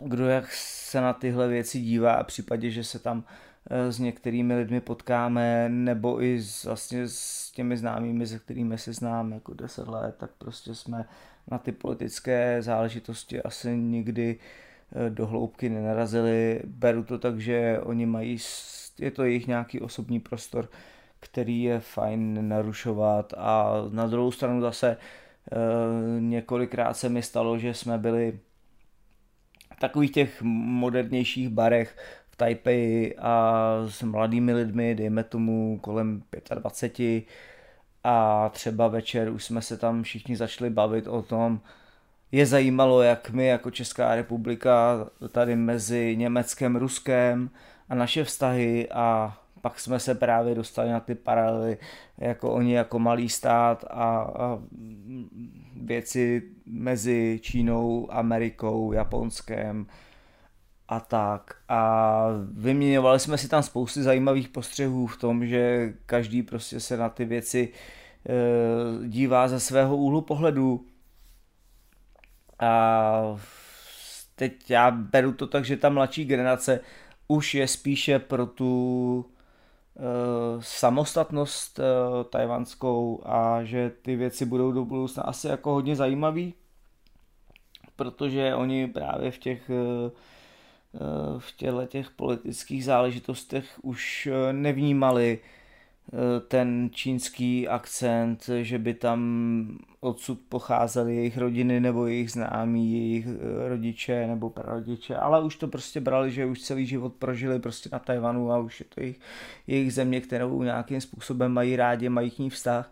kdo 0.02 0.28
jak 0.28 0.54
se 0.54 1.02
na 1.02 1.14
tyhle 1.14 1.48
věci 1.48 1.80
dívá 1.80 2.14
a 2.14 2.24
případě, 2.24 2.72
že 2.72 2.84
se 2.84 3.00
tam 3.00 3.24
Eh, 3.72 3.92
s 3.92 4.00
některými 4.00 4.56
lidmi 4.56 4.82
potkáme, 4.82 5.70
nebo 5.70 6.24
i 6.24 6.42
s, 6.42 6.66
vlastně 6.66 7.08
s 7.08 7.52
těmi 7.52 7.78
známými, 7.78 8.28
se 8.28 8.40
kterými 8.40 8.78
se 8.78 8.94
znám 8.94 9.32
jako 9.34 9.54
10 9.54 9.88
let, 9.88 10.16
tak 10.20 10.32
prostě 10.38 10.76
jsme 10.76 11.06
na 11.52 11.58
ty 11.58 11.72
politické 11.72 12.62
záležitosti 12.62 13.42
asi 13.42 13.78
nikdy 13.78 14.40
eh, 15.06 15.10
do 15.10 15.28
hloubky 15.28 15.70
nenarazili. 15.70 16.62
Beru 16.66 17.04
to 17.04 17.20
tak, 17.20 17.40
že 17.40 17.80
oni 17.84 18.06
mají, 18.06 18.38
je 19.00 19.12
to 19.12 19.24
jejich 19.24 19.48
nějaký 19.48 19.82
osobní 19.82 20.20
prostor, 20.20 20.70
který 21.20 21.64
je 21.64 21.80
fajn 21.80 22.50
narušovat. 22.50 23.34
A 23.38 23.74
na 23.92 24.08
druhou 24.08 24.32
stranu 24.32 24.62
zase 24.62 24.98
eh, 24.98 25.56
několikrát 26.20 26.94
se 26.94 27.10
mi 27.10 27.24
stalo, 27.24 27.58
že 27.58 27.74
jsme 27.74 27.98
byli 27.98 28.40
v 29.76 29.80
takových 29.80 30.12
těch 30.12 30.42
modernějších 30.42 31.50
barech, 31.50 31.98
Taipei 32.40 33.16
a 33.18 33.64
s 33.88 34.02
mladými 34.02 34.54
lidmi, 34.54 34.96
dejme 34.96 35.24
tomu 35.24 35.80
kolem 35.82 36.24
25 36.56 37.24
a 38.04 38.50
třeba 38.50 38.88
večer 38.88 39.30
už 39.30 39.44
jsme 39.44 39.62
se 39.62 39.78
tam 39.78 40.04
všichni 40.04 40.38
začali 40.38 40.70
bavit 40.70 41.08
o 41.08 41.22
tom, 41.22 41.62
je 42.32 42.46
zajímalo, 42.46 43.02
jak 43.02 43.30
my 43.30 43.46
jako 43.46 43.72
Česká 43.72 44.16
republika 44.16 45.08
tady 45.32 45.56
mezi 45.56 46.16
Německem, 46.18 46.76
Ruskem 46.76 47.50
a 47.90 47.96
naše 47.96 48.24
vztahy 48.24 48.90
a 48.92 49.38
pak 49.62 49.80
jsme 49.80 50.00
se 50.00 50.16
právě 50.16 50.56
dostali 50.56 50.90
na 50.90 51.00
ty 51.00 51.16
paralely, 51.16 51.78
jako 52.18 52.52
oni 52.54 52.74
jako 52.74 53.00
malý 53.00 53.30
stát 53.30 53.86
a, 53.90 54.20
a 54.22 54.60
věci 55.82 56.42
mezi 56.66 57.40
Čínou, 57.44 58.08
Amerikou, 58.12 58.92
Japonskem, 58.92 59.88
a 60.90 61.00
tak. 61.00 61.56
A 61.70 62.26
vyměňovali 62.52 63.20
jsme 63.20 63.38
si 63.38 63.48
tam 63.48 63.64
spousty 63.64 64.04
zajímavých 64.04 64.50
postřehů 64.50 65.08
v 65.08 65.18
tom, 65.18 65.46
že 65.46 65.94
každý 66.06 66.44
prostě 66.44 66.80
se 66.80 66.98
na 66.98 67.10
ty 67.10 67.26
věci 67.26 67.70
e, 67.70 69.08
dívá 69.08 69.48
ze 69.48 69.60
svého 69.60 69.98
úhlu 69.98 70.22
pohledu. 70.22 70.86
A 72.60 73.38
teď 74.36 74.72
já 74.72 74.92
beru 74.92 75.34
to 75.34 75.48
tak, 75.48 75.66
že 75.66 75.78
ta 75.78 75.90
mladší 75.90 76.26
generace 76.26 76.80
už 77.28 77.56
je 77.56 77.68
spíše 77.68 78.20
pro 78.20 78.46
tu 78.46 79.26
samostatnost 80.60 81.80
e, 81.80 81.84
tajvanskou 82.24 83.22
a 83.26 83.64
že 83.64 83.92
ty 84.02 84.16
věci 84.16 84.46
budou 84.46 84.72
do 84.72 84.86
budoucna 84.86 85.24
asi 85.24 85.48
jako 85.48 85.72
hodně 85.72 85.96
zajímavý, 85.96 86.54
protože 87.96 88.56
oni 88.56 88.88
právě 88.88 89.32
v 89.32 89.38
těch 89.38 89.70
e, 89.70 90.12
v 91.38 91.56
těchto 91.56 91.86
těch 91.86 92.12
politických 92.12 92.86
záležitostech 92.86 93.80
už 93.82 94.28
eh, 94.32 94.54
nevnímali 94.54 95.40
eh, 95.44 95.59
ten 96.48 96.90
čínský 96.94 97.68
akcent, 97.68 98.50
že 98.62 98.80
by 98.80 98.94
tam 98.94 99.20
odsud 100.00 100.40
pocházely 100.50 101.16
jejich 101.16 101.38
rodiny 101.38 101.80
nebo 101.80 102.06
jejich 102.06 102.32
známí, 102.32 102.94
jejich 102.94 103.28
eh, 103.28 103.70
rodiče 103.70 104.28
nebo 104.28 104.50
prarodiče, 104.50 105.16
ale 105.16 105.44
už 105.44 105.56
to 105.56 105.68
prostě 105.68 106.00
brali, 106.00 106.32
že 106.32 106.46
už 106.46 106.62
celý 106.62 106.86
život 106.86 107.14
prožili 107.14 107.60
prostě 107.60 107.90
na 107.92 108.00
Tajvanu 108.00 108.52
a 108.52 108.58
už 108.58 108.80
je 108.80 108.86
to 108.96 109.02
jejich, 109.02 109.20
jejich 109.68 109.94
země, 109.94 110.22
kterou 110.22 110.64
nějakým 110.64 111.02
způsobem 111.02 111.52
mají 111.52 111.76
rádi, 111.76 112.10
mají 112.10 112.32
k 112.32 112.40
ní 112.40 112.50
vztah 112.50 112.92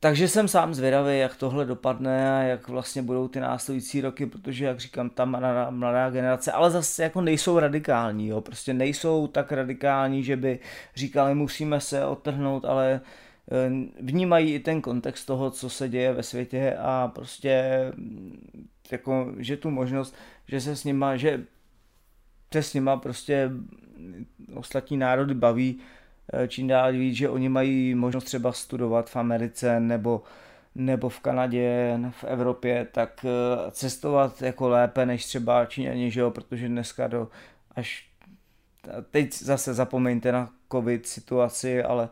takže 0.00 0.28
jsem 0.28 0.48
sám 0.48 0.74
zvědavý, 0.74 1.18
jak 1.18 1.36
tohle 1.36 1.66
dopadne 1.66 2.38
a 2.38 2.42
jak 2.42 2.68
vlastně 2.68 3.02
budou 3.02 3.28
ty 3.28 3.40
následující 3.40 4.00
roky, 4.00 4.26
protože, 4.26 4.64
jak 4.64 4.80
říkám, 4.80 5.10
ta 5.10 5.24
mladá, 5.24 5.70
mladá 5.70 6.10
generace, 6.10 6.52
ale 6.52 6.70
zase 6.70 7.02
jako 7.02 7.20
nejsou 7.20 7.58
radikální, 7.58 8.28
jo, 8.28 8.40
prostě 8.40 8.74
nejsou 8.74 9.26
tak 9.26 9.52
radikální, 9.52 10.24
že 10.24 10.36
by 10.36 10.58
říkali, 10.94 11.34
musíme 11.34 11.80
se 11.80 12.04
odtrhnout, 12.04 12.64
ale 12.64 13.00
eh, 13.52 13.70
vnímají 14.00 14.54
i 14.54 14.60
ten 14.60 14.80
kontext 14.80 15.26
toho, 15.26 15.50
co 15.50 15.70
se 15.70 15.88
děje 15.88 16.12
ve 16.12 16.22
světě 16.22 16.76
a 16.78 17.08
prostě 17.08 17.64
jako, 18.92 19.32
že 19.38 19.56
tu 19.56 19.70
možnost, 19.70 20.14
že 20.48 20.60
se 20.60 20.76
s 20.76 20.84
nima, 20.84 21.16
že 21.16 21.44
se 22.52 22.62
s 22.62 22.74
nima 22.74 22.96
prostě 22.96 23.50
ostatní 24.54 24.96
národy 24.96 25.34
baví, 25.34 25.80
čím 26.48 26.68
dál 26.68 26.92
víc, 26.92 27.16
že 27.16 27.28
oni 27.28 27.48
mají 27.48 27.94
možnost 27.94 28.24
třeba 28.24 28.52
studovat 28.52 29.10
v 29.10 29.16
Americe 29.16 29.80
nebo, 29.80 30.22
nebo 30.74 31.08
v 31.08 31.20
Kanadě, 31.20 31.98
v 32.10 32.24
Evropě, 32.24 32.86
tak 32.92 33.24
eh, 33.24 33.70
cestovat 33.70 34.42
jako 34.42 34.68
lépe 34.68 35.06
než 35.06 35.24
třeba 35.24 35.66
Číňani, 35.66 36.10
že 36.10 36.20
jo, 36.20 36.30
protože 36.30 36.68
dneska 36.68 37.06
do 37.06 37.28
až 37.76 38.10
teď 39.10 39.34
zase 39.34 39.74
zapomeňte 39.74 40.32
na 40.32 40.50
covid 40.72 41.06
situaci, 41.06 41.82
ale 41.82 42.08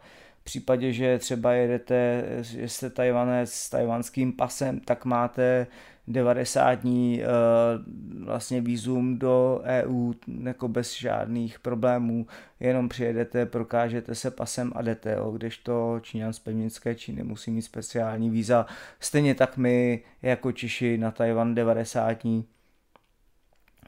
případě, 0.49 0.93
že 0.93 1.19
třeba 1.19 1.53
jedete, 1.53 2.25
že 2.41 2.69
jste 2.69 2.91
Tajvanec 2.91 3.53
s 3.53 3.71
tajvanským 3.71 4.33
pasem, 4.33 4.81
tak 4.81 5.05
máte 5.05 5.66
90 6.09 6.74
dní 6.74 7.22
uh, 7.22 8.24
vlastně 8.24 8.61
výzum 8.61 9.18
do 9.18 9.61
EU 9.64 10.12
jako 10.42 10.68
bez 10.68 10.94
žádných 10.94 11.61
problémů, 11.61 12.26
jenom 12.61 12.88
přijedete, 12.88 13.46
prokážete 13.46 14.14
se 14.14 14.30
pasem 14.30 14.72
a 14.74 14.82
jdete, 14.82 15.12
jo, 15.12 15.30
kdežto 15.30 16.00
Číňan 16.02 16.32
z 16.32 16.38
pevnické 16.38 16.94
Číny 16.94 17.22
musí 17.22 17.50
mít 17.50 17.62
speciální 17.62 18.30
víza. 18.30 18.66
Stejně 19.00 19.34
tak 19.34 19.56
my 19.56 20.02
jako 20.22 20.52
Češi 20.52 20.98
na 20.98 21.11
Tajvan 21.11 21.54
90 21.54 22.22
dní 22.22 22.44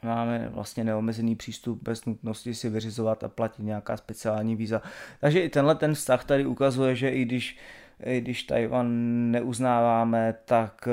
máme 0.03 0.49
vlastně 0.53 0.83
neomezený 0.83 1.35
přístup 1.35 1.83
bez 1.83 2.05
nutnosti 2.05 2.55
si 2.55 2.69
vyřizovat 2.69 3.23
a 3.23 3.27
platit 3.27 3.63
nějaká 3.63 3.97
speciální 3.97 4.55
víza. 4.55 4.81
Takže 5.19 5.39
i 5.39 5.49
tenhle 5.49 5.75
ten 5.75 5.93
vztah 5.93 6.25
tady 6.25 6.45
ukazuje, 6.45 6.95
že 6.95 7.09
i 7.09 7.25
když, 7.25 7.57
když 8.05 8.43
Tajvan 8.43 8.87
neuznáváme, 9.31 10.35
tak, 10.45 10.87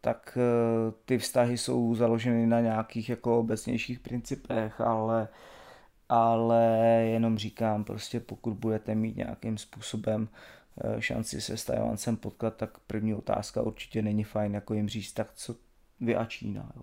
tak 0.00 0.38
ty 1.04 1.18
vztahy 1.18 1.58
jsou 1.58 1.94
založeny 1.94 2.46
na 2.46 2.60
nějakých 2.60 3.08
jako 3.08 3.38
obecnějších 3.38 4.00
principech, 4.00 4.80
ale, 4.80 5.28
ale 6.08 6.64
jenom 7.04 7.38
říkám, 7.38 7.84
prostě 7.84 8.20
pokud 8.20 8.54
budete 8.54 8.94
mít 8.94 9.16
nějakým 9.16 9.58
způsobem 9.58 10.28
eh, 10.84 11.02
šanci 11.02 11.40
se 11.40 11.56
s 11.56 11.64
Tajvancem 11.64 12.16
potkat, 12.16 12.56
tak 12.56 12.78
první 12.78 13.14
otázka 13.14 13.62
určitě 13.62 14.02
není 14.02 14.24
fajn, 14.24 14.54
jako 14.54 14.74
jim 14.74 14.88
říct, 14.88 15.12
tak 15.12 15.32
co 15.34 15.54
vy 16.00 16.16
a 16.16 16.24
Čína. 16.24 16.72
Jo. 16.76 16.82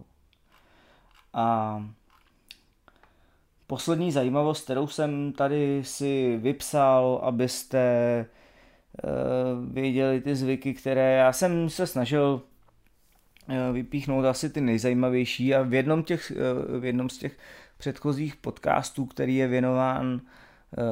A 1.33 1.77
poslední 3.67 4.11
zajímavost, 4.11 4.63
kterou 4.63 4.87
jsem 4.87 5.33
tady 5.33 5.83
si 5.83 6.37
vypsal, 6.37 7.19
abyste 7.23 7.79
eh, 7.79 8.42
věděli 9.71 10.21
ty 10.21 10.35
zvyky, 10.35 10.73
které 10.73 11.15
já 11.15 11.33
jsem 11.33 11.69
se 11.69 11.87
snažil 11.87 12.41
eh, 13.49 13.71
vypíchnout 13.73 14.25
asi 14.25 14.49
ty 14.49 14.61
nejzajímavější. 14.61 15.55
A 15.55 15.61
v 15.61 15.73
jednom, 15.73 16.03
těch, 16.03 16.31
eh, 16.31 16.79
v 16.79 16.85
jednom 16.85 17.09
z 17.09 17.17
těch 17.17 17.37
předchozích 17.77 18.35
podcastů, 18.35 19.05
který 19.05 19.35
je 19.35 19.47
věnován 19.47 20.21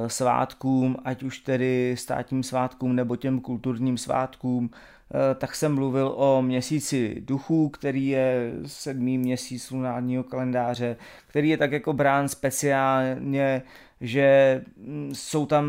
svátkům, 0.08 0.97
ať 1.06 1.24
už 1.24 1.39
tedy 1.39 1.95
státním 1.97 2.43
svátkům 2.43 2.95
nebo 2.95 3.16
těm 3.16 3.39
kulturním 3.39 3.97
svátkům, 3.97 4.70
Eh, 5.14 5.36
tak 5.36 5.56
jsem 5.56 5.76
mluvil 5.76 6.14
o 6.16 6.41
měsíci 6.41 7.22
duchů, 7.26 7.70
který 7.70 8.08
je 8.08 8.54
sedmý 8.66 9.18
měsíc 9.18 9.72
lunárního 9.72 10.24
kalendáře, 10.24 10.97
který 11.28 11.49
je 11.49 11.58
tak 11.58 11.72
jako 11.72 11.93
brán 11.93 12.28
speciálně, 12.28 13.62
že 14.02 14.62
mm, 14.78 15.12
jsou 15.16 15.45
tam 15.45 15.66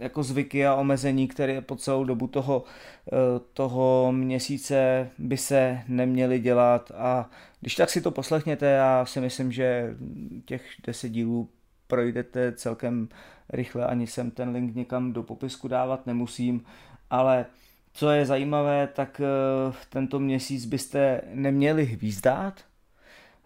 jako 0.00 0.22
zvyky 0.22 0.66
a 0.66 0.74
omezení, 0.74 1.28
které 1.28 1.60
po 1.60 1.76
celou 1.76 2.04
dobu 2.04 2.26
toho, 2.26 2.64
eh, 3.12 3.16
toho 3.52 4.12
měsíce 4.12 5.10
by 5.18 5.36
se 5.36 5.80
neměly 5.88 6.38
dělat 6.38 6.92
a 6.94 7.30
když 7.60 7.74
tak 7.74 7.90
si 7.90 8.00
to 8.00 8.10
poslechněte, 8.10 8.66
já 8.66 9.04
si 9.04 9.20
myslím, 9.20 9.52
že 9.52 9.96
těch 10.44 10.62
deset 10.86 11.08
dílů 11.08 11.48
projdete 11.86 12.52
celkem 12.52 13.08
rychle, 13.50 13.86
ani 13.86 14.06
jsem 14.06 14.30
ten 14.30 14.50
link 14.50 14.74
někam 14.74 15.12
do 15.12 15.22
popisku 15.22 15.68
dávat 15.68 16.06
nemusím, 16.06 16.64
ale 17.10 17.46
co 17.92 18.10
je 18.10 18.26
zajímavé, 18.26 18.86
tak 18.86 19.20
eh, 19.20 19.72
tento 19.90 20.18
měsíc 20.18 20.66
byste 20.66 21.20
neměli 21.34 21.84
hvízdat. 21.84 22.67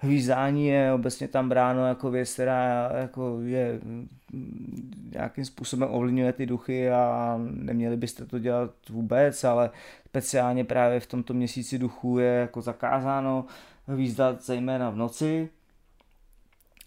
Hvízdání 0.03 0.67
je 0.67 0.93
obecně 0.93 1.29
tam 1.29 1.49
bráno 1.49 1.87
jako 1.87 2.11
věc, 2.11 2.33
která 2.33 2.91
jako 2.95 3.41
je 3.41 3.81
nějakým 5.13 5.45
způsobem 5.45 5.89
ovlivňuje 5.93 6.33
ty 6.33 6.47
duchy 6.47 6.91
a 6.91 7.35
neměli 7.43 7.97
byste 7.97 8.27
to 8.27 8.39
dělat 8.39 8.71
vůbec, 8.91 9.45
ale 9.45 9.71
speciálně 10.07 10.65
právě 10.65 11.01
v 11.01 11.07
tomto 11.07 11.35
měsíci 11.35 11.79
duchů 11.79 12.19
je 12.19 12.33
jako 12.33 12.63
zakázáno 12.63 13.45
hvízdat 13.87 14.45
zejména 14.45 14.91
v 14.91 14.97
noci. 14.97 15.49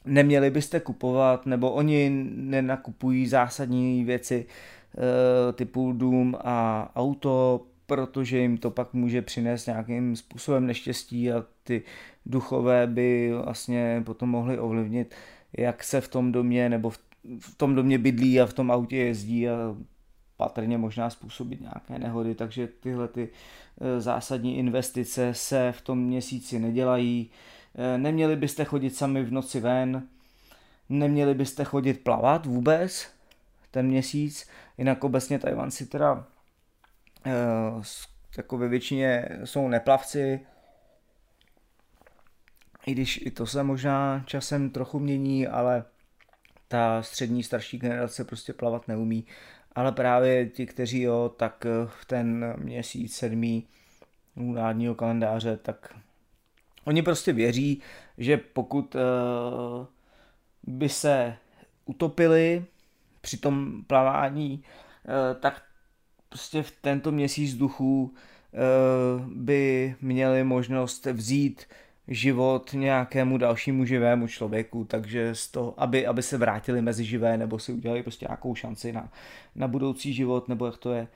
Neměli 0.05 0.49
byste 0.49 0.79
kupovat, 0.79 1.45
nebo 1.45 1.71
oni 1.71 2.09
nenakupují 2.35 3.27
zásadní 3.27 4.03
věci, 4.03 4.45
Eh, 4.97 5.53
typu 5.53 5.93
dům 5.93 6.37
a 6.43 6.89
auto, 6.95 7.61
protože 7.87 8.37
jim 8.37 8.57
to 8.57 8.71
pak 8.71 8.93
může 8.93 9.21
přinést 9.21 9.65
nějakým 9.65 10.15
způsobem 10.15 10.67
neštěstí 10.67 11.31
a 11.31 11.45
ty 11.63 11.83
duchové 12.25 12.87
by 12.87 13.33
vlastně 13.43 14.01
potom 14.05 14.29
mohly 14.29 14.59
ovlivnit, 14.59 15.15
jak 15.57 15.83
se 15.83 16.01
v 16.01 16.07
tom 16.07 16.31
domě 16.31 16.69
nebo 16.69 16.89
v 17.39 17.55
tom 17.57 17.75
domě 17.75 17.97
bydlí 17.97 18.41
a 18.41 18.45
v 18.45 18.53
tom 18.53 18.71
autě 18.71 18.97
jezdí 18.97 19.49
a 19.49 19.75
patrně 20.37 20.77
možná 20.77 21.09
způsobit 21.09 21.61
nějaké 21.61 21.99
nehody, 21.99 22.35
takže 22.35 22.67
tyhle 22.67 23.07
ty 23.07 23.29
eh, 23.81 24.01
zásadní 24.01 24.57
investice 24.57 25.33
se 25.33 25.71
v 25.71 25.81
tom 25.81 25.99
měsíci 25.99 26.59
nedělají. 26.59 27.29
Eh, 27.75 27.97
neměli 27.97 28.35
byste 28.35 28.63
chodit 28.63 28.95
sami 28.95 29.23
v 29.23 29.31
noci 29.31 29.59
ven, 29.59 30.07
neměli 30.89 31.33
byste 31.33 31.63
chodit 31.63 32.03
plavat 32.03 32.45
vůbec 32.45 33.07
ten 33.71 33.87
měsíc, 33.87 34.47
Jinak 34.77 35.03
obecně 35.03 35.39
Tajvanci 35.39 35.85
teda 35.85 36.27
eh, 36.27 36.34
jako 38.37 38.57
ve 38.57 38.67
většině 38.67 39.29
jsou 39.43 39.67
neplavci, 39.67 40.39
i 42.85 42.91
když 42.91 43.21
i 43.25 43.31
to 43.31 43.45
se 43.45 43.63
možná 43.63 44.23
časem 44.25 44.69
trochu 44.69 44.99
mění, 44.99 45.47
ale 45.47 45.83
ta 46.67 47.01
střední 47.01 47.43
starší 47.43 47.77
generace 47.77 48.23
prostě 48.23 48.53
plavat 48.53 48.87
neumí. 48.87 49.25
Ale 49.75 49.91
právě 49.91 50.49
ti, 50.49 50.65
kteří 50.65 51.01
jo, 51.01 51.29
tak 51.37 51.65
v 51.85 52.05
ten 52.05 52.53
měsíc 52.57 53.15
sedmý 53.15 53.67
lunárního 54.35 54.95
kalendáře, 54.95 55.57
tak 55.57 55.95
oni 56.85 57.01
prostě 57.01 57.33
věří, 57.33 57.81
že 58.17 58.37
pokud 58.37 58.95
uh, 58.95 59.01
by 60.63 60.89
se 60.89 61.37
utopili, 61.85 62.65
při 63.21 63.37
tom 63.37 63.83
plavání, 63.87 64.63
eh, 65.05 65.35
tak 65.35 65.63
prostě 66.29 66.63
v 66.63 66.71
tento 66.81 67.11
měsíc 67.11 67.55
duchů 67.55 68.13
eh, 68.13 68.57
by 69.27 69.95
měli 70.01 70.43
možnost 70.43 71.05
vzít 71.05 71.65
život 72.07 72.73
nějakému 72.73 73.37
dalšímu 73.37 73.85
živému 73.85 74.27
člověku, 74.27 74.85
takže 74.85 75.35
z 75.35 75.47
toho, 75.47 75.73
aby, 75.77 76.07
aby 76.07 76.23
se 76.23 76.37
vrátili 76.37 76.81
mezi 76.81 77.05
živé 77.05 77.37
nebo 77.37 77.59
si 77.59 77.73
udělali 77.73 78.03
prostě 78.03 78.25
nějakou 78.29 78.55
šanci 78.55 78.91
na, 78.91 79.09
na 79.55 79.67
budoucí 79.67 80.13
život, 80.13 80.49
nebo 80.49 80.65
jak 80.65 80.77
to 80.77 80.93
je, 80.93 81.07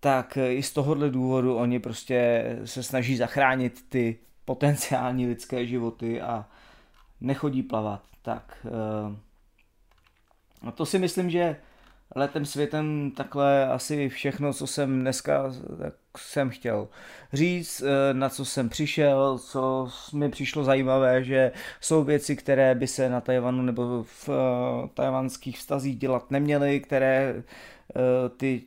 tak 0.00 0.38
i 0.50 0.62
z 0.62 0.72
tohohle 0.72 1.10
důvodu 1.10 1.56
oni 1.56 1.80
prostě 1.80 2.44
se 2.64 2.82
snaží 2.82 3.16
zachránit 3.16 3.84
ty 3.88 4.18
potenciální 4.44 5.26
lidské 5.26 5.66
životy 5.66 6.20
a 6.20 6.48
nechodí 7.20 7.62
plavat. 7.62 8.02
Tak 8.22 8.66
a 10.62 10.70
to 10.70 10.86
si 10.86 10.98
myslím, 10.98 11.30
že 11.30 11.56
letem 12.14 12.44
světem 12.44 13.10
takhle 13.16 13.66
asi 13.66 14.08
všechno, 14.08 14.52
co 14.52 14.66
jsem 14.66 15.00
dneska 15.00 15.52
tak 15.78 15.94
jsem 16.18 16.50
chtěl 16.50 16.88
říct, 17.32 17.82
eh, 17.82 18.14
na 18.14 18.28
co 18.28 18.44
jsem 18.44 18.68
přišel, 18.68 19.38
co 19.38 19.88
mi 20.12 20.28
přišlo 20.28 20.64
zajímavé, 20.64 21.24
že 21.24 21.52
jsou 21.80 22.04
věci, 22.04 22.36
které 22.36 22.74
by 22.74 22.86
se 22.86 23.08
na 23.08 23.20
Tajvanu 23.20 23.62
nebo 23.62 24.02
v 24.02 24.28
eh, 24.28 24.88
tajvanských 24.94 25.58
vztazích 25.58 25.98
dělat 25.98 26.30
neměly, 26.30 26.80
které 26.80 27.34
eh, 27.36 28.28
ty 28.36 28.62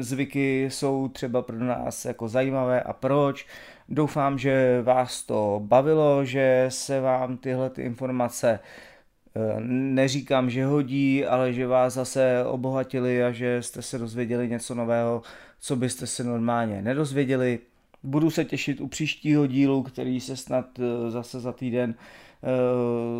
zvyky 0.00 0.64
jsou 0.70 1.08
třeba 1.08 1.42
pro 1.42 1.58
nás 1.58 2.04
jako 2.04 2.28
zajímavé 2.28 2.82
a 2.82 2.92
proč. 2.92 3.46
Doufám, 3.88 4.38
že 4.38 4.82
vás 4.82 5.22
to 5.22 5.60
bavilo, 5.64 6.24
že 6.24 6.66
se 6.68 7.00
vám 7.00 7.36
tyhle 7.36 7.70
ty 7.70 7.82
informace 7.82 8.58
neříkám, 9.68 10.50
že 10.50 10.64
hodí, 10.64 11.26
ale 11.26 11.52
že 11.52 11.66
vás 11.66 11.94
zase 11.94 12.44
obohatili 12.44 13.24
a 13.24 13.32
že 13.32 13.62
jste 13.62 13.82
se 13.82 13.98
dozvěděli 13.98 14.48
něco 14.48 14.74
nového, 14.74 15.22
co 15.60 15.76
byste 15.76 16.06
se 16.06 16.24
normálně 16.24 16.82
nedozvěděli. 16.82 17.58
Budu 18.02 18.30
se 18.30 18.44
těšit 18.44 18.80
u 18.80 18.88
příštího 18.88 19.46
dílu, 19.46 19.82
který 19.82 20.20
se 20.20 20.36
snad 20.36 20.66
eh, 20.78 21.10
zase 21.10 21.40
za 21.40 21.52
týden 21.52 21.94
eh, 21.94 22.46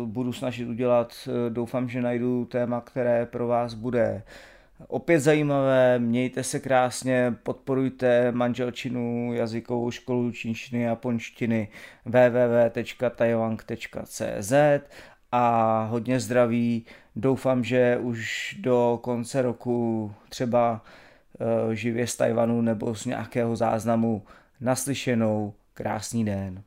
budu 0.05 0.33
snažit 0.33 0.65
udělat. 0.65 1.13
Eh, 1.27 1.49
doufám, 1.49 1.89
že 1.89 2.01
najdu 2.01 2.45
téma, 2.45 2.81
které 2.81 3.25
pro 3.25 3.47
vás 3.47 3.73
bude 3.73 4.23
opět 4.87 5.19
zajímavé. 5.19 5.99
Mějte 5.99 6.43
se 6.43 6.59
krásně, 6.59 7.35
podporujte 7.43 8.31
manželčinu, 8.31 9.33
jazykovou 9.33 9.91
školu 9.91 10.31
čínštiny 10.31 10.85
a 10.85 10.89
japonštiny 10.89 11.67
www.taiwan.cz 12.05 14.53
a 15.31 15.83
hodně 15.89 16.19
zdraví. 16.19 16.85
Doufám, 17.15 17.63
že 17.63 17.97
už 17.97 18.55
do 18.59 18.99
konce 19.01 19.41
roku 19.41 20.11
třeba 20.29 20.81
uh, 21.65 21.71
živě 21.71 22.07
z 22.07 22.15
Tajvanu 22.15 22.61
nebo 22.61 22.95
z 22.95 23.05
nějakého 23.05 23.55
záznamu 23.55 24.23
naslyšenou. 24.61 25.53
Krásný 25.73 26.25
den. 26.25 26.63